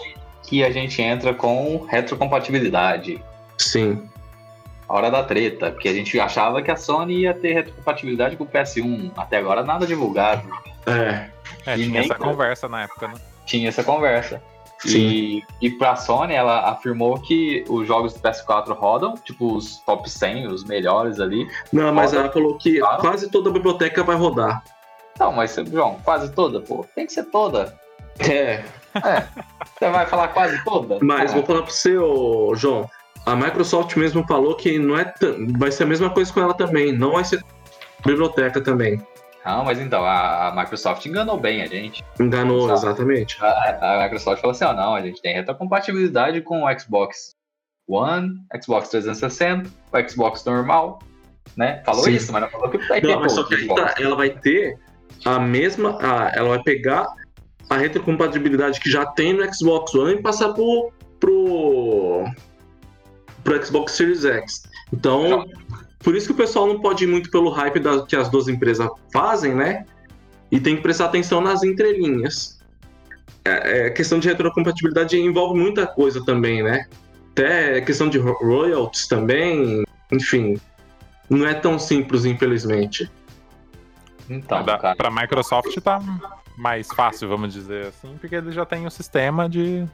que 0.43 0.65
a 0.65 0.71
gente 0.71 1.01
entra 1.01 1.33
com 1.33 1.87
retrocompatibilidade. 1.89 3.23
Sim. 3.57 4.03
A 4.89 4.95
hora 4.95 5.11
da 5.11 5.23
treta, 5.23 5.71
porque 5.71 5.89
a 5.89 5.95
gente 5.95 6.19
achava 6.19 6.61
que 6.61 6.71
a 6.71 6.77
Sony 6.77 7.21
ia 7.21 7.33
ter 7.33 7.55
retrocompatibilidade 7.55 8.37
com 8.37 8.45
o 8.45 8.47
PS1. 8.47 9.13
Até 9.17 9.39
agora 9.39 9.63
nada 9.63 9.87
divulgado. 9.87 10.43
É. 10.87 11.31
É, 11.67 11.77
tinha 11.77 12.01
essa 12.01 12.15
conversa 12.15 12.69
na 12.69 12.83
época, 12.83 13.09
né? 13.09 13.15
Tinha 13.47 13.69
essa 13.69 13.85
conversa. 13.85 14.43
Sim. 14.81 14.99
E, 14.99 15.45
e 15.61 15.71
pra 15.71 15.95
Sony, 15.95 16.35
ela 16.35 16.71
afirmou 16.71 17.21
que 17.21 17.65
os 17.69 17.87
jogos 17.87 18.15
do 18.15 18.21
PS4 18.21 18.77
rodam, 18.77 19.15
tipo 19.15 19.55
os 19.55 19.79
top 19.79 20.11
100, 20.11 20.49
os 20.49 20.65
melhores 20.65 21.21
ali. 21.21 21.47
Não, 21.73 21.93
mas 21.93 22.13
ela 22.13 22.31
falou 22.31 22.57
que 22.57 22.81
claro. 22.81 23.01
quase 23.01 23.31
toda 23.31 23.49
a 23.49 23.53
biblioteca 23.53 24.03
vai 24.03 24.17
rodar. 24.17 24.63
Não, 25.21 25.31
mas, 25.31 25.55
João, 25.55 25.99
quase 26.03 26.33
toda, 26.33 26.61
pô. 26.61 26.85
Tem 26.97 27.07
que 27.07 27.13
ser 27.13 27.25
toda. 27.25 27.79
É. 28.19 28.65
É. 28.95 29.27
Você 29.79 29.89
vai 29.91 30.05
falar 30.07 30.29
quase 30.29 30.63
toda? 30.65 30.99
Mas 31.01 31.31
é. 31.31 31.35
vou 31.35 31.45
falar 31.45 31.63
pro 31.63 31.73
você, 31.73 31.97
ô, 31.97 32.55
João. 32.55 32.91
A 33.25 33.37
Microsoft 33.37 33.97
mesmo 33.97 34.27
falou 34.27 34.57
que 34.57 34.79
não 34.79 34.99
é 34.99 35.15
vai 35.57 35.71
ser 35.71 35.85
a 35.85 35.87
mesma 35.87 36.11
coisa 36.11 36.33
com 36.33 36.41
ela 36.41 36.55
também. 36.55 36.93
Não 36.93 37.13
vai 37.13 37.25
ser 37.25 37.43
biblioteca 38.05 38.61
também. 38.61 39.01
Não, 39.45 39.65
mas 39.65 39.81
então, 39.81 40.05
a, 40.05 40.49
a 40.49 40.55
Microsoft 40.55 41.05
enganou 41.05 41.39
bem 41.39 41.63
a 41.63 41.67
gente. 41.67 42.05
Enganou, 42.21 42.73
exatamente. 42.73 43.37
A, 43.41 44.01
a, 44.01 44.03
Microsoft 44.05 44.41
falou 44.41 44.53
assim: 44.53 44.65
ó, 44.65 44.73
não, 44.73 44.95
a 44.95 45.03
gente 45.03 45.21
tem 45.21 45.35
retrocompatibilidade 45.35 46.41
com 46.43 46.65
o 46.65 46.79
Xbox 46.79 47.35
One, 47.89 48.37
Xbox 48.63 48.89
360, 48.91 49.69
o 49.93 50.09
Xbox 50.09 50.45
normal, 50.45 51.01
né? 51.57 51.83
Falou 51.85 52.05
Sim. 52.05 52.13
isso, 52.13 52.33
mas 52.33 52.43
não 52.43 52.51
falou 52.51 52.71
que 52.71 52.79
ter. 52.79 53.03
Não, 53.03 53.21
mas 53.21 53.33
só 53.33 53.43
que 53.43 53.67
tá, 53.67 53.95
ela 53.99 54.15
vai 54.15 54.31
ter 54.31 54.79
a 55.25 55.41
mesma. 55.41 55.99
A, 56.01 56.33
ela 56.37 56.51
vai 56.51 56.63
pegar 56.63 57.07
a 57.69 57.77
retrocompatibilidade 57.77 58.79
que 58.79 58.91
já 58.91 59.05
tem 59.05 59.33
no 59.33 59.55
Xbox 59.55 59.93
One 59.95 60.15
e 60.15 60.23
passar 60.23 60.53
pro. 60.53 60.93
pro. 61.19 62.25
pro 63.43 63.67
Xbox 63.67 63.93
Series 63.93 64.25
X. 64.25 64.63
Então, 64.93 65.47
por 66.03 66.17
isso 66.17 66.27
que 66.27 66.33
o 66.33 66.37
pessoal 66.37 66.67
não 66.67 66.81
pode 66.81 67.05
ir 67.05 67.07
muito 67.07 67.31
pelo 67.31 67.51
hype 67.51 67.79
das, 67.79 68.05
que 68.07 68.17
as 68.17 68.29
duas 68.29 68.49
empresas 68.49 68.89
fazem, 69.13 69.55
né? 69.55 69.87
E 70.51 70.61
tem 70.61 70.77
que 70.77 70.83
prestar 70.83 71.07
atenção 71.07 71.41
nas 71.41 71.63
entrelinhas. 71.63 72.61
É, 73.45 73.87
é, 73.87 73.91
questão 73.91 74.19
de 74.19 74.29
retrocompatibilidade 74.29 75.19
envolve 75.19 75.59
muita 75.59 75.87
coisa 75.87 76.25
também, 76.25 76.63
né? 76.63 76.87
Até 77.33 77.81
questão 77.81 78.09
de 78.09 78.19
royalties 78.19 79.07
também, 79.07 79.85
enfim. 80.11 80.61
Não 81.31 81.47
é 81.47 81.55
tão 81.55 81.79
simples, 81.79 82.25
infelizmente. 82.25 83.11
Então, 84.29 84.65
para 84.65 85.09
a 85.09 85.11
Microsoft 85.11 85.75
tá 85.81 86.01
mais 86.57 86.89
fácil, 86.89 87.29
vamos 87.29 87.53
dizer 87.53 87.87
assim, 87.87 88.17
porque 88.21 88.35
ele 88.35 88.53
já 88.53 88.65
tem 88.65 88.85
o 88.85 88.87
um 88.87 88.91
sistema 88.91 89.49
de, 89.49 89.85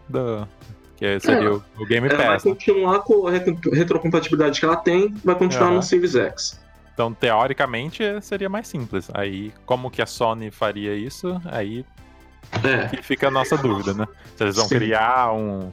Que 0.99 1.21
seria 1.21 1.55
o, 1.55 1.63
o 1.79 1.87
Game 1.87 2.09
Ela 2.09 2.17
vai 2.17 2.27
Pass. 2.27 2.45
né? 2.45 2.51
continuar 2.53 2.99
com 3.01 3.27
a 3.29 3.31
retro- 3.31 3.71
retrocompatibilidade 3.73 4.59
que 4.59 4.67
ela 4.67 4.77
tem, 4.77 5.15
vai 5.25 5.35
continuar 5.37 5.67
Aham. 5.69 5.77
no 5.77 5.83
Series 5.83 6.17
X. 6.17 6.61
Então, 6.93 7.15
teoricamente, 7.15 8.03
seria 8.21 8.49
mais 8.49 8.67
simples. 8.67 9.09
Aí, 9.15 9.53
como 9.65 9.89
que 9.91 10.03
a 10.03 10.07
Sony 10.07 10.51
faria 10.51 10.95
isso? 10.97 11.41
Aí 11.47 11.85
É. 12.65 12.89
que 12.89 13.01
fica 13.03 13.29
a 13.29 13.31
nossa 13.31 13.57
dúvida, 13.57 13.95
né? 13.95 14.07
Se 14.37 14.43
eles 14.43 14.57
vão 14.57 14.67
Sim. 14.67 14.75
criar 14.77 15.33
um- 15.33 15.71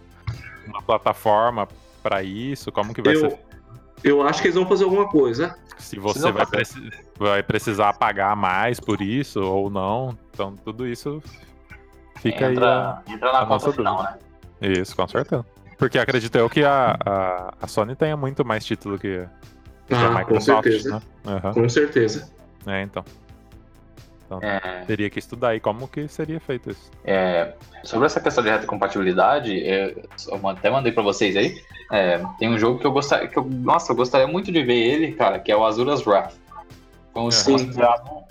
uma 0.67 0.82
plataforma 0.84 1.67
pra 2.03 2.21
isso, 2.21 2.71
como 2.71 2.93
que 2.93 3.01
vai 3.01 3.15
Eu, 3.15 3.19
ser? 3.32 3.39
eu 4.03 4.21
acho 4.21 4.39
que 4.41 4.47
eles 4.49 4.55
vão 4.55 4.67
fazer 4.67 4.84
alguma 4.84 5.07
coisa. 5.09 5.57
Se 5.80 5.97
você 5.97 6.32
vai, 6.32 6.45
preci- 6.45 6.91
vai 7.17 7.41
precisar 7.41 7.93
pagar 7.93 8.36
mais 8.36 8.80
por 8.80 9.01
isso 9.01 9.41
ou 9.41 9.71
não. 9.71 10.15
Então, 10.32 10.55
tudo 10.55 10.86
isso 10.88 11.21
fica 12.17 12.45
aí. 12.45 12.51
a- 12.51 12.51
entra, 12.51 13.03
entra 13.07 13.32
na 13.32 13.39
a 13.39 13.45
nossa 13.47 13.65
conta 13.65 13.78
final, 13.78 14.03
né? 14.03 14.17
Isso, 14.61 14.95
com 14.95 15.07
certeza. 15.07 15.45
Porque 15.77 15.97
acredito 15.99 16.35
eu 16.37 16.49
que 16.49 16.63
a, 16.63 16.97
a, 17.05 17.53
a 17.61 17.67
Sony 17.67 17.95
tenha 17.95 18.15
muito 18.15 18.45
mais 18.45 18.63
título 18.65 18.97
que, 18.97 19.25
que 19.87 19.93
a 19.93 20.05
Ah, 20.07 20.09
com 20.09 20.17
Microsoft, 20.19 20.63
certeza. 20.63 20.89
né? 20.95 21.01
Aham. 21.25 21.53
Com 21.53 21.69
certeza. 21.69 22.29
É, 22.65 22.81
então. 22.81 23.03
Então, 24.25 24.39
É. 24.41 24.81
teria 24.87 25.09
que 25.09 25.19
estudar 25.19 25.49
aí 25.49 25.59
como 25.59 25.87
que 25.87 26.07
seria 26.07 26.39
feito 26.39 26.71
isso. 26.71 26.89
É, 27.03 27.53
sobre 27.83 28.07
essa 28.07 28.19
questão 28.19 28.43
de 28.43 28.49
retrocompatibilidade, 28.49 29.55
eu 29.67 30.47
até 30.49 30.69
mandei 30.71 30.91
pra 30.91 31.03
vocês 31.03 31.35
aí. 31.35 31.61
é, 31.91 32.19
tem 32.39 32.49
um 32.49 32.57
jogo 32.57 32.79
que 32.79 32.87
eu 32.87 32.91
gostaria, 32.91 33.27
que 33.27 33.37
eu, 33.37 33.43
nossa, 33.45 33.91
eu 33.91 33.95
gostaria 33.95 34.25
muito 34.27 34.51
de 34.51 34.63
ver 34.63 34.77
ele, 34.77 35.11
cara, 35.11 35.37
que 35.37 35.51
é 35.51 35.55
o 35.57 35.63
Azura's 35.63 36.05
Wrath. 36.07 36.33
Foi 37.13 37.21
um, 37.21 37.29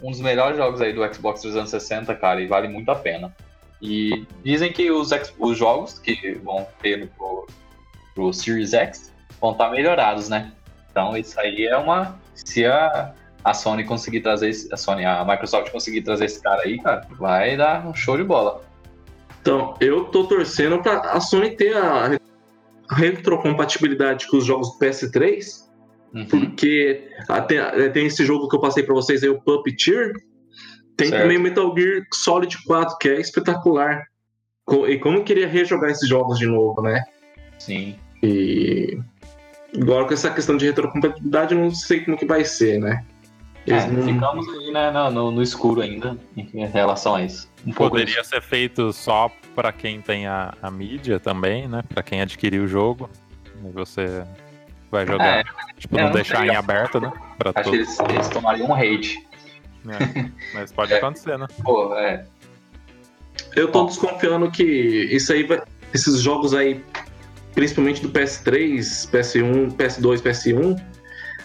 um 0.02 0.10
dos 0.10 0.20
melhores 0.20 0.56
jogos 0.56 0.80
aí 0.80 0.92
do 0.92 1.00
Xbox 1.14 1.40
360, 1.42 2.12
cara, 2.16 2.40
e 2.40 2.46
vale 2.46 2.66
muito 2.68 2.90
a 2.90 2.96
pena. 2.96 3.32
E 3.86 4.26
dizem 4.42 4.72
que 4.72 4.90
os, 4.90 5.10
os 5.38 5.58
jogos 5.58 5.98
que 5.98 6.32
vão 6.42 6.66
ter 6.80 6.96
no, 6.98 7.06
pro, 7.08 7.46
pro 8.14 8.32
Series 8.32 8.72
X 8.72 9.12
vão 9.40 9.52
estar 9.52 9.70
melhorados, 9.70 10.28
né? 10.30 10.52
Então 10.90 11.14
isso 11.16 11.38
aí 11.38 11.66
é 11.66 11.76
uma. 11.76 12.18
Se 12.34 12.64
a, 12.64 13.12
a 13.44 13.52
Sony 13.52 13.84
conseguir 13.84 14.20
trazer 14.22 14.48
esse, 14.48 14.72
a 14.72 14.76
Sony, 14.76 15.04
a 15.04 15.22
Microsoft 15.24 15.70
conseguir 15.70 16.00
trazer 16.02 16.24
esse 16.24 16.42
cara 16.42 16.62
aí, 16.62 16.78
cara, 16.80 17.06
vai 17.18 17.56
dar 17.58 17.86
um 17.86 17.94
show 17.94 18.16
de 18.16 18.24
bola. 18.24 18.62
Então, 19.42 19.74
eu 19.78 20.06
tô 20.06 20.24
torcendo 20.24 20.80
pra 20.82 21.00
a 21.00 21.20
Sony 21.20 21.50
ter 21.54 21.76
a 21.76 22.08
re- 22.08 22.20
retrocompatibilidade 22.90 24.26
com 24.28 24.38
os 24.38 24.44
jogos 24.44 24.72
do 24.72 24.78
PS3, 24.78 25.64
Uhum. 26.14 26.26
porque 26.26 27.08
até, 27.28 27.88
tem 27.90 28.06
esse 28.06 28.24
jogo 28.24 28.48
que 28.48 28.54
eu 28.54 28.60
passei 28.60 28.84
pra 28.84 28.94
vocês 28.94 29.22
aí, 29.24 29.28
o 29.28 29.40
Puppeteer. 29.40 30.12
Tem 30.96 31.08
Certo. 31.08 31.22
também 31.22 31.38
Metal 31.38 31.74
Gear 31.76 32.02
Solid 32.12 32.56
4, 32.64 32.96
que 32.98 33.08
é 33.08 33.20
espetacular. 33.20 34.04
E 34.88 34.98
como 34.98 35.18
eu 35.18 35.24
queria 35.24 35.48
rejogar 35.48 35.90
esses 35.90 36.08
jogos 36.08 36.38
de 36.38 36.46
novo, 36.46 36.80
né? 36.80 37.02
Sim. 37.58 37.96
E 38.22 38.98
agora 39.76 40.04
com 40.06 40.14
essa 40.14 40.30
questão 40.30 40.56
de 40.56 40.66
retrocompatibilidade, 40.66 41.54
eu 41.54 41.60
não 41.60 41.70
sei 41.70 42.00
como 42.04 42.16
que 42.16 42.24
vai 42.24 42.44
ser, 42.44 42.78
né? 42.80 43.04
Eles 43.66 43.84
É, 43.84 43.90
não- 43.90 44.02
ficamos 44.02 44.46
aí 44.48 44.70
né, 44.72 44.90
no, 44.90 45.10
no- 45.10 45.30
no 45.32 45.42
escuro 45.42 45.80
ainda 45.80 46.16
em 46.36 46.66
relação 46.66 47.14
a 47.16 47.22
isso. 47.22 47.50
Um 47.66 47.72
pouco 47.72 47.96
Poderia 47.96 48.22
ser 48.22 48.42
feito 48.42 48.92
só 48.92 49.30
pra 49.54 49.72
quem 49.72 50.00
tem 50.02 50.26
a, 50.26 50.54
a 50.62 50.70
mídia 50.70 51.18
também, 51.18 51.66
né? 51.66 51.82
Pra 51.88 52.02
quem 52.02 52.20
adquirir 52.20 52.60
o 52.60 52.68
jogo. 52.68 53.08
E 53.66 53.70
você 53.70 54.22
vai 54.90 55.06
jogar. 55.06 55.38
É, 55.38 55.44
tipo, 55.78 55.96
é, 55.96 56.00
não 56.02 56.08
não 56.08 56.14
deixar 56.14 56.46
em 56.46 56.54
aberto, 56.54 57.00
né? 57.00 57.10
Pra 57.38 57.52
Acho 57.54 57.70
que 57.70 57.78
todos. 57.78 57.98
eles, 58.00 58.10
eles 58.14 58.28
tomariam 58.28 58.68
um 58.68 58.74
hate. 58.74 59.26
Né? 59.84 59.98
Mas 60.54 60.72
pode 60.72 60.92
É. 60.92 60.96
acontecer, 60.98 61.38
né? 61.38 61.46
Pô, 61.62 61.94
é. 61.96 62.24
Eu 63.54 63.70
tô 63.70 63.84
desconfiando 63.86 64.50
que 64.50 64.62
isso 64.64 65.32
aí 65.32 65.44
vai. 65.44 65.62
Esses 65.92 66.20
jogos 66.20 66.54
aí, 66.54 66.82
principalmente 67.54 68.00
do 68.02 68.08
PS3, 68.10 68.78
PS1, 69.10 69.72
PS2, 69.76 70.20
PS1, 70.20 70.80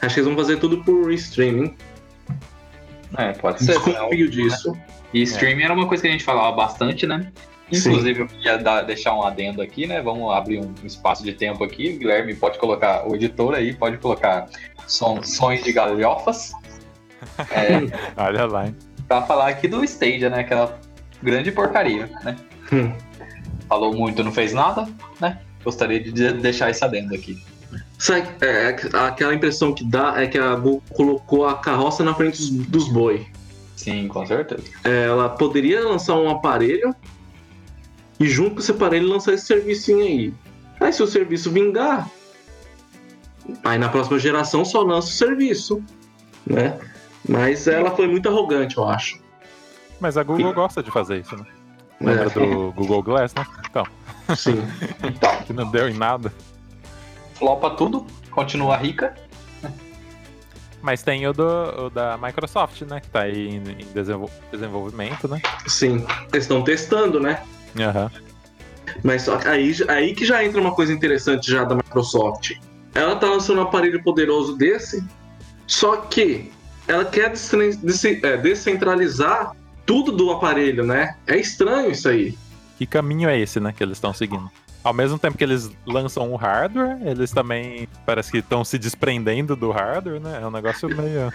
acho 0.02 0.14
que 0.16 0.20
eles 0.20 0.28
vão 0.28 0.36
fazer 0.36 0.58
tudo 0.58 0.84
por 0.84 1.12
streaming. 1.14 1.76
É, 3.18 3.32
pode 3.34 3.64
ser. 3.64 3.74
né? 3.74 3.80
Desconfio 3.86 4.30
disso. 4.30 4.78
E 5.14 5.22
streaming 5.24 5.64
era 5.64 5.74
uma 5.74 5.88
coisa 5.88 6.02
que 6.02 6.10
a 6.10 6.12
gente 6.12 6.24
falava 6.24 6.56
bastante, 6.56 7.06
né? 7.08 7.32
Sim. 7.72 7.90
Inclusive, 7.90 8.22
eu 8.22 8.28
queria 8.28 8.58
dar- 8.58 8.82
deixar 8.82 9.14
um 9.16 9.22
adendo 9.24 9.62
aqui, 9.62 9.86
né? 9.86 10.02
Vamos 10.02 10.32
abrir 10.34 10.60
um 10.60 10.74
espaço 10.84 11.24
de 11.24 11.34
tempo 11.34 11.64
aqui. 11.64 11.90
O 11.96 12.00
Guilherme 12.00 12.34
pode 12.36 12.58
colocar, 12.58 13.08
o 13.08 13.16
editor 13.16 13.54
aí, 13.54 13.74
pode 13.76 13.98
colocar 13.98 14.48
som, 14.88 15.22
sons 15.22 15.64
de 15.64 15.72
galhofas. 15.72 16.52
É, 17.51 17.80
Olha 18.22 18.45
lá, 18.45 18.67
hein? 18.67 18.76
pra 19.07 19.24
falar 19.24 19.47
aqui 19.49 19.67
do 19.67 19.84
Stadia, 19.84 20.30
né? 20.30 20.41
Aquela 20.41 20.80
grande 21.22 21.51
porcaria, 21.51 22.09
né? 22.24 22.36
Falou 23.67 23.93
muito, 23.93 24.24
não 24.24 24.32
fez 24.32 24.53
nada, 24.53 24.88
né? 25.20 25.39
Gostaria 25.63 25.99
de 25.99 26.11
de- 26.11 26.34
deixar 26.34 26.70
esse 26.70 26.84
adendo 26.84 27.13
aqui. 27.13 27.41
Sabe, 27.97 28.28
é, 28.41 28.76
aquela 29.05 29.34
impressão 29.36 29.74
que 29.74 29.84
dá 29.84 30.13
é 30.22 30.26
que 30.28 30.38
a 30.38 30.55
Google 30.55 30.82
colocou 30.95 31.47
a 31.47 31.55
carroça 31.57 32.03
na 32.03 32.13
frente 32.15 32.38
dos, 32.38 32.49
dos 32.49 32.89
boi. 32.89 33.28
Sim, 33.76 34.07
com 34.07 34.26
certeza. 34.26 34.63
Ela 34.84 35.30
poderia 35.30 35.82
lançar 35.88 36.15
um 36.15 36.30
aparelho 36.30 36.95
e 38.20 38.28
junto 38.28 38.55
com 38.55 38.59
esse 38.59 38.72
aparelho 38.72 39.07
lançar 39.07 39.34
esse 39.34 39.45
servicinho 39.45 39.99
aí. 39.99 40.34
Aí 40.80 40.91
se 40.93 41.03
o 41.03 41.07
serviço 41.07 41.51
vingar, 41.51 42.09
aí 43.63 43.78
na 43.78 43.89
próxima 43.89 44.17
geração 44.17 44.63
só 44.65 44.82
lança 44.82 45.07
o 45.09 45.11
serviço, 45.11 45.84
né? 46.47 46.78
Mas 47.28 47.67
ela 47.67 47.91
foi 47.95 48.07
muito 48.07 48.30
arrogante, 48.30 48.78
eu 48.78 48.88
acho. 48.88 49.20
Mas 49.99 50.17
a 50.17 50.24
Google 50.24 50.53
gosta 50.53 50.82
de 50.82 50.89
fazer 50.91 51.20
isso, 51.20 51.36
né? 51.36 51.45
Lembra 52.01 52.28
É, 52.28 52.30
do 52.30 52.72
Google 52.74 53.03
Glass, 53.03 53.34
né? 53.36 53.45
Então, 53.70 53.86
sim. 54.36 54.63
Então, 55.03 55.30
que 55.45 55.51
não 55.53 55.70
deu 55.70 55.89
em 55.89 55.93
nada. 55.93 56.34
flopa 57.34 57.70
tudo, 57.72 58.05
continua 58.32 58.78
rica. 58.78 59.13
Mas 60.82 61.03
tem 61.03 61.28
o, 61.28 61.34
do, 61.34 61.43
o 61.88 61.89
da 61.89 62.17
Microsoft, 62.17 62.84
né? 62.84 63.01
Que 63.01 63.09
tá 63.09 63.22
aí 63.24 63.49
em, 63.49 63.55
em 63.57 63.86
desenvol- 63.93 64.32
desenvolvimento, 64.49 65.28
né? 65.28 65.41
Sim. 65.67 66.05
Eles 66.32 66.45
estão 66.45 66.63
testando, 66.63 67.20
né? 67.20 67.43
Aham. 67.78 68.09
Mas 69.03 69.24
só 69.24 69.36
que 69.38 69.47
aí, 69.49 69.76
aí 69.89 70.15
que 70.15 70.26
já 70.26 70.43
entra 70.43 70.59
uma 70.61 70.74
coisa 70.74 70.93
interessante 70.93 71.51
já 71.51 71.65
da 71.65 71.76
Microsoft. 71.76 72.53
Ela 72.95 73.17
tá 73.17 73.28
lançando 73.28 73.59
um 73.59 73.63
aparelho 73.63 74.01
poderoso 74.01 74.55
desse, 74.57 75.05
só 75.67 75.97
que 75.97 76.49
ela 76.90 77.06
quer 77.06 77.32
é, 77.32 78.38
descentralizar 78.38 79.56
tudo 79.86 80.12
do 80.12 80.32
aparelho, 80.32 80.84
né? 80.84 81.16
É 81.28 81.38
estranho 81.38 81.92
isso 81.92 82.10
aí. 82.10 82.36
Que 82.80 82.86
caminho 82.88 83.30
é 83.30 83.40
esse, 83.40 83.60
né? 83.60 83.72
Que 83.72 83.84
eles 83.84 83.98
estão 83.98 84.12
seguindo? 84.12 84.50
Ao 84.84 84.94
mesmo 84.94 85.20
tempo 85.20 85.38
que 85.38 85.44
eles 85.44 85.70
lançam 85.86 86.32
o 86.32 86.36
hardware, 86.36 86.98
eles 87.06 87.32
também 87.32 87.88
parece 88.06 88.32
que 88.32 88.40
estão 88.40 88.66
se 88.66 88.80
desprendendo 88.80 89.56
do 89.56 89.70
hardware, 89.70 90.20
né? 90.20 90.40
É 90.42 90.48
um 90.48 90.52
negócio 90.52 90.90
meio. 90.90 91.32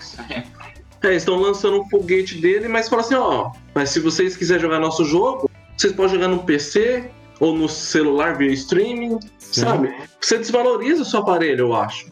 É, 1.03 1.09
eles 1.09 1.23
estão 1.23 1.37
lançando 1.37 1.83
um 1.83 1.89
foguete 1.89 2.41
dele, 2.41 2.67
mas 2.67 2.89
fala 2.89 3.03
assim, 3.03 3.15
ó, 3.15 3.53
mas 3.75 3.91
se 3.91 4.01
vocês 4.01 4.37
quiserem 4.37 4.63
jogar 4.63 4.81
nosso 4.81 5.05
jogo, 5.05 5.49
vocês 5.77 5.93
podem 5.93 6.15
jogar 6.15 6.29
no 6.29 6.43
PC 6.43 7.11
ou 7.39 7.55
no 7.55 7.69
celular 7.69 8.37
via 8.39 8.51
streaming, 8.53 9.21
sabe? 9.39 9.95
Você 10.21 10.39
desvaloriza 10.39 11.03
o 11.03 11.05
seu 11.05 11.21
aparelho, 11.21 11.67
eu 11.67 11.75
acho. 11.75 12.07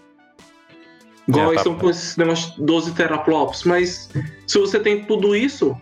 Igual 1.29 1.47
É, 1.47 1.49
eles 1.51 1.63
tá- 1.63 1.71
estão 1.71 1.79
com 1.79 1.91
esses 1.91 2.17
de 2.17 2.63
12 2.63 2.93
teraflops, 2.93 3.63
mas 3.65 4.11
se 4.47 4.59
você 4.59 4.79
tem 4.81 5.05
tudo 5.05 5.35
isso, 5.37 5.77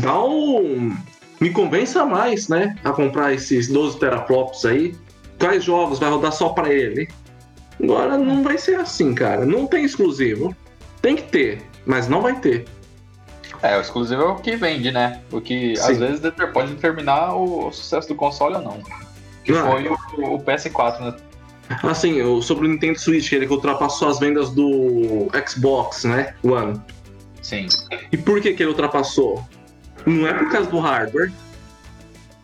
dá 0.00 0.22
um. 0.24 0.96
Me 1.40 1.50
convença 1.50 2.04
mais, 2.04 2.48
né? 2.48 2.76
A 2.84 2.92
comprar 2.92 3.32
esses 3.34 3.68
12 3.68 3.98
teraflops 3.98 4.64
aí. 4.64 4.94
Quais 5.38 5.64
jogos 5.64 5.98
vai 5.98 6.08
rodar 6.08 6.32
só 6.32 6.50
pra 6.50 6.72
ele? 6.72 7.08
Agora 7.82 8.16
não 8.16 8.42
vai 8.44 8.56
ser 8.58 8.76
assim, 8.76 9.12
cara. 9.14 9.44
Não 9.44 9.66
tem 9.66 9.84
exclusivo. 9.84 10.54
Tem 11.00 11.16
que 11.16 11.22
ter, 11.24 11.62
mas 11.84 12.06
não 12.06 12.22
vai 12.22 12.38
ter. 12.38 12.64
É, 13.60 13.76
o 13.76 13.80
exclusivo 13.80 14.22
é 14.22 14.26
o 14.26 14.36
que 14.36 14.54
vende, 14.56 14.92
né? 14.92 15.20
O 15.32 15.40
que 15.40 15.74
Sim. 15.76 15.82
às 15.92 15.98
vezes 15.98 16.20
pode 16.52 16.74
determinar 16.74 17.34
o, 17.34 17.66
o 17.68 17.72
sucesso 17.72 18.08
do 18.08 18.14
console 18.14 18.54
ou 18.56 18.62
não. 18.62 18.80
Que 19.44 19.52
Ah. 19.52 19.64
foi 19.66 19.88
o, 19.88 20.34
o 20.34 20.38
PS4, 20.40 21.00
né? 21.00 21.16
Assim, 21.82 22.20
o- 22.22 22.40
sobre 22.42 22.66
o 22.66 22.70
Nintendo 22.70 22.98
Switch, 22.98 23.32
ele 23.32 23.46
que 23.46 23.52
ultrapassou 23.52 24.08
as 24.08 24.18
vendas 24.18 24.50
do 24.50 25.28
Xbox, 25.46 26.04
né? 26.04 26.34
One. 26.42 26.80
Sim. 27.42 27.66
E 28.10 28.16
por 28.16 28.40
que, 28.40 28.52
que 28.54 28.62
ele 28.62 28.70
ultrapassou? 28.70 29.44
Não 30.06 30.26
é 30.26 30.34
por 30.34 30.50
causa 30.50 30.70
do 30.70 30.78
hardware, 30.78 31.32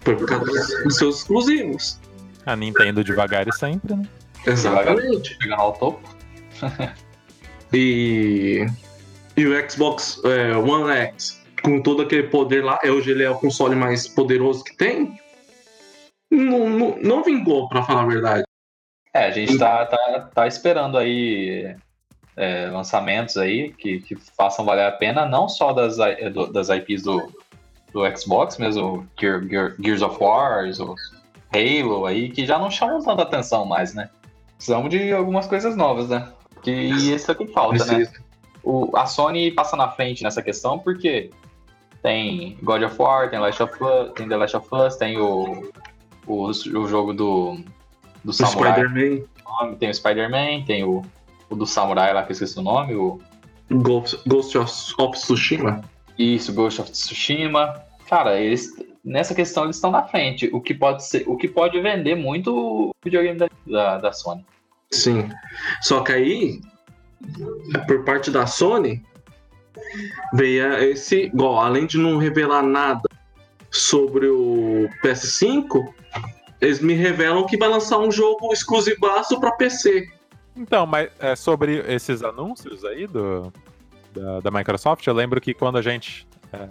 foi 0.02 0.16
por 0.16 0.26
causa 0.26 0.44
dos, 0.84 0.96
seus 0.96 1.18
exclusivos. 1.18 2.00
A 2.46 2.54
Nintendo 2.56 3.02
devagar 3.04 3.46
e 3.48 3.52
sempre, 3.52 3.94
né? 3.94 4.08
Exatamente. 4.46 5.36
Chegando 5.40 5.60
ao 5.60 5.72
topo. 5.74 6.00
E, 7.72 8.66
e 9.36 9.46
o 9.46 9.70
Xbox 9.70 10.20
é, 10.24 10.56
One 10.56 10.90
X, 10.90 11.42
com 11.62 11.80
todo 11.82 12.02
aquele 12.02 12.24
poder 12.24 12.64
lá, 12.64 12.78
é, 12.82 12.90
hoje 12.90 13.10
ele 13.10 13.22
é 13.22 13.30
o 13.30 13.34
console 13.34 13.74
mais 13.74 14.08
poderoso 14.08 14.64
que 14.64 14.76
tem. 14.76 15.18
Não, 16.30 16.68
não, 16.68 16.98
não 17.02 17.22
vingou, 17.24 17.68
pra 17.68 17.82
falar 17.82 18.02
a 18.02 18.06
verdade. 18.06 18.44
É, 19.18 19.26
a 19.26 19.30
gente 19.30 19.58
tá, 19.58 19.84
tá, 19.86 20.30
tá 20.34 20.46
esperando 20.46 20.96
aí 20.96 21.74
é, 22.36 22.70
lançamentos 22.70 23.36
aí 23.36 23.72
que, 23.72 24.00
que 24.00 24.14
façam 24.36 24.64
valer 24.64 24.86
a 24.86 24.92
pena, 24.92 25.26
não 25.26 25.48
só 25.48 25.72
das, 25.72 25.98
é, 25.98 26.30
das 26.30 26.68
IPs 26.68 27.02
do, 27.02 27.32
do 27.92 28.16
Xbox, 28.16 28.58
mesmo 28.58 29.06
Gear, 29.18 29.42
Gear- 29.48 29.74
Gears 29.80 30.02
of 30.02 30.22
War, 30.22 30.64
o 30.80 30.94
Halo 31.52 32.06
aí, 32.06 32.28
que 32.30 32.46
já 32.46 32.58
não 32.58 32.70
chamam 32.70 33.00
tanta 33.00 33.22
atenção 33.22 33.64
mais, 33.64 33.92
né? 33.92 34.08
Precisamos 34.56 34.90
de 34.90 35.12
algumas 35.12 35.46
coisas 35.46 35.74
novas, 35.76 36.08
né? 36.08 36.28
Que 36.62 36.70
isso 36.70 37.30
é 37.30 37.34
que 37.34 37.46
falta, 37.48 37.84
né? 37.86 38.08
O, 38.62 38.96
a 38.96 39.06
Sony 39.06 39.50
passa 39.50 39.76
na 39.76 39.88
frente 39.88 40.22
nessa 40.22 40.42
questão 40.42 40.78
porque 40.78 41.30
tem 42.02 42.56
God 42.62 42.82
of 42.82 43.00
War, 43.00 43.30
tem, 43.30 43.40
Last 43.40 43.62
of 43.62 43.72
Us, 43.82 44.12
tem 44.14 44.28
The 44.28 44.36
Last 44.36 44.56
of 44.56 44.68
Us, 44.72 44.96
tem 44.96 45.18
o, 45.18 45.70
o, 46.26 46.44
o 46.46 46.88
jogo 46.88 47.12
do, 47.14 47.58
do 48.24 48.32
Samurai, 48.32 48.72
Spider-Man, 48.72 49.74
tem 49.78 49.90
o 49.90 49.94
Spider-Man, 49.94 50.64
tem 50.64 50.84
o, 50.84 51.02
o 51.48 51.56
do 51.56 51.66
Samurai 51.66 52.12
lá 52.12 52.22
que 52.22 52.30
eu 52.30 52.34
esqueci 52.34 52.58
o 52.58 52.62
nome, 52.62 52.94
o, 52.94 53.20
Ghost, 53.70 54.18
Ghost 54.26 54.56
of, 54.56 54.72
of 54.98 55.18
Tsushima. 55.18 55.82
Isso, 56.18 56.52
Ghost 56.52 56.80
of 56.80 56.90
Tsushima. 56.90 57.74
Cara, 58.08 58.40
eles 58.40 58.72
nessa 59.04 59.34
questão 59.34 59.64
eles 59.64 59.76
estão 59.76 59.90
na 59.90 60.02
frente. 60.02 60.48
O 60.52 60.60
que 60.60 60.74
pode 60.74 61.04
ser, 61.04 61.24
o 61.26 61.36
que 61.36 61.48
pode 61.48 61.80
vender 61.80 62.14
muito 62.14 62.54
o 62.54 62.90
videogame 63.04 63.38
da, 63.38 63.48
da, 63.66 63.98
da 63.98 64.12
Sony. 64.12 64.44
Sim. 64.90 65.28
Só 65.82 66.00
que 66.00 66.12
aí, 66.12 66.60
por 67.86 68.04
parte 68.04 68.30
da 68.30 68.46
Sony, 68.46 69.02
veio 70.32 70.72
esse. 70.84 71.24
Igual, 71.26 71.60
além 71.60 71.86
de 71.86 71.98
não 71.98 72.18
revelar 72.18 72.62
nada 72.62 73.08
sobre 73.70 74.26
o 74.28 74.88
PS5, 75.04 75.92
eles 76.60 76.80
me 76.80 76.94
revelam 76.94 77.46
que 77.46 77.56
vai 77.56 77.68
lançar 77.68 77.98
um 77.98 78.10
jogo 78.10 78.52
exclusivaço 78.52 79.38
para 79.40 79.52
PC. 79.52 80.10
Então, 80.56 80.86
mas 80.86 81.10
é, 81.18 81.36
sobre 81.36 81.78
esses 81.92 82.22
anúncios 82.22 82.84
aí 82.84 83.06
do, 83.06 83.52
da, 84.12 84.40
da 84.40 84.50
Microsoft, 84.50 85.06
eu 85.06 85.14
lembro 85.14 85.40
que 85.40 85.54
quando 85.54 85.78
a 85.78 85.82
gente 85.82 86.26
é, 86.52 86.68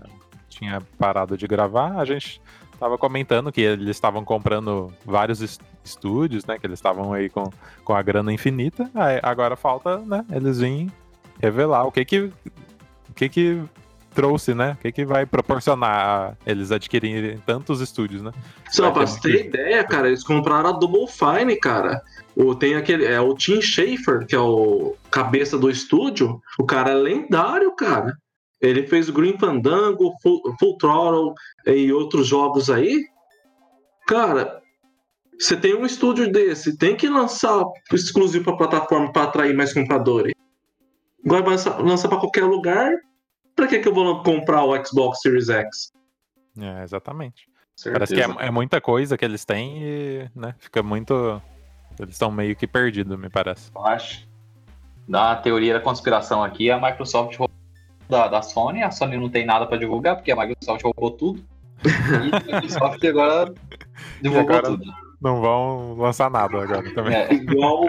tinha 0.50 0.82
parado 0.98 1.38
de 1.38 1.48
gravar, 1.48 1.98
a 1.98 2.04
gente 2.06 2.42
tava 2.80 2.98
comentando 2.98 3.52
que 3.52 3.62
eles 3.62 3.88
estavam 3.90 4.24
comprando 4.26 4.94
vários 5.06 5.42
es- 5.42 5.60
estúdios, 5.84 6.46
né? 6.46 6.60
Que 6.60 6.68
eles 6.68 6.78
estavam 6.78 7.14
aí 7.14 7.30
com, 7.30 7.50
com 7.84 7.94
a 7.96 8.02
grana 8.02 8.32
infinita. 8.34 8.92
Aí, 8.94 9.20
agora 9.24 9.56
falta, 9.56 9.98
né? 10.00 10.26
Eles 10.32 10.60
virem 10.60 10.92
revelar 11.42 11.86
o 11.86 11.92
que 11.92 12.04
que, 12.04 12.20
o 12.20 13.14
que 13.16 13.30
que 13.30 13.62
trouxe, 14.18 14.56
né? 14.56 14.72
O 14.72 14.78
que 14.82 14.92
que 14.92 15.06
vai 15.06 15.28
proporcionar 15.28 16.36
eles 16.44 16.72
adquirirem 16.72 17.38
tantos 17.46 17.82
estúdios, 17.82 18.24
né? 18.24 18.32
Só 18.72 18.86
Vai 18.86 18.94
pra 18.94 19.06
você 19.06 19.22
ter 19.22 19.46
ideia, 19.46 19.84
cara, 19.84 20.08
eles 20.08 20.24
compraram 20.24 20.72
a 20.72 20.72
Double 20.72 21.06
Fine, 21.08 21.56
cara. 21.60 22.02
O, 22.36 22.56
tem 22.56 22.74
aquele. 22.74 23.06
É 23.06 23.22
o 23.22 23.36
Tim 23.36 23.62
Schafer, 23.62 24.26
que 24.26 24.34
é 24.34 24.40
o 24.40 24.96
cabeça 25.12 25.56
do 25.56 25.70
estúdio. 25.70 26.42
O 26.58 26.66
cara 26.66 26.94
é 26.94 26.96
lendário, 26.96 27.76
cara. 27.76 28.18
Ele 28.60 28.88
fez 28.88 29.08
Green 29.12 29.38
Fandango, 29.38 30.12
Full, 30.24 30.42
Full 30.60 30.78
Throttle 30.80 31.34
e 31.68 31.94
outros 31.94 32.26
jogos 32.26 32.72
aí. 32.72 33.06
Cara, 34.08 34.60
você 35.38 35.56
tem 35.56 35.76
um 35.76 35.86
estúdio 35.86 36.32
desse, 36.32 36.76
tem 36.76 36.96
que 36.96 37.08
lançar 37.08 37.64
exclusivo 37.94 38.46
pra 38.46 38.58
plataforma 38.58 39.14
pra 39.14 39.24
atrair 39.24 39.56
mais 39.56 39.76
compradores. 39.76 40.34
Agora 41.24 41.44
vai 41.44 41.52
lançar, 41.52 41.80
lançar 41.80 42.08
pra 42.08 42.18
qualquer 42.18 42.46
lugar. 42.46 42.92
Pra 43.58 43.68
que, 43.68 43.80
que 43.80 43.88
eu 43.88 43.94
vou 43.94 44.22
comprar 44.24 44.64
o 44.64 44.86
Xbox 44.86 45.20
Series 45.20 45.50
X? 45.50 45.92
É, 46.58 46.84
exatamente. 46.84 47.50
Parece 47.92 48.14
que 48.16 48.22
é, 48.22 48.26
é 48.48 48.52
muita 48.52 48.80
coisa 48.80 49.18
que 49.18 49.26
eles 49.26 49.44
têm 49.44 49.84
e, 49.84 50.30
né, 50.36 50.56
fica 50.60 50.82
muito. 50.82 51.42
Eles 52.00 52.14
estão 52.14 52.32
meio 52.32 52.56
que 52.56 52.66
perdidos, 52.68 53.18
me 53.20 53.30
parece. 53.30 53.72
Eu 53.76 53.86
acho. 53.86 54.28
Da 55.08 55.36
teoria 55.36 55.74
da 55.74 55.80
conspiração 55.80 56.44
aqui, 56.44 56.70
a 56.70 56.80
Microsoft 56.80 57.36
roubou 57.38 57.56
da, 58.08 58.28
da 58.28 58.42
Sony, 58.42 58.84
a 58.84 58.92
Sony 58.92 59.18
não 59.18 59.30
tem 59.30 59.46
nada 59.46 59.66
pra 59.66 59.78
divulgar, 59.78 60.16
porque 60.16 60.32
a 60.32 60.36
Microsoft 60.36 60.84
roubou 60.84 61.12
tudo. 61.12 61.44
E 61.84 62.54
a 62.54 62.56
Microsoft 62.62 63.04
agora 63.04 63.54
divulgou 64.22 64.56
agora- 64.56 64.68
tudo. 64.78 64.84
Não 65.20 65.42
vão 65.42 65.96
lançar 65.96 66.30
nada 66.30 66.62
agora 66.62 66.94
também. 66.94 67.16
É, 67.16 67.34
Igual 67.34 67.84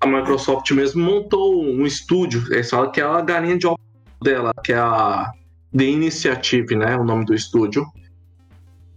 a 0.00 0.06
Microsoft 0.06 0.70
mesmo 0.70 1.04
montou 1.04 1.60
um 1.64 1.84
estúdio, 1.84 2.40
eles 2.52 2.70
falam 2.70 2.92
que 2.92 3.00
é 3.00 3.04
a 3.04 3.20
galinha 3.20 3.58
de 3.58 3.66
ovo 3.66 3.78
dela, 4.22 4.52
que 4.64 4.72
é 4.72 4.78
a 4.78 5.30
The 5.76 5.84
Initiative, 5.84 6.74
né? 6.76 6.96
O 6.96 7.04
nome 7.04 7.24
do 7.24 7.34
estúdio. 7.34 7.84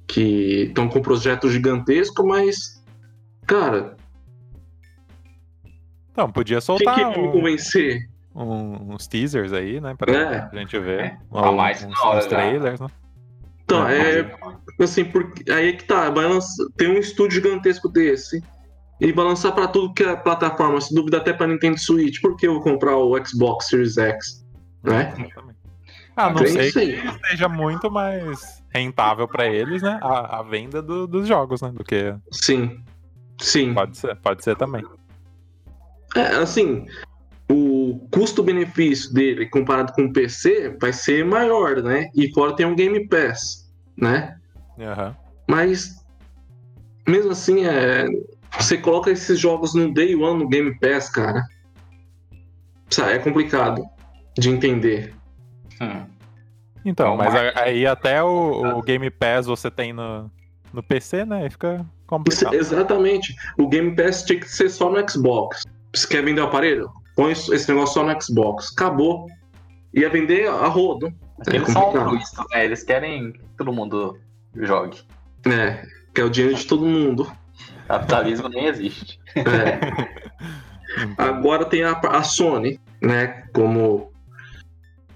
Que 0.08 0.64
estão 0.68 0.90
com 0.90 1.00
um 1.00 1.02
projeto 1.02 1.50
gigantesco, 1.50 2.26
mas. 2.28 2.84
Cara, 3.48 3.96
Então, 6.12 6.32
podia 6.32 6.58
quem 6.58 6.62
soltar 6.62 6.96
que 6.96 7.04
vai 7.04 7.18
me 7.18 7.28
um- 7.28 7.32
convencer? 7.32 8.10
um- 8.36 8.94
uns 8.94 9.08
teasers 9.08 9.54
aí, 9.54 9.80
né? 9.80 9.96
Pra 9.98 10.14
É. 10.14 10.50
gente 10.54 10.78
ver. 10.80 11.00
É. 11.00 11.18
Ou 11.30 11.42
Tá 11.42 11.52
mais 11.52 11.84
uns, 11.84 11.92
na 11.98 12.06
hora 12.06 12.20
uns 12.20 12.26
trailers, 12.28 12.80
né? 12.80 12.88
Então, 13.64 13.88
É. 13.88 14.36
Assim, 14.82 15.06
porque, 15.06 15.50
aí 15.52 15.70
é 15.70 15.74
que 15.74 15.84
tá. 15.86 16.10
Vai 16.10 16.26
lançar, 16.28 16.66
tem 16.76 16.90
um 16.90 16.98
estúdio 16.98 17.36
gigantesco 17.42 17.88
desse. 17.88 18.44
Ele 19.00 19.14
vai 19.14 19.26
lançar 19.26 19.52
pra 19.54 19.68
tudo 19.68 19.94
que 19.94 20.04
é 20.04 20.16
plataforma, 20.16 20.80
se 20.82 20.94
duvida 20.94 21.18
até 21.18 21.32
pra 21.34 21.48
Nintendo 21.48 21.78
Switch. 21.80 22.20
Por 22.22 22.36
que 22.36 22.48
eu 22.48 22.54
vou 22.56 22.62
comprar 22.64 22.98
o 22.98 23.16
Xbox 23.26 23.68
Series 23.70 23.98
X? 23.98 24.41
Né? 24.84 25.14
Exatamente. 25.18 25.60
Ah, 26.16 26.30
não 26.30 26.46
sei 26.46 26.72
que 26.72 27.28
seja 27.28 27.48
muito 27.50 27.90
mais 27.92 28.64
rentável 28.74 29.28
pra 29.28 29.46
eles, 29.48 29.82
né? 29.82 30.00
A, 30.02 30.40
a 30.40 30.44
venda 30.44 30.82
do- 30.82 31.08
dos 31.08 31.28
jogos, 31.28 31.62
né? 31.62 31.72
Do 31.72 31.84
que 31.84 32.16
Sim. 32.32 32.84
Sim. 33.40 33.74
pode 33.74 33.98
ser, 33.98 34.16
pode 34.18 34.44
ser 34.44 34.56
também. 34.56 34.84
É, 36.16 36.28
assim, 36.36 36.86
o 37.50 38.08
custo-benefício 38.12 39.14
dele 39.14 39.48
comparado 39.48 39.94
com 39.94 40.04
o 40.04 40.14
PC 40.14 40.78
vai 40.80 40.94
ser 40.94 41.26
maior, 41.26 41.82
né? 41.82 42.10
E 42.16 42.32
fora 42.34 42.56
tem 42.56 42.66
um 42.66 42.76
Game 42.76 43.08
Pass, 43.08 43.72
né? 43.98 44.38
Aham. 44.80 45.16
Mas, 45.48 46.04
mesmo 47.08 47.32
assim, 47.32 47.66
é, 47.66 48.06
você 48.60 48.78
coloca 48.78 49.10
esses 49.12 49.40
jogos 49.40 49.74
no 49.74 49.94
Day 49.94 50.16
One 50.16 50.44
no 50.44 50.50
Game 50.50 50.78
Pass, 50.80 51.10
cara. 51.10 51.44
Sabe, 52.90 53.14
É 53.14 53.20
complicado 53.20 53.84
de 54.38 54.50
entender. 54.50 55.14
hum, 55.82 56.06
Então, 56.86 57.08
É 57.08 57.12
o 57.14 57.18
mas 57.18 57.36
a- 57.36 57.54
aí 57.64 57.86
até 57.86 58.24
o, 58.24 58.78
o 58.78 58.82
Game 58.82 59.10
Pass 59.10 59.46
você 59.46 59.70
tem 59.70 59.94
no, 59.94 60.30
no 60.74 60.82
PC, 60.82 61.26
né? 61.26 61.44
Aí 61.44 61.50
fica 61.50 61.76
Isso- 61.76 61.86
complicado. 62.08 62.54
exatamente. 62.54 63.36
O 63.58 63.68
Game 63.68 63.96
Pass 63.96 64.24
tinha 64.24 64.40
que 64.40 64.50
ser 64.50 64.70
só 64.70 64.90
no 64.92 65.10
Xbox. 65.10 65.64
Você 65.94 66.08
quer 66.08 66.24
vender 66.24 66.42
o 66.42 66.46
aparelho? 66.46 66.90
Põe 67.16 67.34
isso- 67.34 67.54
esse 67.54 67.68
negócio 67.72 67.94
só 67.96 68.04
no 68.04 68.22
Xbox. 68.22 68.72
Acabou. 68.74 69.28
Ia 69.94 70.10
vender 70.10 70.48
a 70.48 70.68
rodo. 70.68 71.14
eles 71.48 71.68
É 71.70 71.72
são 71.72 71.82
complicado. 71.84 72.04
altruístas, 72.10 72.46
né? 72.52 72.66
Eles 72.66 72.84
querem 72.84 73.32
que 73.34 73.40
todo 73.58 73.74
mundo 73.74 74.18
jogue. 74.56 75.00
É, 75.46 75.86
que 76.14 76.22
é 76.22 76.24
o 76.24 76.30
dinheiro 76.30 76.56
de 76.56 76.66
todo 76.66 76.86
mundo. 76.86 77.32
Capitalismo 77.88 78.48
nem 78.48 78.66
existe. 78.68 79.20
É. 79.36 79.80
Agora 81.18 81.66
tem 81.66 81.84
a, 81.84 81.92
a 81.92 82.24
Sony, 82.24 82.80
né? 83.02 83.44
Como 83.54 84.11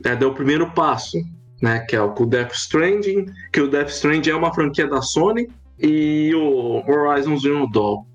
é, 0.03 0.15
deu 0.15 0.29
o 0.29 0.33
primeiro 0.33 0.69
passo, 0.71 1.17
né? 1.61 1.79
Que 1.81 1.95
é 1.95 2.01
o 2.01 2.13
Death 2.25 2.53
Stranding, 2.53 3.25
que 3.51 3.61
o 3.61 3.69
Death 3.69 3.89
Stranding 3.89 4.29
é 4.29 4.35
uma 4.35 4.53
franquia 4.53 4.87
da 4.87 5.01
Sony 5.01 5.47
e 5.79 6.33
o 6.35 6.83
Horizon 6.89 7.37
Zero 7.37 7.69
Dawn. 7.71 8.05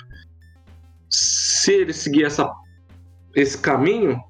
Se 1.09 1.73
ele 1.73 1.93
seguir 1.93 2.25
essa, 2.25 2.51
esse 3.35 3.59
caminho, 3.59 4.21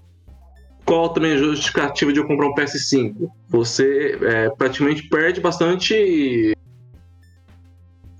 qual 0.84 1.10
também 1.10 1.32
a 1.32 1.36
justificativa 1.36 2.12
de 2.12 2.18
eu 2.18 2.26
comprar 2.26 2.48
um 2.48 2.54
PS5? 2.54 3.30
Você 3.48 4.18
é, 4.22 4.50
praticamente 4.50 5.08
perde 5.08 5.40
bastante, 5.40 6.56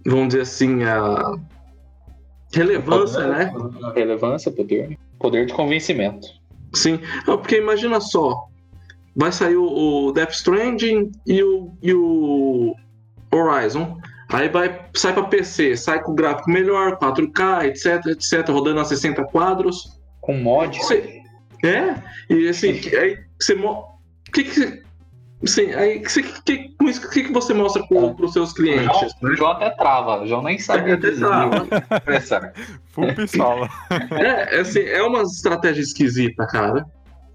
vamos 0.07 0.28
dizer 0.28 0.43
assim, 0.43 0.85
a 0.85 1.35
relevância, 2.53 3.26
né? 3.26 3.53
Relevância, 3.95 4.53
poder. 4.53 4.99
Poder 5.18 5.47
de 5.47 5.53
convencimento. 5.53 6.28
Sim, 6.72 7.01
porque 7.24 7.57
imagina 7.57 8.01
só, 8.01 8.47
vai 9.16 9.32
sair 9.32 9.56
o, 9.56 9.64
o 10.08 10.12
Death 10.12 10.32
Stranding 10.32 11.11
e 11.26 11.42
o, 11.42 11.76
e 11.82 11.92
o 11.94 12.74
Horizon, 13.32 13.98
aí 14.28 14.48
vai 14.48 14.86
sai 14.94 15.12
para 15.12 15.24
PC, 15.24 15.76
sai 15.76 16.00
com 16.02 16.14
gráfico 16.14 16.50
melhor, 16.50 16.96
4K, 16.98 17.66
etc, 17.66 18.06
etc, 18.06 18.48
rodando 18.48 18.80
a 18.80 18.84
60 18.84 19.24
quadros. 19.24 19.98
Com 20.20 20.34
mod. 20.36 20.76
Você- 20.78 21.20
é, 21.64 21.94
e 22.30 22.48
assim, 22.48 22.80
aí 22.96 23.18
você 23.38 23.54
mo- 23.54 23.98
que 24.32 24.44
que 24.44 24.82
Sim, 25.46 25.72
aí 25.72 26.00
que, 26.00 26.22
que, 26.44 26.68
com 26.76 26.86
isso, 26.86 27.06
o 27.06 27.11
que, 27.11 27.22
que 27.24 27.32
você 27.32 27.54
mostra 27.54 27.82
para 27.86 27.96
os 28.26 28.32
seus 28.34 28.50
O 28.52 28.54
clientes? 28.56 28.84
João, 28.84 29.08
né? 29.22 29.30
o 29.30 29.36
João 29.36 29.50
até 29.52 29.70
trava. 29.70 30.20
O 30.22 30.26
João 30.26 30.42
nem 30.42 30.58
sabe 30.58 30.92
Até 30.92 31.12
trava. 31.12 31.66
expressar. 31.96 32.52
Full 32.92 33.14
pistola. 33.14 33.66
É, 34.11 34.56
é 34.56 34.61
assim, 34.61 34.80
é 34.80 35.02
uma 35.02 35.22
estratégia 35.22 35.80
esquisita, 35.80 36.46
cara. 36.46 36.84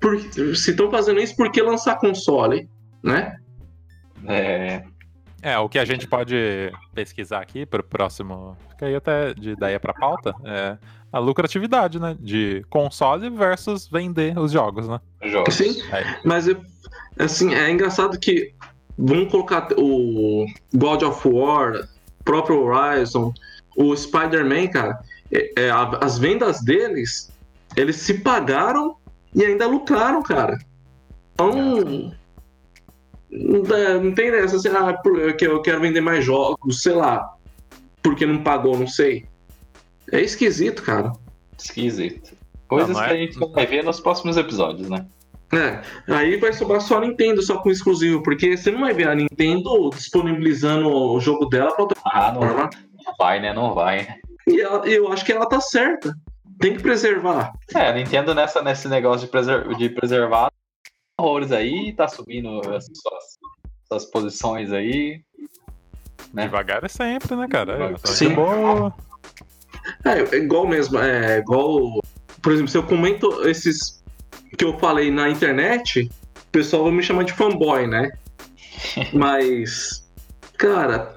Por, 0.06 0.20
se 0.56 0.70
estão 0.70 0.92
fazendo 0.92 1.20
isso, 1.20 1.36
por 1.36 1.52
que 1.52 1.60
lançar 1.64 1.96
console? 1.98 2.70
Né? 3.02 3.36
É, 4.28 4.84
É, 5.42 5.58
o 5.58 5.68
que 5.68 5.80
a 5.80 5.86
gente 5.86 6.08
pode 6.08 6.72
pesquisar 6.94 7.40
aqui 7.40 7.66
pro 7.66 7.82
próximo. 7.84 8.56
Fica 8.70 8.86
aí 8.86 8.96
até 8.96 9.34
de 9.34 9.50
ideia 9.52 9.80
pra 9.80 9.96
pauta. 9.96 10.36
É 10.44 10.78
a 11.12 11.18
lucratividade, 11.18 12.00
né? 12.00 12.16
De 12.20 12.64
console 12.70 13.32
versus 13.32 13.88
vender 13.88 14.38
os 14.38 14.52
jogos, 14.52 14.88
né? 14.88 15.00
jogos. 15.24 15.56
Sim, 15.56 15.82
Aí. 15.92 16.04
mas 16.24 16.48
é- 16.48 16.56
assim, 17.18 17.56
é 17.56 17.72
engraçado 17.72 18.20
que 18.20 18.54
vamos 18.96 19.32
colocar 19.32 19.70
o 19.76 20.46
God 20.72 21.02
of 21.02 21.28
War, 21.28 21.88
próprio 22.24 22.62
Horizon, 22.64 23.34
o 23.76 23.96
Spider-Man, 23.96 24.68
cara, 24.68 25.00
é, 25.32 25.64
é, 25.64 25.70
as 26.00 26.20
vendas 26.20 26.62
deles, 26.62 27.32
eles 27.76 27.96
se 27.96 28.16
pagaram 28.20 28.98
e 29.36 29.44
ainda 29.46 29.68
lucraram, 29.68 30.24
cara. 30.24 30.58
Então. 31.34 32.12
Não, 33.30 33.62
dá- 33.64 33.96
não 34.00 34.14
tem 34.14 34.32
dessa, 34.32 34.56
assim, 34.56 34.70
ah, 34.70 34.98
eu 35.42 35.62
quero 35.62 35.82
vender 35.82 36.02
mais 36.02 36.24
jogos, 36.24 36.82
sei 36.82 36.94
lá. 36.94 37.36
Porque 38.02 38.26
não 38.26 38.42
pagou, 38.44 38.78
não 38.78 38.88
sei. 38.88 39.26
É 40.12 40.22
esquisito, 40.22 40.82
cara. 40.84 41.12
Esquisito. 41.58 42.36
Coisas 42.68 42.90
Não, 42.90 42.96
não 42.96 43.04
é- 43.04 43.08
que 43.10 43.14
a 43.14 43.18
gente 43.18 43.40
vai 43.54 43.66
ver 43.66 43.84
nos 43.84 44.00
próximos 44.00 44.38
episódios, 44.38 44.90
né? 44.90 45.06
É, 45.54 45.82
aí 46.14 46.38
vai 46.38 46.52
sobrar 46.54 46.82
só 46.82 46.98
a 46.98 47.02
Nintendo, 47.02 47.42
só 47.42 47.58
com 47.62 47.70
exclusivo, 47.70 48.22
porque 48.24 48.58
você 48.58 48.72
não 48.72 48.82
vai 48.82 48.94
ver 48.94 49.08
a 49.08 49.16
Nintendo 49.16 49.90
disponibilizando 49.92 50.88
o 50.90 51.20
jogo 51.20 51.46
dela 51.46 51.72
pra 51.72 51.84
outra 51.84 52.00
Ah, 52.06 52.32
não 52.32 52.40
plataforma. 52.40 52.70
vai, 53.18 53.40
né? 53.42 53.54
Não 53.54 53.74
vai. 53.74 53.98
né? 54.04 54.16
E 54.48 54.60
ela- 54.62 54.88
eu 54.88 55.12
acho 55.12 55.24
que 55.26 55.32
ela 55.32 55.46
tá 55.48 55.60
certa. 55.62 56.14
Tem 56.60 56.76
que 56.76 56.82
preservar. 56.82 57.54
É, 57.74 57.90
a 57.90 57.94
Nintendo 57.94 58.34
nessa, 58.34 58.62
nesse 58.62 58.88
negócio 58.88 59.26
de, 59.26 59.32
preser- 59.32 59.68
de 59.76 59.90
preservar 59.90 60.50
horrores 61.20 61.52
aí, 61.52 61.94
tá 61.94 62.08
subindo 62.08 62.60
as 62.74 62.86
suas, 62.86 63.24
suas 63.88 64.06
posições 64.06 64.72
aí. 64.72 65.22
né? 66.34 66.46
Devagar 66.46 66.84
é 66.84 66.88
sempre, 66.88 67.36
né, 67.36 67.48
cara? 67.48 67.94
É, 67.94 68.08
Sim. 68.08 68.34
boa. 68.34 68.94
É, 70.04 70.36
é 70.36 70.38
igual 70.38 70.68
mesmo, 70.68 70.98
é 71.00 71.40
igual. 71.40 72.02
Por 72.42 72.52
exemplo, 72.52 72.70
se 72.72 72.78
eu 72.78 72.84
comento 72.84 73.48
esses 73.48 74.04
que 74.58 74.64
eu 74.64 74.78
falei 74.80 75.12
na 75.12 75.30
internet, 75.30 76.10
o 76.48 76.52
pessoal 76.52 76.84
vai 76.84 76.94
me 76.94 77.04
chamar 77.04 77.24
de 77.24 77.34
fanboy, 77.34 77.88
né? 77.88 78.12
Mas, 79.14 80.08
cara, 80.58 81.16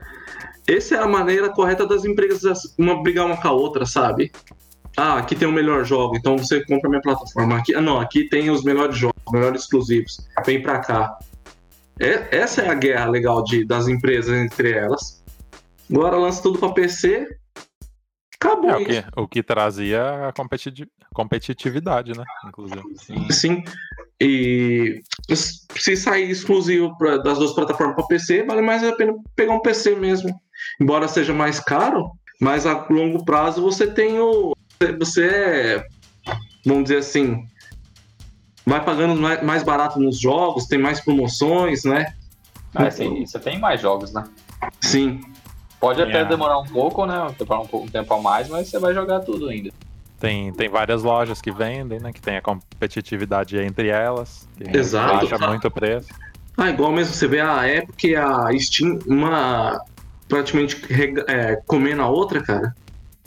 essa 0.67 0.97
é 0.97 0.99
a 0.99 1.07
maneira 1.07 1.49
correta 1.51 1.87
das 1.87 2.05
empresas 2.05 2.75
uma 2.77 3.03
brigar 3.03 3.27
uma 3.27 3.41
com 3.41 3.49
a 3.49 3.53
outra, 3.53 3.87
sabe? 3.87 4.33
Ah, 4.99 5.19
aqui 5.19 5.37
tem 5.37 5.47
o 5.47 5.53
melhor 5.53 5.85
jogo, 5.85 6.17
então 6.17 6.37
você 6.37 6.65
compra 6.65 6.89
minha 6.91 7.01
plataforma. 7.03 7.57
Aqui, 7.59 7.75
ah, 7.75 7.81
não, 7.81 8.01
aqui 8.01 8.29
tem 8.29 8.51
os 8.51 8.65
melhores 8.65 8.97
jogos, 8.97 9.17
os 9.27 9.33
melhores 9.33 9.63
exclusivos. 9.63 10.27
Vem 10.45 10.61
pra 10.61 10.81
cá. 10.81 11.17
É- 12.01 12.37
essa 12.37 12.63
é 12.63 12.69
a 12.69 12.75
guerra 12.75 13.07
legal 13.07 13.45
de, 13.45 13.65
das 13.65 13.87
empresas 13.87 14.37
entre 14.37 14.73
elas. 14.73 15.23
Agora 15.91 16.17
lança 16.17 16.43
tudo 16.43 16.59
pra 16.59 16.71
PC. 16.73 17.29
Acabou 18.41 18.71
É, 18.71 18.77
o, 18.77 18.85
que, 18.87 19.05
o 19.23 19.29
que 19.29 19.43
trazia 19.43 20.29
a 20.29 20.33
competiti- 20.33 20.89
competitividade, 21.13 22.17
né? 22.17 22.25
Inclusive. 22.47 22.83
Sim. 22.97 23.31
Sim. 23.31 23.65
E 24.21 25.01
se 25.77 25.97
sair 25.97 26.31
exclusivo 26.31 26.97
pra- 26.99 27.19
das 27.19 27.39
duas 27.39 27.53
plataformas 27.53 27.95
para 27.97 28.07
PC, 28.07 28.43
vale 28.45 28.63
mais 28.63 28.83
a 28.85 28.93
pena 28.95 29.15
pegar 29.37 29.53
um 29.55 29.61
PC 29.61 29.95
mesmo. 29.97 30.41
Embora 30.81 31.07
seja 31.09 31.33
mais 31.33 31.59
caro, 31.61 32.11
mas 32.41 32.67
a 32.67 32.87
longo 32.91 33.25
prazo 33.25 33.61
você 33.63 33.87
tem 33.87 34.19
o. 34.21 34.55
Você 34.99 35.27
é. 35.27 35.87
Vamos 36.65 36.85
dizer 36.85 36.99
assim. 36.99 37.47
Vai 38.67 38.85
pagando 38.85 39.19
mais, 39.43 39.63
barato 39.63 39.99
nos 39.99 40.21
jogos, 40.21 40.67
tem 40.67 40.79
mais 40.79 41.01
promoções, 41.01 41.85
né? 41.85 42.13
Ah, 42.75 42.91
sim, 42.91 43.25
você 43.25 43.39
tem 43.39 43.59
mais 43.59 43.81
jogos, 43.81 44.13
né? 44.13 44.25
Sim. 44.81 45.21
Pode 45.81 46.03
até 46.03 46.21
É. 46.21 46.25
demorar 46.25 46.59
um 46.59 46.67
pouco, 46.67 47.07
né? 47.07 47.35
Demorar 47.39 47.61
um, 47.63 47.67
pouco, 47.67 47.87
um 47.87 47.89
tempo 47.89 48.13
a 48.13 48.21
mais, 48.21 48.49
mas 48.49 48.69
você 48.69 48.79
vai 48.79 48.93
jogar 48.93 49.21
tudo 49.21 49.49
ainda. 49.49 49.71
Tem, 50.21 50.53
tem 50.53 50.69
várias 50.69 51.03
lojas 51.03 51.41
que 51.41 51.51
vendem, 51.51 51.99
né? 51.99 52.13
Que 52.13 52.21
tem 52.21 52.37
a 52.37 52.43
competitividade 52.43 53.57
entre 53.57 53.89
elas. 53.89 54.47
Que 54.59 54.77
Exato. 54.77 55.27
Baixa 55.27 55.49
muito 55.49 55.69
o 55.69 55.71
preço. 55.71 56.09
Ah, 56.57 56.69
igual 56.69 56.93
mesmo 56.93 57.15
você 57.15 57.27
vê 57.27 57.41
a 57.41 57.67
Epic 57.67 58.05
e 58.05 58.17
a 58.17 58.49
Steam, 58.59 58.99
uma 59.07 59.81
praticamente 60.29 60.79
é, 61.27 61.57
comendo 61.67 62.03
a 62.03 62.09
outra, 62.09 62.43
cara. 62.43 62.75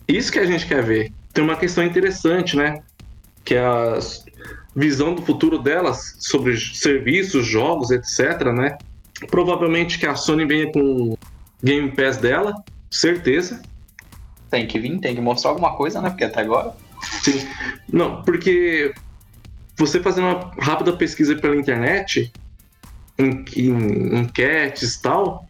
Isso 0.08 0.32
que 0.32 0.38
a 0.38 0.45
gente 0.45 0.68
quer 0.68 0.84
ver. 0.84 1.12
Tem 1.34 1.43
uma 1.43 1.55
questão 1.55 1.84
interessante, 1.84 2.57
né? 2.57 2.82
Que 3.43 3.55
é 3.55 3.65
a 3.65 3.99
visão 4.75 5.13
do 5.13 5.21
futuro 5.21 5.57
delas 5.57 6.15
sobre 6.19 6.57
serviços, 6.57 7.45
jogos, 7.45 7.91
etc, 7.91 8.47
né? 8.53 8.77
Provavelmente 9.29 9.99
que 9.99 10.05
a 10.05 10.15
Sony 10.15 10.45
venha 10.45 10.71
com 10.71 11.13
o 11.13 11.17
Game 11.63 11.91
Pass 11.91 12.17
dela, 12.17 12.55
certeza. 12.89 13.61
Tem 14.49 14.67
que 14.67 14.79
vir, 14.79 14.99
tem 14.99 15.15
que 15.15 15.21
mostrar 15.21 15.51
alguma 15.51 15.75
coisa, 15.75 16.01
né? 16.01 16.09
Porque 16.09 16.23
até 16.23 16.41
agora. 16.41 16.73
Sim. 17.23 17.47
Não, 17.91 18.21
porque 18.23 18.93
você 19.77 19.99
fazendo 19.99 20.27
uma 20.27 20.51
rápida 20.59 20.93
pesquisa 20.93 21.36
pela 21.36 21.55
internet, 21.55 22.32
em, 23.17 23.45
em 23.55 24.19
enquetes 24.19 24.95
e 24.95 25.01
tal, 25.01 25.47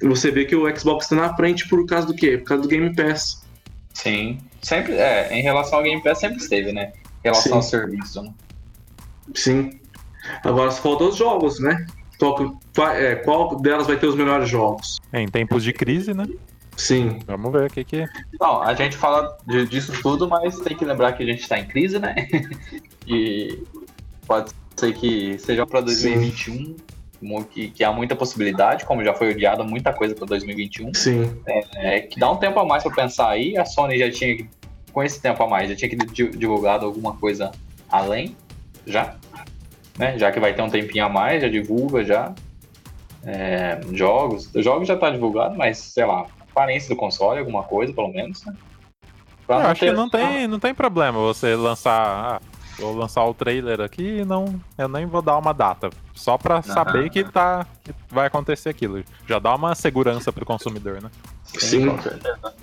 você 0.00 0.30
vê 0.30 0.44
que 0.44 0.56
o 0.56 0.76
Xbox 0.76 1.04
está 1.04 1.16
na 1.16 1.34
frente 1.34 1.68
por 1.68 1.84
causa 1.86 2.06
do 2.06 2.14
quê? 2.14 2.38
Por 2.38 2.44
causa 2.44 2.62
do 2.62 2.68
Game 2.68 2.94
Pass. 2.94 3.44
Sim. 3.92 4.38
Sempre, 4.62 4.94
é, 4.94 5.32
em 5.38 5.42
relação 5.42 5.78
ao 5.78 5.84
Game 5.84 6.02
Pass 6.02 6.18
sempre 6.20 6.38
esteve, 6.38 6.72
né? 6.72 6.92
Em 7.24 7.28
relação 7.28 7.52
Sim. 7.52 7.56
ao 7.56 7.62
serviço, 7.62 8.22
né? 8.22 8.32
Sim. 9.34 9.78
Agora 10.44 10.70
só 10.70 10.82
faltam 10.82 11.08
os 11.08 11.16
jogos, 11.16 11.60
né? 11.60 11.86
Qual, 12.18 12.36
é, 12.92 13.14
qual 13.16 13.56
delas 13.60 13.86
vai 13.86 13.96
ter 13.96 14.06
os 14.06 14.16
melhores 14.16 14.48
jogos? 14.48 14.98
É, 15.12 15.20
em 15.20 15.28
tempos 15.28 15.62
de 15.62 15.72
crise, 15.72 16.12
né? 16.12 16.26
Sim. 16.76 17.18
Vamos 17.26 17.52
ver 17.52 17.66
o 17.68 17.70
que 17.72 17.84
que. 17.84 18.06
Não, 18.40 18.62
a 18.62 18.74
gente 18.74 18.96
fala 18.96 19.36
de- 19.46 19.66
disso 19.66 19.92
tudo, 20.02 20.28
mas 20.28 20.58
tem 20.60 20.76
que 20.76 20.84
lembrar 20.84 21.12
que 21.12 21.22
a 21.22 21.26
gente 21.26 21.40
está 21.42 21.58
em 21.58 21.66
crise, 21.66 21.98
né? 21.98 22.14
e 23.06 23.62
pode 24.26 24.50
ser 24.76 24.92
que 24.94 25.38
seja 25.38 25.66
para 25.66 25.80
2021, 25.80 26.54
mu- 26.54 26.76
que, 27.50 27.70
que 27.70 27.82
há 27.84 27.92
muita 27.92 28.14
possibilidade, 28.14 28.84
como 28.84 29.04
já 29.04 29.12
foi 29.14 29.30
odiada 29.32 29.64
muita 29.64 29.92
coisa 29.92 30.14
para 30.14 30.26
2021. 30.26 30.94
Sim. 30.94 31.42
É, 31.76 32.00
que 32.00 32.18
dá 32.18 32.30
um 32.30 32.36
tempo 32.36 32.58
a 32.60 32.64
mais 32.64 32.82
para 32.82 32.94
pensar 32.94 33.28
aí. 33.30 33.56
A 33.56 33.64
Sony 33.64 33.98
já 33.98 34.10
tinha, 34.10 34.36
que- 34.36 34.48
com 34.92 35.02
esse 35.02 35.20
tempo 35.20 35.42
a 35.42 35.48
mais, 35.48 35.68
já 35.68 35.76
tinha 35.76 35.88
que 35.88 35.96
di- 35.96 36.30
divulgado 36.30 36.86
alguma 36.86 37.16
coisa 37.16 37.50
além, 37.90 38.36
já. 38.86 39.16
Né? 39.98 40.16
Já 40.18 40.30
que 40.30 40.38
vai 40.38 40.54
ter 40.54 40.62
um 40.62 40.70
tempinho 40.70 41.04
a 41.04 41.08
mais, 41.08 41.42
já 41.42 41.48
divulga 41.48 42.04
já. 42.04 42.32
É, 43.24 43.80
jogos. 43.92 44.48
Os 44.54 44.64
jogos 44.64 44.86
já 44.86 44.96
tá 44.96 45.10
divulgado, 45.10 45.56
mas 45.56 45.78
sei 45.78 46.04
lá, 46.04 46.26
aparência 46.50 46.88
do 46.88 46.96
console, 46.96 47.40
alguma 47.40 47.64
coisa, 47.64 47.92
pelo 47.92 48.08
menos. 48.08 48.44
Né? 48.44 48.54
Pra 49.46 49.56
Eu 49.56 49.66
acho 49.68 49.80
que 49.80 49.86
ter- 49.86 49.92
não 49.96 50.08
tem, 50.08 50.46
não 50.46 50.58
tem 50.60 50.74
problema 50.74 51.18
você 51.18 51.54
lançar. 51.56 52.40
Vou 52.78 52.94
lançar 52.96 53.24
o 53.24 53.34
trailer 53.34 53.80
aqui 53.80 54.18
e 54.20 54.24
não. 54.24 54.60
Eu 54.76 54.88
nem 54.88 55.04
vou 55.04 55.20
dar 55.20 55.36
uma 55.36 55.52
data. 55.52 55.90
Só 56.14 56.38
pra 56.38 56.62
saber 56.62 57.10
que 57.10 57.24
tá. 57.24 57.66
que 57.82 57.92
vai 58.08 58.26
acontecer 58.26 58.68
aquilo. 58.68 59.02
Já 59.26 59.38
dá 59.38 59.54
uma 59.54 59.74
segurança 59.74 60.32
pro 60.32 60.46
consumidor, 60.46 61.02
né? 61.02 61.10
Sim. 61.44 61.88
com 61.88 62.00
certeza. 62.02 62.54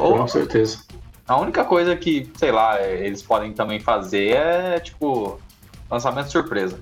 Ou- 0.00 0.18
Com 0.18 0.28
certeza. 0.28 0.78
A 1.26 1.36
única 1.36 1.62
coisa 1.64 1.94
que, 1.94 2.30
sei 2.36 2.50
lá, 2.50 2.78
é, 2.80 3.06
eles 3.06 3.22
podem 3.22 3.52
também 3.52 3.78
fazer 3.78 4.34
é, 4.34 4.80
tipo, 4.80 5.38
lançamento 5.90 6.30
surpresa. 6.30 6.80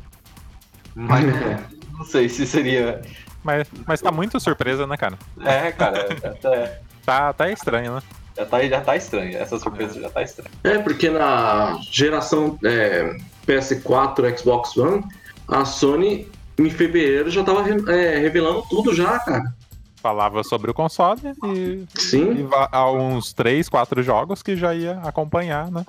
Mas 0.95 1.25
não 1.93 2.05
sei 2.05 2.29
se 2.29 2.47
seria. 2.47 3.03
Mas, 3.43 3.69
mas 3.87 4.01
tá 4.01 4.13
muito 4.13 4.39
surpresa, 4.39 4.87
né, 4.87 4.97
cara? 4.97 5.19
É, 5.45 5.73
cara, 5.73 6.07
até- 6.25 6.81
Tá, 7.05 7.33
tá 7.33 7.51
estranho, 7.51 7.97
né? 7.97 8.03
Já, 8.37 8.47
tá, 8.47 8.63
já 8.67 8.81
tá 8.81 8.97
estranho. 8.97 9.37
Essa 9.37 9.59
surpresa 9.59 10.01
já 10.01 10.11
tá 10.11 10.23
estranha. 10.23 10.51
É, 10.65 10.79
porque 10.79 11.09
na 11.11 11.79
geração 11.91 12.59
é, 12.65 13.17
PS4, 13.47 14.39
Xbox 14.39 14.77
One, 14.77 15.03
a 15.49 15.65
Sony 15.65 16.29
em 16.59 16.71
fevereiro 16.71 17.31
já 17.31 17.43
tava 17.45 17.69
é, 17.93 18.19
revelando 18.19 18.63
tudo 18.69 18.95
já, 18.95 19.19
cara. 19.21 19.55
Falava 19.97 20.45
sobre 20.45 20.71
o 20.71 20.75
console 20.75 21.21
e, 21.45 21.49
e 21.49 21.87
Sim. 22.01 22.45
va- 22.47 22.69
há 22.71 22.91
uns 22.91 23.33
3, 23.33 23.69
4 23.69 24.03
jogos 24.03 24.43
que 24.43 24.57
já 24.57 24.75
ia 24.75 25.01
acompanhar, 25.01 25.71
né? 25.71 25.85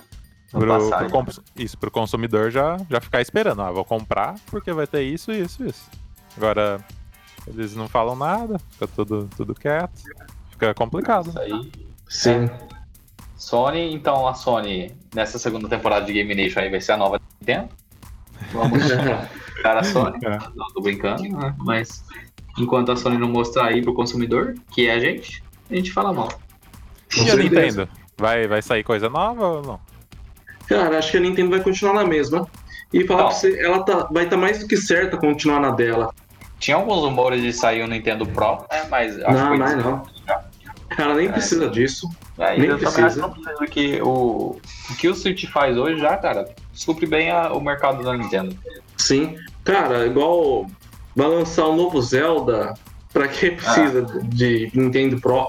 Pro, 0.49 0.89
pro 0.89 1.09
cons- 1.11 1.41
isso, 1.57 1.77
pro 1.77 1.91
consumidor 1.91 2.49
já, 2.49 2.77
já 2.89 3.01
ficar 3.01 3.21
esperando. 3.21 3.61
Ah, 3.61 3.69
vou 3.71 3.83
comprar 3.83 4.35
porque 4.47 4.71
vai 4.71 4.87
ter 4.87 5.03
isso, 5.03 5.31
isso, 5.31 5.63
isso. 5.65 5.89
Agora, 6.35 6.79
eles 7.45 7.75
não 7.75 7.87
falam 7.87 8.15
nada, 8.15 8.57
fica 8.71 8.87
tudo, 8.87 9.29
tudo 9.35 9.53
quieto. 9.53 9.91
Fica 10.51 10.73
complicado. 10.73 11.29
Isso 11.29 11.39
aí. 11.39 11.71
Sim. 12.09 12.49
Sony, 13.35 13.93
então 13.93 14.27
a 14.27 14.33
Sony, 14.33 14.95
nessa 15.13 15.37
segunda 15.37 15.69
temporada 15.69 16.05
de 16.05 16.13
Game 16.13 16.33
Nation 16.33 16.59
aí 16.59 16.69
vai 16.69 16.81
ser 16.81 16.93
a 16.93 16.97
nova 16.97 17.19
Nintendo. 17.39 17.69
Vamos 18.51 18.83
cara 19.61 19.81
a 19.81 19.83
Sony. 19.83 20.17
É. 20.23 20.37
Não, 20.55 20.67
tô 20.73 20.81
brincando, 20.81 21.23
né? 21.23 21.53
Mas 21.59 22.03
enquanto 22.57 22.91
a 22.91 22.95
Sony 22.95 23.17
não 23.17 23.29
mostrar 23.29 23.65
aí 23.67 23.81
pro 23.81 23.93
consumidor, 23.93 24.55
que 24.71 24.87
é 24.87 24.93
a 24.93 24.99
gente, 24.99 25.43
a 25.69 25.75
gente 25.75 25.91
fala 25.91 26.11
mal. 26.11 26.29
Com 27.13 27.23
E 27.23 27.31
a. 27.31 27.35
Nintendo? 27.35 27.87
Vai, 28.17 28.47
vai 28.47 28.61
sair 28.61 28.83
coisa 28.83 29.09
nova 29.09 29.47
ou 29.47 29.61
não? 29.61 29.79
Cara, 30.67 30.97
acho 30.97 31.11
que 31.11 31.17
a 31.17 31.19
Nintendo 31.19 31.51
vai 31.51 31.61
continuar 31.61 31.93
na 31.93 32.03
mesma. 32.03 32.47
E 32.91 33.05
falar 33.05 33.23
Não. 33.23 33.29
pra 33.29 33.37
você, 33.37 33.59
ela 33.63 33.83
tá, 33.83 34.07
vai 34.11 34.23
estar 34.23 34.37
mais 34.37 34.59
do 34.59 34.67
que 34.67 34.77
certa 34.77 35.17
continuar 35.17 35.59
na 35.59 35.71
dela. 35.71 36.13
Tinha 36.59 36.77
alguns 36.77 37.01
rumores 37.01 37.41
de 37.41 37.53
sair 37.53 37.83
o 37.83 37.87
Nintendo 37.87 38.25
Pro, 38.25 38.65
né? 38.71 38.87
Mas 38.89 39.19
acho 39.19 39.37
Não, 39.37 39.51
que 39.51 39.57
mais 39.57 39.75
não. 39.75 40.03
Ela 40.97 41.15
nem 41.15 41.27
É. 41.27 41.31
precisa 41.31 41.69
disso. 41.69 42.09
É, 42.37 42.57
Nem 42.57 42.75
precisa. 42.77 43.09
que 43.11 43.17
não 43.19 43.29
precisa, 43.31 43.53
porque 43.57 44.01
o, 44.01 44.59
o 44.89 44.95
que 44.97 45.07
o 45.07 45.15
Switch 45.15 45.45
faz 45.49 45.77
hoje 45.77 45.99
já, 45.99 46.17
cara, 46.17 46.49
supre 46.73 47.05
bem 47.05 47.31
a- 47.31 47.51
o 47.53 47.61
mercado 47.61 48.03
da 48.03 48.15
Nintendo. 48.15 48.55
Sim. 48.97 49.35
Cara, 49.63 50.05
igual 50.05 50.65
vai 51.15 51.27
lançar 51.27 51.67
um 51.67 51.75
novo 51.75 52.01
Zelda 52.01 52.73
Pra 53.13 53.27
que 53.27 53.51
precisa 53.51 54.03
de 54.25 54.69
Nintendo 54.75 55.19
Pro, 55.19 55.47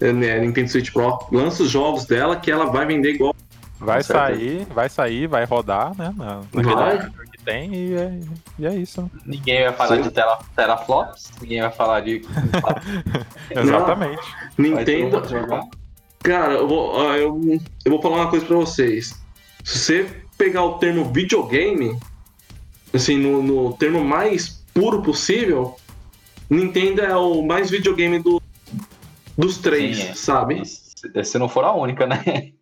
eh, 0.00 0.12
né, 0.12 0.38
Nintendo 0.40 0.68
Switch 0.68 0.92
Pro? 0.92 1.18
Lança 1.32 1.62
os 1.62 1.70
jogos 1.70 2.04
dela 2.04 2.36
que 2.36 2.50
ela 2.50 2.66
vai 2.66 2.84
vender 2.84 3.12
igual. 3.14 3.34
Vai 3.78 4.02
sair, 4.02 4.66
vai 4.74 4.88
sair, 4.88 5.26
vai 5.26 5.44
rodar, 5.44 5.96
né? 5.96 6.12
Na, 6.16 6.40
Vai. 6.52 6.98
Tem 7.46 7.72
e 7.72 7.94
é, 7.94 8.20
e 8.58 8.66
é 8.66 8.74
isso. 8.74 9.08
Ninguém 9.24 9.62
vai 9.62 9.72
falar 9.72 9.96
Sim. 9.96 10.02
de 10.02 10.10
tera, 10.10 10.38
teraflops, 10.56 11.30
ninguém 11.40 11.62
vai 11.62 11.70
falar 11.70 12.00
de. 12.00 12.22
Exatamente. 13.48 14.20
todo 14.20 14.58
Nintendo. 14.58 15.22
Cara, 16.22 16.54
eu 16.54 16.66
vou, 16.66 17.00
eu, 17.14 17.40
eu 17.84 17.90
vou 17.92 18.02
falar 18.02 18.16
uma 18.16 18.30
coisa 18.30 18.44
pra 18.44 18.56
vocês. 18.56 19.14
Se 19.64 19.78
você 19.78 20.22
pegar 20.36 20.64
o 20.64 20.78
termo 20.78 21.04
videogame, 21.12 21.96
assim, 22.92 23.16
no, 23.16 23.40
no 23.42 23.72
termo 23.74 24.04
mais 24.04 24.64
puro 24.74 25.00
possível, 25.00 25.76
Nintendo 26.50 27.02
é 27.02 27.16
o 27.16 27.42
mais 27.42 27.70
videogame 27.70 28.18
do, 28.18 28.42
dos 29.38 29.58
três, 29.58 29.98
Sim, 29.98 30.08
é. 30.08 30.14
sabe? 30.14 30.64
Se, 30.64 31.24
se 31.24 31.38
não 31.38 31.48
for 31.48 31.64
a 31.64 31.72
única, 31.72 32.06
né? 32.06 32.52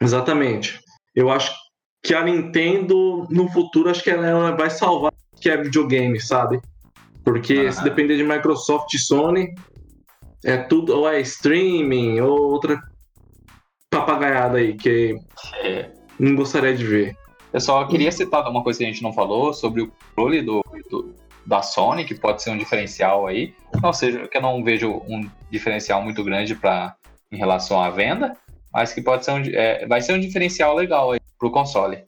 Exatamente. 0.00 0.80
Eu 1.14 1.30
acho 1.30 1.52
que 2.02 2.14
a 2.14 2.22
Nintendo, 2.24 3.26
no 3.30 3.48
futuro, 3.50 3.90
acho 3.90 4.02
que 4.02 4.10
ela 4.10 4.52
vai 4.56 4.70
salvar 4.70 5.12
que 5.40 5.48
é 5.50 5.56
videogame, 5.56 6.20
sabe? 6.20 6.60
Porque 7.24 7.66
Ah. 7.68 7.72
se 7.72 7.82
depender 7.84 8.16
de 8.16 8.24
Microsoft 8.24 8.92
e 8.94 8.98
Sony, 8.98 9.54
é 10.44 10.56
tudo, 10.56 10.96
ou 10.96 11.08
é 11.08 11.20
streaming, 11.20 12.20
ou 12.20 12.52
outra 12.52 12.80
papagaiada 13.90 14.58
aí, 14.58 14.74
que 14.74 15.16
É. 15.62 15.90
não 16.18 16.34
gostaria 16.36 16.74
de 16.74 16.84
ver. 16.84 17.16
Eu 17.52 17.60
só 17.60 17.84
queria 17.86 18.12
citar 18.12 18.48
uma 18.48 18.62
coisa 18.62 18.78
que 18.78 18.84
a 18.84 18.88
gente 18.88 19.02
não 19.02 19.12
falou 19.12 19.52
sobre 19.52 19.82
o 19.82 19.88
controle 19.88 20.40
do, 20.42 20.62
do- 20.90 21.14
da 21.44 21.62
Sony, 21.62 22.04
que 22.04 22.14
pode 22.14 22.42
ser 22.42 22.50
um 22.50 22.58
diferencial 22.58 23.26
aí. 23.26 23.54
Ou 23.82 23.92
seja, 23.92 24.28
que 24.28 24.36
eu 24.38 24.42
não 24.42 24.62
vejo 24.62 25.02
um 25.08 25.28
diferencial 25.50 26.00
muito 26.02 26.22
grande 26.22 26.54
pra, 26.54 26.94
em 27.32 27.36
relação 27.36 27.80
à 27.82 27.90
venda, 27.90 28.36
mas 28.72 28.92
que 28.92 29.02
pode 29.02 29.24
ser 29.24 29.32
um, 29.32 29.42
é, 29.52 29.86
vai 29.86 30.00
ser 30.00 30.12
um 30.12 30.20
diferencial 30.20 30.74
legal 30.74 31.12
aí 31.12 31.20
pro 31.38 31.50
console. 31.50 32.04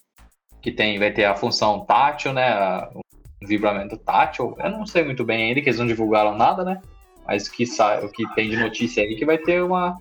Que 0.60 0.70
tem, 0.70 0.98
vai 0.98 1.10
ter 1.10 1.24
a 1.24 1.34
função 1.34 1.84
tátil, 1.84 2.32
né? 2.32 2.48
a- 2.52 2.88
um 2.94 3.46
vibramento 3.46 3.96
tátil. 3.96 4.54
Eu 4.58 4.70
não 4.70 4.86
sei 4.86 5.02
muito 5.02 5.24
bem 5.24 5.48
ainda, 5.48 5.60
que 5.60 5.68
eles 5.68 5.78
não 5.80 5.86
divulgaram 5.86 6.36
nada, 6.36 6.62
né? 6.64 6.80
Mas 7.26 7.46
o 7.48 7.52
que, 7.52 7.66
sai, 7.66 8.04
o 8.04 8.08
que 8.10 8.24
tem 8.34 8.48
de 8.50 8.56
notícia 8.56 9.02
aí 9.02 9.16
que 9.16 9.24
vai 9.26 9.38
ter 9.38 9.62
uma. 9.62 9.96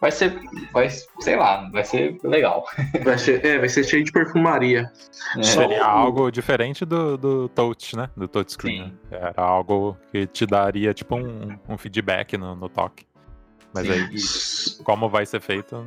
Vai 0.00 0.10
ser. 0.12 0.38
Vai, 0.72 0.88
sei 0.90 1.36
lá, 1.36 1.68
vai 1.70 1.84
ser 1.84 2.16
legal. 2.24 2.64
Vai 3.04 3.18
ser, 3.18 3.44
é, 3.44 3.58
vai 3.58 3.68
ser 3.68 3.82
cheio 3.84 4.04
de 4.04 4.12
perfumaria. 4.12 4.90
É. 5.36 5.42
Só- 5.42 5.60
Seria 5.62 5.84
algo 5.84 6.30
diferente 6.30 6.84
do, 6.84 7.16
do 7.16 7.48
touch, 7.48 7.96
né? 7.96 8.08
Do 8.16 8.28
touchscreen. 8.28 8.84
Sim. 8.86 8.98
né? 9.10 9.18
Era 9.20 9.42
algo 9.42 9.96
que 10.12 10.26
te 10.28 10.46
daria 10.46 10.94
tipo 10.94 11.16
um, 11.16 11.56
um 11.68 11.76
feedback 11.76 12.36
no, 12.38 12.54
no 12.54 12.68
toque. 12.68 13.04
Mas 13.72 13.86
Sim. 13.86 13.92
aí, 13.92 14.82
como 14.84 15.08
vai 15.08 15.26
ser 15.26 15.40
feito, 15.40 15.84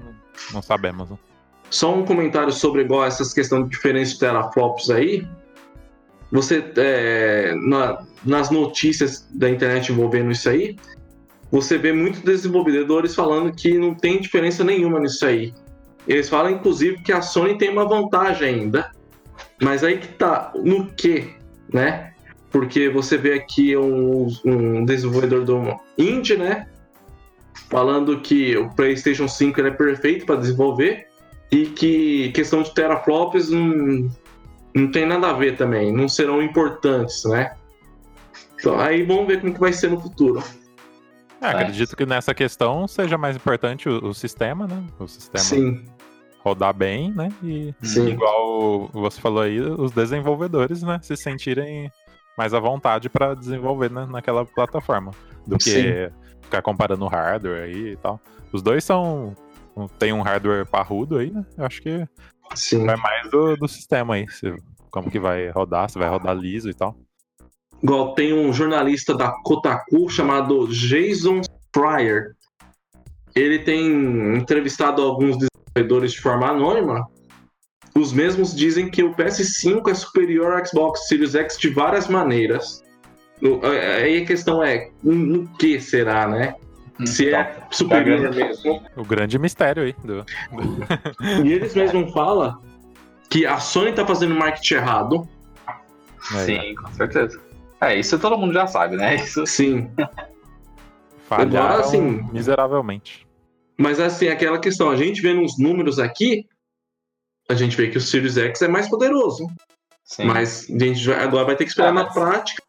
não, 0.53 0.61
sabemos. 0.61 1.09
Né? 1.09 1.17
Só 1.69 1.95
um 1.95 2.05
comentário 2.05 2.51
sobre 2.51 2.81
igual 2.81 3.05
essas 3.05 3.33
questões 3.33 3.63
de 3.63 3.69
diferentes 3.69 4.17
teraflops 4.17 4.89
aí. 4.89 5.27
Você, 6.31 6.63
é, 6.77 7.53
na- 7.55 8.05
nas 8.25 8.49
notícias 8.49 9.27
da 9.33 9.49
internet 9.49 9.91
envolvendo 9.91 10.31
isso 10.31 10.49
aí, 10.49 10.75
você 11.51 11.77
vê 11.77 11.91
muitos 11.91 12.21
desenvolvedores 12.21 13.13
falando 13.13 13.53
que 13.53 13.77
não 13.77 13.93
tem 13.93 14.21
diferença 14.21 14.63
nenhuma 14.63 14.99
nisso 14.99 15.25
aí. 15.25 15.53
Eles 16.07 16.29
falam, 16.29 16.51
inclusive, 16.51 17.01
que 17.03 17.11
a 17.11 17.21
Sony 17.21 17.57
tem 17.57 17.69
uma 17.69 17.87
vantagem 17.87 18.47
ainda. 18.47 18.91
Mas 19.61 19.83
aí 19.83 19.97
que 19.97 20.07
tá, 20.07 20.51
no 20.55 20.85
que, 20.93 21.35
né? 21.71 22.13
Porque 22.49 22.89
você 22.89 23.17
vê 23.17 23.33
aqui 23.33 23.75
um, 23.77 24.27
um 24.45 24.85
desenvolvedor 24.85 25.43
do 25.45 25.79
indie, 25.97 26.37
né? 26.37 26.67
Falando 27.71 28.19
que 28.19 28.57
o 28.57 28.69
PlayStation 28.69 29.29
5 29.29 29.57
ele 29.57 29.69
é 29.69 29.71
perfeito 29.71 30.25
para 30.25 30.35
desenvolver 30.35 31.07
e 31.49 31.67
que 31.67 32.29
questão 32.33 32.61
de 32.63 32.73
teraflops 32.73 33.49
não, 33.49 34.11
não 34.75 34.91
tem 34.91 35.05
nada 35.05 35.29
a 35.29 35.33
ver 35.33 35.55
também, 35.55 35.89
não 35.89 36.09
serão 36.09 36.43
importantes, 36.43 37.23
né? 37.23 37.55
Então, 38.59 38.77
aí 38.77 39.03
vamos 39.03 39.25
ver 39.25 39.39
como 39.39 39.53
que 39.53 39.59
vai 39.59 39.71
ser 39.71 39.89
no 39.89 40.01
futuro. 40.01 40.43
É, 41.41 41.47
acredito 41.47 41.95
que 41.95 42.05
nessa 42.05 42.33
questão 42.33 42.85
seja 42.89 43.17
mais 43.17 43.37
importante 43.37 43.87
o, 43.87 44.09
o 44.09 44.13
sistema, 44.13 44.67
né? 44.67 44.83
O 44.99 45.07
sistema 45.07 45.43
Sim, 45.43 45.85
rodar 46.39 46.73
bem, 46.73 47.13
né? 47.13 47.29
E 47.41 47.73
sim. 47.81 48.09
igual 48.09 48.89
você 48.91 49.21
falou 49.21 49.43
aí, 49.43 49.61
os 49.61 49.91
desenvolvedores, 49.91 50.83
né? 50.83 50.99
Se 51.01 51.15
sentirem 51.15 51.89
mais 52.37 52.53
à 52.53 52.59
vontade 52.59 53.09
para 53.09 53.33
desenvolver 53.33 53.89
né, 53.89 54.05
naquela 54.11 54.45
plataforma. 54.45 55.11
Do 55.47 55.57
que 55.57 55.71
Sim. 55.71 56.20
Ficar 56.51 56.61
comparando 56.61 57.07
hardware 57.07 57.63
aí 57.63 57.93
e 57.93 57.95
tal. 57.95 58.19
Os 58.51 58.61
dois 58.61 58.83
são. 58.83 59.33
Tem 59.97 60.11
um 60.11 60.21
hardware 60.21 60.65
parrudo 60.65 61.17
aí, 61.17 61.31
né? 61.31 61.45
Eu 61.57 61.65
acho 61.65 61.81
que 61.81 62.05
Sim. 62.53 62.85
vai 62.85 62.97
mais 62.97 63.31
do, 63.31 63.55
do 63.55 63.67
sistema 63.67 64.15
aí. 64.15 64.27
se- 64.29 64.53
como 64.91 65.09
que 65.09 65.17
vai 65.19 65.49
rodar, 65.49 65.89
se 65.89 65.97
vai 65.97 66.09
rodar 66.09 66.35
liso 66.35 66.69
e 66.69 66.73
tal. 66.73 66.93
Igual 67.81 68.13
tem 68.13 68.33
um 68.33 68.51
jornalista 68.51 69.15
da 69.15 69.31
Kotaku 69.43 70.09
chamado 70.09 70.67
Jason 70.67 71.39
Fryer. 71.73 72.35
Ele 73.33 73.59
tem 73.59 74.35
entrevistado 74.35 75.01
alguns 75.01 75.37
desenvolvedores 75.37 76.11
de 76.11 76.19
forma 76.19 76.47
anônima. 76.49 77.07
Os 77.95 78.11
mesmos 78.11 78.53
dizem 78.53 78.91
que 78.91 79.01
o 79.01 79.15
PS5 79.15 79.89
é 79.89 79.93
superior 79.93 80.51
ao 80.53 80.65
Xbox 80.65 81.07
Series 81.07 81.33
X 81.33 81.57
de 81.57 81.69
várias 81.69 82.09
maneiras. 82.09 82.83
No- 83.41 83.59
Aí 83.65 84.21
a 84.21 84.25
questão 84.25 84.63
é, 84.63 84.89
no 85.03 85.47
que 85.57 85.79
será, 85.79 86.27
né? 86.27 86.55
Se 87.05 87.29
é 87.29 87.43
Tá- 87.43 87.61
tá 87.61 87.67
superior 87.71 88.19
grande. 88.21 88.37
mesmo. 88.37 88.83
O 88.95 89.03
grande 89.03 89.39
mistério 89.39 89.83
aí. 89.83 89.95
Do... 90.03 90.23
E 91.43 91.51
eles 91.53 91.73
mesmos 91.73 92.11
falam 92.13 92.61
que 93.29 93.45
a 93.45 93.57
Sony 93.59 93.91
tá 93.93 94.05
fazendo 94.05 94.35
marketing 94.35 94.75
errado. 94.75 95.27
Aí, 96.31 96.45
Sim, 96.45 96.75
com 96.75 96.91
certeza. 96.93 97.41
É, 97.79 97.95
isso 97.97 98.19
todo 98.19 98.37
mundo 98.37 98.53
já 98.53 98.67
sabe, 98.67 98.95
né? 98.97 99.15
Isso 99.15 99.45
Sim. 99.47 99.89
Falharam 101.27 101.57
Agora, 101.57 101.81
assim, 101.81 102.21
miseravelmente. 102.31 103.25
Mas 103.77 103.99
assim, 103.99 104.27
aquela 104.27 104.59
questão, 104.59 104.89
a 104.91 104.95
gente 104.95 105.21
vê 105.21 105.33
nos 105.33 105.57
números 105.57 105.97
aqui, 105.97 106.45
a 107.49 107.53
gente 107.55 107.75
vê 107.75 107.87
que 107.87 107.97
o 107.97 108.01
Series 108.01 108.37
X 108.37 108.61
é 108.61 108.67
mais 108.67 108.87
poderoso. 108.87 109.47
sim. 110.03 110.25
Mas 110.25 110.69
a 110.69 110.77
gente 110.77 111.07
vai- 111.07 111.23
agora 111.23 111.45
vai 111.45 111.55
ter 111.55 111.63
que 111.63 111.69
esperar 111.71 111.89
Ah, 111.89 111.93
na 111.93 112.03
mas- 112.03 112.13
prática. 112.13 112.61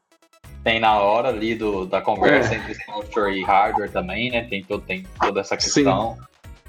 Tem 0.64 0.78
na 0.80 0.98
hora 1.00 1.28
ali 1.28 1.54
do, 1.54 1.84
da 1.86 2.00
conversa 2.00 2.54
É. 2.54 2.58
entre 2.58 2.74
software 2.84 3.32
e 3.32 3.42
hardware 3.42 3.90
também, 3.90 4.30
né? 4.30 4.42
Tem, 4.48 4.62
todo, 4.62 4.82
tem 4.82 5.04
toda 5.20 5.40
essa 5.40 5.56
questão. 5.56 6.16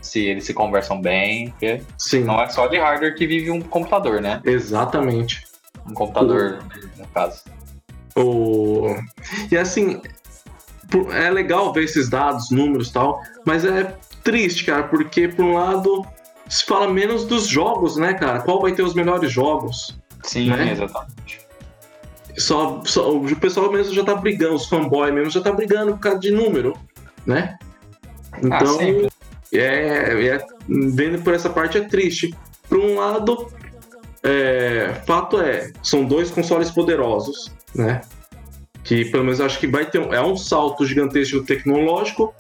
Se 0.02 0.20
eles 0.26 0.44
se 0.46 0.54
conversam 0.54 1.00
bem, 1.00 1.50
porque 1.52 1.82
Sim, 1.98 2.24
não 2.26 2.42
é 2.42 2.50
só 2.50 2.68
de 2.68 2.78
hardware 2.78 3.16
que 3.16 3.26
vive 3.26 3.50
um 3.52 3.62
computador, 3.62 4.20
né? 4.22 4.42
exatamente. 4.44 5.44
Um 5.88 5.94
computador, 5.94 6.60
no 6.98 7.08
caso. 7.08 7.44
O... 8.16 8.96
E 9.52 9.58
assim, 9.58 10.02
é 11.14 11.30
legal 11.30 11.72
ver 11.74 11.84
esses 11.86 12.10
dados, 12.10 12.52
números 12.52 12.90
e 12.90 12.94
tal, 12.94 13.22
mas 13.46 13.64
é 13.66 13.96
triste, 14.24 14.66
cara, 14.66 14.84
porque 14.84 15.28
por 15.28 15.44
um 15.46 15.54
lado 15.54 16.06
se 16.48 16.66
fala 16.66 16.88
menos 16.92 17.26
dos 17.26 17.48
jogos, 17.48 17.96
né, 17.98 18.14
cara? 18.14 18.42
Qual 18.42 18.62
vai 18.62 18.74
ter 18.74 18.84
os 18.84 18.94
melhores 18.94 19.32
jogos? 19.32 19.98
Sim, 20.24 20.50
Né? 20.50 20.72
exatamente. 20.72 21.42
Só, 22.38 22.82
só- 22.86 23.12
o 23.16 23.36
pessoal 23.36 23.72
mesmo 23.72 23.94
já 23.94 24.04
tá 24.04 24.16
brigando, 24.16 24.56
os 24.56 24.68
fanboy 24.68 25.12
mesmo 25.12 25.30
já 25.30 25.42
tá 25.42 25.52
brigando 25.52 25.94
por 25.94 26.00
causa 26.00 26.20
de 26.20 26.32
número, 26.32 26.74
né? 27.26 27.58
Então, 28.42 28.78
sempre. 28.78 29.10
é, 29.54 30.28
é- 30.28 30.46
vendo 30.68 31.22
por 31.24 31.34
essa 31.34 31.50
parte 31.50 31.78
é 31.78 31.82
triste. 31.82 32.34
Por 32.68 32.80
um 32.80 32.96
lado, 32.96 33.52
é, 34.24 34.94
fato 35.06 35.40
é, 35.40 35.72
são 35.84 36.06
dois 36.06 36.32
consoles 36.32 36.72
poderosos, 36.72 37.52
né? 37.76 38.02
Que 38.84 39.06
pelo 39.06 39.24
menos 39.24 39.40
acho 39.40 39.60
que 39.60 39.68
vai 39.68 39.86
ter 39.86 40.00
um, 40.00 40.14
é 40.14 40.22
um 40.22 40.36
salto 40.36 40.86
gigantesco 40.86 41.44
tecnológico. 41.44 42.34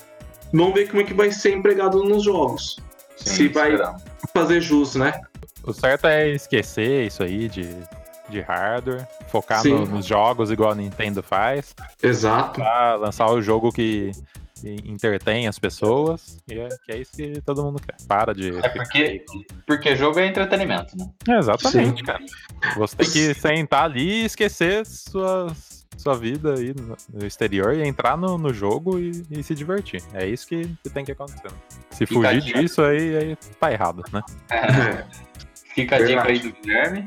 Vamos 0.51 0.73
ver 0.73 0.87
como 0.89 1.01
é 1.01 1.05
que 1.05 1.13
vai 1.13 1.31
ser 1.31 1.53
empregado 1.53 2.03
nos 2.03 2.23
jogos. 2.23 2.77
Sim, 3.15 3.29
se 3.35 3.47
vai-. 3.47 3.77
Fazer 4.33 4.59
jus, 4.61 4.95
né? 4.95 5.13
O 5.63 5.71
certo 5.71 6.07
é 6.07 6.29
esquecer 6.31 7.05
isso 7.07 7.21
aí 7.23 7.47
de, 7.47 7.67
de 8.33 8.41
hardware, 8.41 9.07
focar 9.29 9.61
Sim. 9.61 9.73
no- 9.73 9.85
nos 9.85 10.05
jogos 10.05 10.51
igual 10.51 10.71
a 10.71 10.75
Nintendo 10.75 11.21
faz, 11.23 11.73
Exato. 12.01 12.59
pra 12.61 12.95
lançar 12.95 13.27
o 13.31 13.41
jogo 13.41 13.71
que, 13.71 14.11
entretém 14.85 15.45
as 15.47 15.59
pessoas, 15.59 16.37
e 16.49 16.57
é, 16.57 16.69
que 16.85 16.91
é 16.93 16.97
isso 16.97 17.11
que 17.11 17.41
todo 17.41 17.63
mundo 17.63 17.81
quer. 17.81 17.95
Para 18.07 18.33
de. 18.33 18.57
É 18.57 18.69
porque, 18.69 19.25
porque 19.67 19.95
jogo 19.95 20.19
é 20.19 20.27
entretenimento, 20.27 20.97
né? 20.97 21.09
É, 21.27 21.37
exatamente, 21.37 22.01
cara. 22.03 22.19
Você 22.77 22.95
tem 22.95 23.09
que 23.11 23.33
sentar 23.33 23.83
ali 23.85 24.21
e 24.21 24.25
esquecer 24.25 24.85
sua, 24.85 25.47
sua 25.97 26.15
vida 26.15 26.53
aí 26.53 26.73
no- 26.73 27.25
exterior 27.25 27.73
e 27.73 27.85
entrar 27.85 28.15
no, 28.17 28.37
no 28.37 28.53
jogo 28.53 28.97
e, 28.99 29.11
e 29.31 29.43
se 29.43 29.53
divertir. 29.53 30.01
É 30.13 30.25
isso 30.25 30.47
que, 30.47 30.65
que 30.81 30.89
tem 30.89 31.03
que 31.03 31.11
acontecer. 31.11 31.51
Se 31.91 32.05
Fica 32.05 32.29
fugir 32.33 32.53
disso 32.53 32.81
aí, 32.83 33.17
aí 33.17 33.35
tá 33.59 33.69
errado, 33.71 34.01
né? 34.13 34.21
É. 34.49 35.03
Fica 35.75 35.95
a 35.97 36.03
dica 36.05 36.23
aí 36.27 36.39
do 36.39 36.53
Guilherme. 36.53 37.03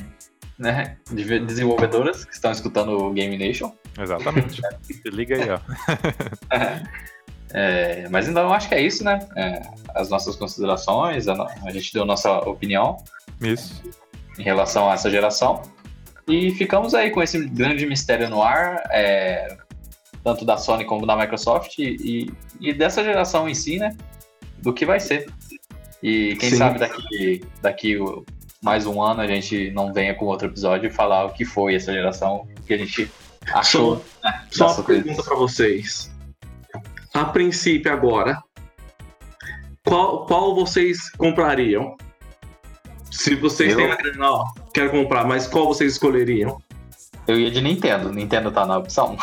Né, 0.59 0.97
de 1.13 1.39
desenvolvedoras 1.41 2.25
que 2.25 2.33
estão 2.35 2.51
escutando 2.51 2.91
o 2.99 3.13
Game 3.13 3.37
Nation. 3.37 3.73
Exatamente. 3.99 4.61
Se 4.83 5.11
liga 5.11 5.37
aí, 5.37 5.51
ó. 5.51 5.59
É, 7.53 8.09
mas 8.11 8.29
então 8.29 8.43
eu 8.43 8.53
acho 8.53 8.69
que 8.69 8.75
é 8.75 8.81
isso, 8.83 9.05
né? 9.05 9.21
É, 9.37 9.63
as 9.95 10.11
nossas 10.11 10.35
considerações, 10.37 11.29
a, 11.29 11.35
no- 11.35 11.47
a 11.65 11.71
gente 11.71 11.93
deu 11.93 12.05
nossa 12.05 12.39
opinião 12.41 12.97
Isso. 13.41 13.83
em 14.39 14.43
relação 14.43 14.91
a 14.91 14.95
essa 14.95 15.09
geração. 15.09 15.63
E 16.27 16.51
ficamos 16.51 16.93
aí 16.93 17.11
com 17.11 17.23
esse 17.23 17.47
grande 17.47 17.87
mistério 17.87 18.29
no 18.29 18.43
ar, 18.43 18.83
é, 18.91 19.57
tanto 20.25 20.45
da 20.45 20.57
Sony 20.59 20.85
como 20.85 21.07
da 21.07 21.17
Microsoft, 21.17 21.79
e, 21.79 22.31
e 22.61 22.73
dessa 22.75 23.03
geração 23.03 23.49
em 23.49 23.55
si, 23.55 23.79
né? 23.79 23.97
Do 24.59 24.73
que 24.75 24.85
vai 24.85 24.99
ser. 24.99 25.31
E 26.03 26.37
quem 26.41 26.51
Sim. 26.51 26.57
sabe 26.57 26.81
daqui, 26.81 27.45
daqui 27.63 27.97
o- 27.97 28.25
mais 28.67 28.85
um 28.85 29.01
ano 29.01 29.21
a 29.21 29.27
gente 29.29 29.71
não 29.71 29.93
venha 29.93 30.13
com 30.13 30.25
outro 30.25 30.49
episódio 30.49 30.89
e 30.89 30.93
falar 30.93 31.25
o 31.27 31.31
que 31.33 31.45
foi 31.45 31.77
essa 31.77 31.93
geração, 31.93 32.49
o 32.59 32.63
que 32.63 32.75
a 32.75 32.77
gente 32.77 33.09
achou. 33.55 34.03
né, 34.25 34.43
Só 34.51 34.67
dessa 34.67 34.81
uma 34.81 34.85
coisa. 34.85 35.03
pergunta 35.05 35.23
pra 35.23 35.37
vocês. 35.37 36.13
A 37.15 37.27
princípio, 37.27 37.93
agora, 37.93 38.43
qual, 39.85 40.27
qual 40.27 40.53
vocês 40.53 41.09
comprariam? 41.13 41.97
Se 43.09 43.37
vocês 43.37 43.71
Eu? 43.71 43.77
têm 43.77 43.87
uma 43.87 43.95
grana, 43.95 44.31
ó, 44.33 44.45
quero 44.75 44.91
comprar, 44.91 45.25
mas 45.25 45.47
qual 45.47 45.69
vocês 45.69 45.93
escolheriam? 45.93 46.61
Eu 47.29 47.39
ia 47.39 47.51
de 47.53 47.61
Nintendo, 47.61 48.13
Nintendo 48.13 48.51
tá 48.51 48.67
na 48.67 48.79
opção. 48.79 49.17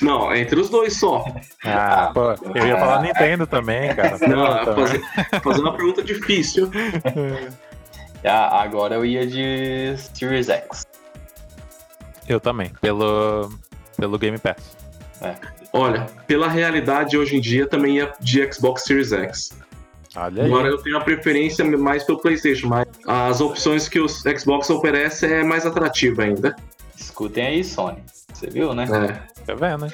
Não, 0.00 0.34
entre 0.34 0.58
os 0.58 0.70
dois 0.70 0.98
só. 0.98 1.22
Ah, 1.64 2.10
pô, 2.14 2.32
eu 2.54 2.66
ia 2.66 2.78
falar 2.78 3.02
Nintendo 3.02 3.46
também, 3.46 3.94
cara. 3.94 4.18
Não, 4.26 4.74
fazer, 4.74 5.02
fazer 5.42 5.60
uma 5.60 5.74
pergunta 5.76 6.02
difícil. 6.02 6.70
Ah, 8.24 8.62
Agora 8.62 8.94
eu 8.94 9.04
ia 9.04 9.26
de 9.26 9.96
Series 10.14 10.48
X. 10.48 10.86
Eu 12.28 12.40
também, 12.40 12.70
pelo, 12.80 13.50
pelo 13.96 14.18
Game 14.18 14.38
Pass. 14.38 14.76
Olha, 15.72 16.06
pela 16.26 16.48
realidade 16.48 17.16
hoje 17.16 17.36
em 17.36 17.40
dia, 17.40 17.66
também 17.66 17.96
ia 17.96 18.12
de 18.20 18.52
Xbox 18.52 18.82
Series 18.82 19.12
X. 19.12 19.50
Olha 20.16 20.42
aí. 20.42 20.48
Agora 20.50 20.68
eu 20.68 20.78
tenho 20.78 20.96
a 20.96 21.00
preferência 21.00 21.64
mais 21.64 22.02
pelo 22.04 22.18
PlayStation, 22.18 22.68
mas 22.68 22.86
as 23.06 23.40
opções 23.40 23.88
que 23.88 24.00
o 24.00 24.08
Xbox 24.08 24.70
oferece 24.70 25.26
é 25.26 25.44
mais 25.44 25.66
atrativa 25.66 26.22
ainda. 26.22 26.56
Escutem 26.96 27.46
aí, 27.46 27.64
Sony. 27.64 28.02
Você 28.32 28.48
viu, 28.48 28.74
né? 28.74 28.84
É. 28.84 29.42
Tá 29.44 29.54
vendo, 29.54 29.86
né? 29.86 29.92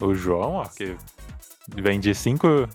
O, 0.00 0.06
o 0.06 0.14
João, 0.14 0.54
ó, 0.54 0.64
que 0.64 0.96
vem 1.68 2.00
de 2.00 2.14
cinco. 2.14 2.68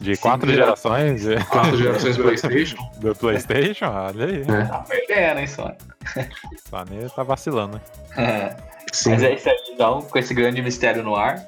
De 0.00 0.14
Cinco 0.14 0.28
quatro 0.28 0.50
gerações 0.52 1.22
de- 1.22 1.44
Quatro 1.46 1.76
gerações 1.78 2.16
do 2.16 2.22
PlayStation. 2.22 2.76
do 2.98 3.14
PlayStation, 3.16 3.86
olha 3.86 4.26
aí. 4.26 4.42
É. 4.42 4.64
Tá 4.66 4.78
perdendo, 4.88 5.40
hein, 5.40 5.46
Sony? 5.46 5.74
Sony 6.70 7.10
tá 7.14 7.22
vacilando, 7.24 7.80
né? 8.16 8.56
Sim. 8.92 9.10
Mas 9.10 9.22
é 9.22 9.34
isso 9.34 9.48
aí, 9.48 9.56
então, 9.72 10.02
com 10.02 10.18
esse 10.18 10.32
grande 10.34 10.62
mistério 10.62 11.02
no 11.02 11.14
ar. 11.16 11.44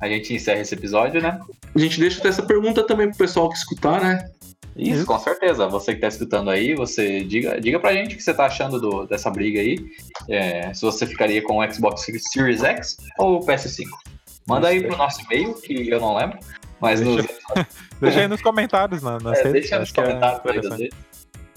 A 0.00 0.06
gente 0.08 0.32
encerra 0.32 0.60
esse 0.60 0.74
episódio, 0.74 1.20
né? 1.20 1.40
A 1.74 1.78
gente 1.78 1.98
deixa 1.98 2.20
até 2.20 2.28
essa 2.28 2.42
pergunta 2.42 2.86
também 2.86 3.08
pro 3.08 3.18
pessoal 3.18 3.48
que 3.48 3.56
escutar, 3.56 4.00
né? 4.00 4.30
Isso, 4.76 4.98
Isso. 4.98 5.06
com 5.06 5.18
certeza. 5.18 5.66
Você 5.66 5.92
que 5.94 6.00
tá 6.00 6.06
escutando 6.06 6.50
aí, 6.50 6.72
você 6.76 7.24
diga, 7.24 7.60
diga 7.60 7.80
pra 7.80 7.92
gente 7.92 8.14
o 8.14 8.16
que 8.16 8.22
você 8.22 8.32
tá 8.32 8.46
achando 8.46 8.78
do- 8.80 9.06
dessa 9.06 9.28
briga 9.28 9.58
aí. 9.60 9.76
É, 10.28 10.72
se 10.72 10.82
você 10.82 11.04
ficaria 11.04 11.42
com 11.42 11.58
o 11.58 11.72
Xbox 11.72 12.06
Series 12.32 12.62
X 12.62 12.96
ou 13.18 13.40
o 13.40 13.44
PS5. 13.46 13.86
Manda 14.46 14.68
aí 14.68 14.84
pro 14.84 14.96
nosso 14.96 15.20
e-mail, 15.22 15.54
que 15.54 15.88
eu 15.90 16.00
não 16.00 16.16
lembro. 16.16 16.38
Mas 16.80 17.00
nos, 17.00 17.26
Deixa 18.00 18.20
aí 18.20 18.28
nos 18.28 18.40
comentários 18.40 19.02
na, 19.02 19.18
nas 19.18 19.38
é, 19.38 19.42
redes. 19.44 19.52
deixa 19.52 19.78
nos 19.78 19.90
é 19.90 19.92
comentários 19.92 20.40
aí 20.46 20.56
das 20.56 20.66
interessante. 20.66 20.94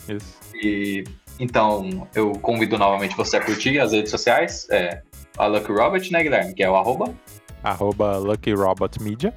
redes. 0.07 0.23
Isso. 0.23 0.39
E 0.55 1.03
então 1.39 2.07
eu 2.13 2.31
convido 2.33 2.77
novamente 2.77 3.15
você 3.15 3.37
a 3.37 3.41
curtir 3.43 3.79
as 3.79 3.91
redes 3.91 4.11
sociais. 4.11 4.67
É, 4.69 5.01
a 5.37 5.45
Lucky 5.47 5.71
Robert, 5.71 6.07
né, 6.11 6.23
Guilherme? 6.23 6.53
Que 6.53 6.63
é 6.63 6.69
o 6.69 6.75
arroba. 6.75 7.13
Arroba 7.63 8.17
Lucky 8.17 8.53
Robot 8.53 9.01
Media. 9.01 9.33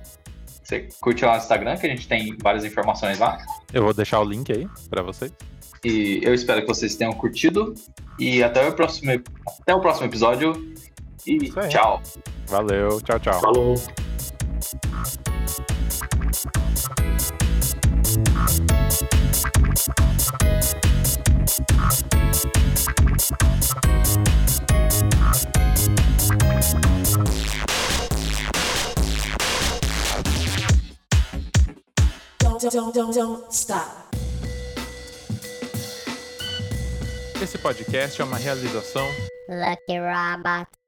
Você 0.63 0.89
curte 1.01 1.25
lá 1.25 1.33
no 1.33 1.39
Instagram, 1.39 1.77
que 1.77 1.87
a 1.87 1.91
gente 1.91 2.09
tem 2.09 2.37
várias 2.43 2.65
informações 2.65 3.19
lá. 3.19 3.39
Eu 3.73 3.83
vou 3.83 3.93
deixar 3.93 4.21
o 4.21 4.25
link 4.25 4.51
aí 4.51 4.67
pra 4.89 5.03
vocês. 5.03 5.31
E 5.85 6.21
eu 6.23 6.33
espero 6.33 6.63
que 6.63 6.67
vocês 6.67 6.97
tenham 6.97 7.13
curtido. 7.13 7.75
E 8.19 8.43
até 8.43 8.67
o 8.67 8.73
próximo, 8.73 9.13
até 9.61 9.75
o 9.75 9.81
próximo 9.81 10.07
episódio. 10.07 10.75
E 11.27 11.39
tchau. 11.69 12.03
Valeu, 12.49 13.01
tchau, 13.03 13.21
tchau. 13.21 13.41
Falou. 13.41 13.75
Don't, 32.61 32.93
don't, 32.93 33.15
don't, 33.15 33.53
stop. 33.53 34.11
Esse 37.41 37.59
podcast 37.59 38.21
é 38.21 38.25
uma 38.25 38.39
realização 38.39 39.07
Lucky 39.49 40.01
Robot. 40.01 40.84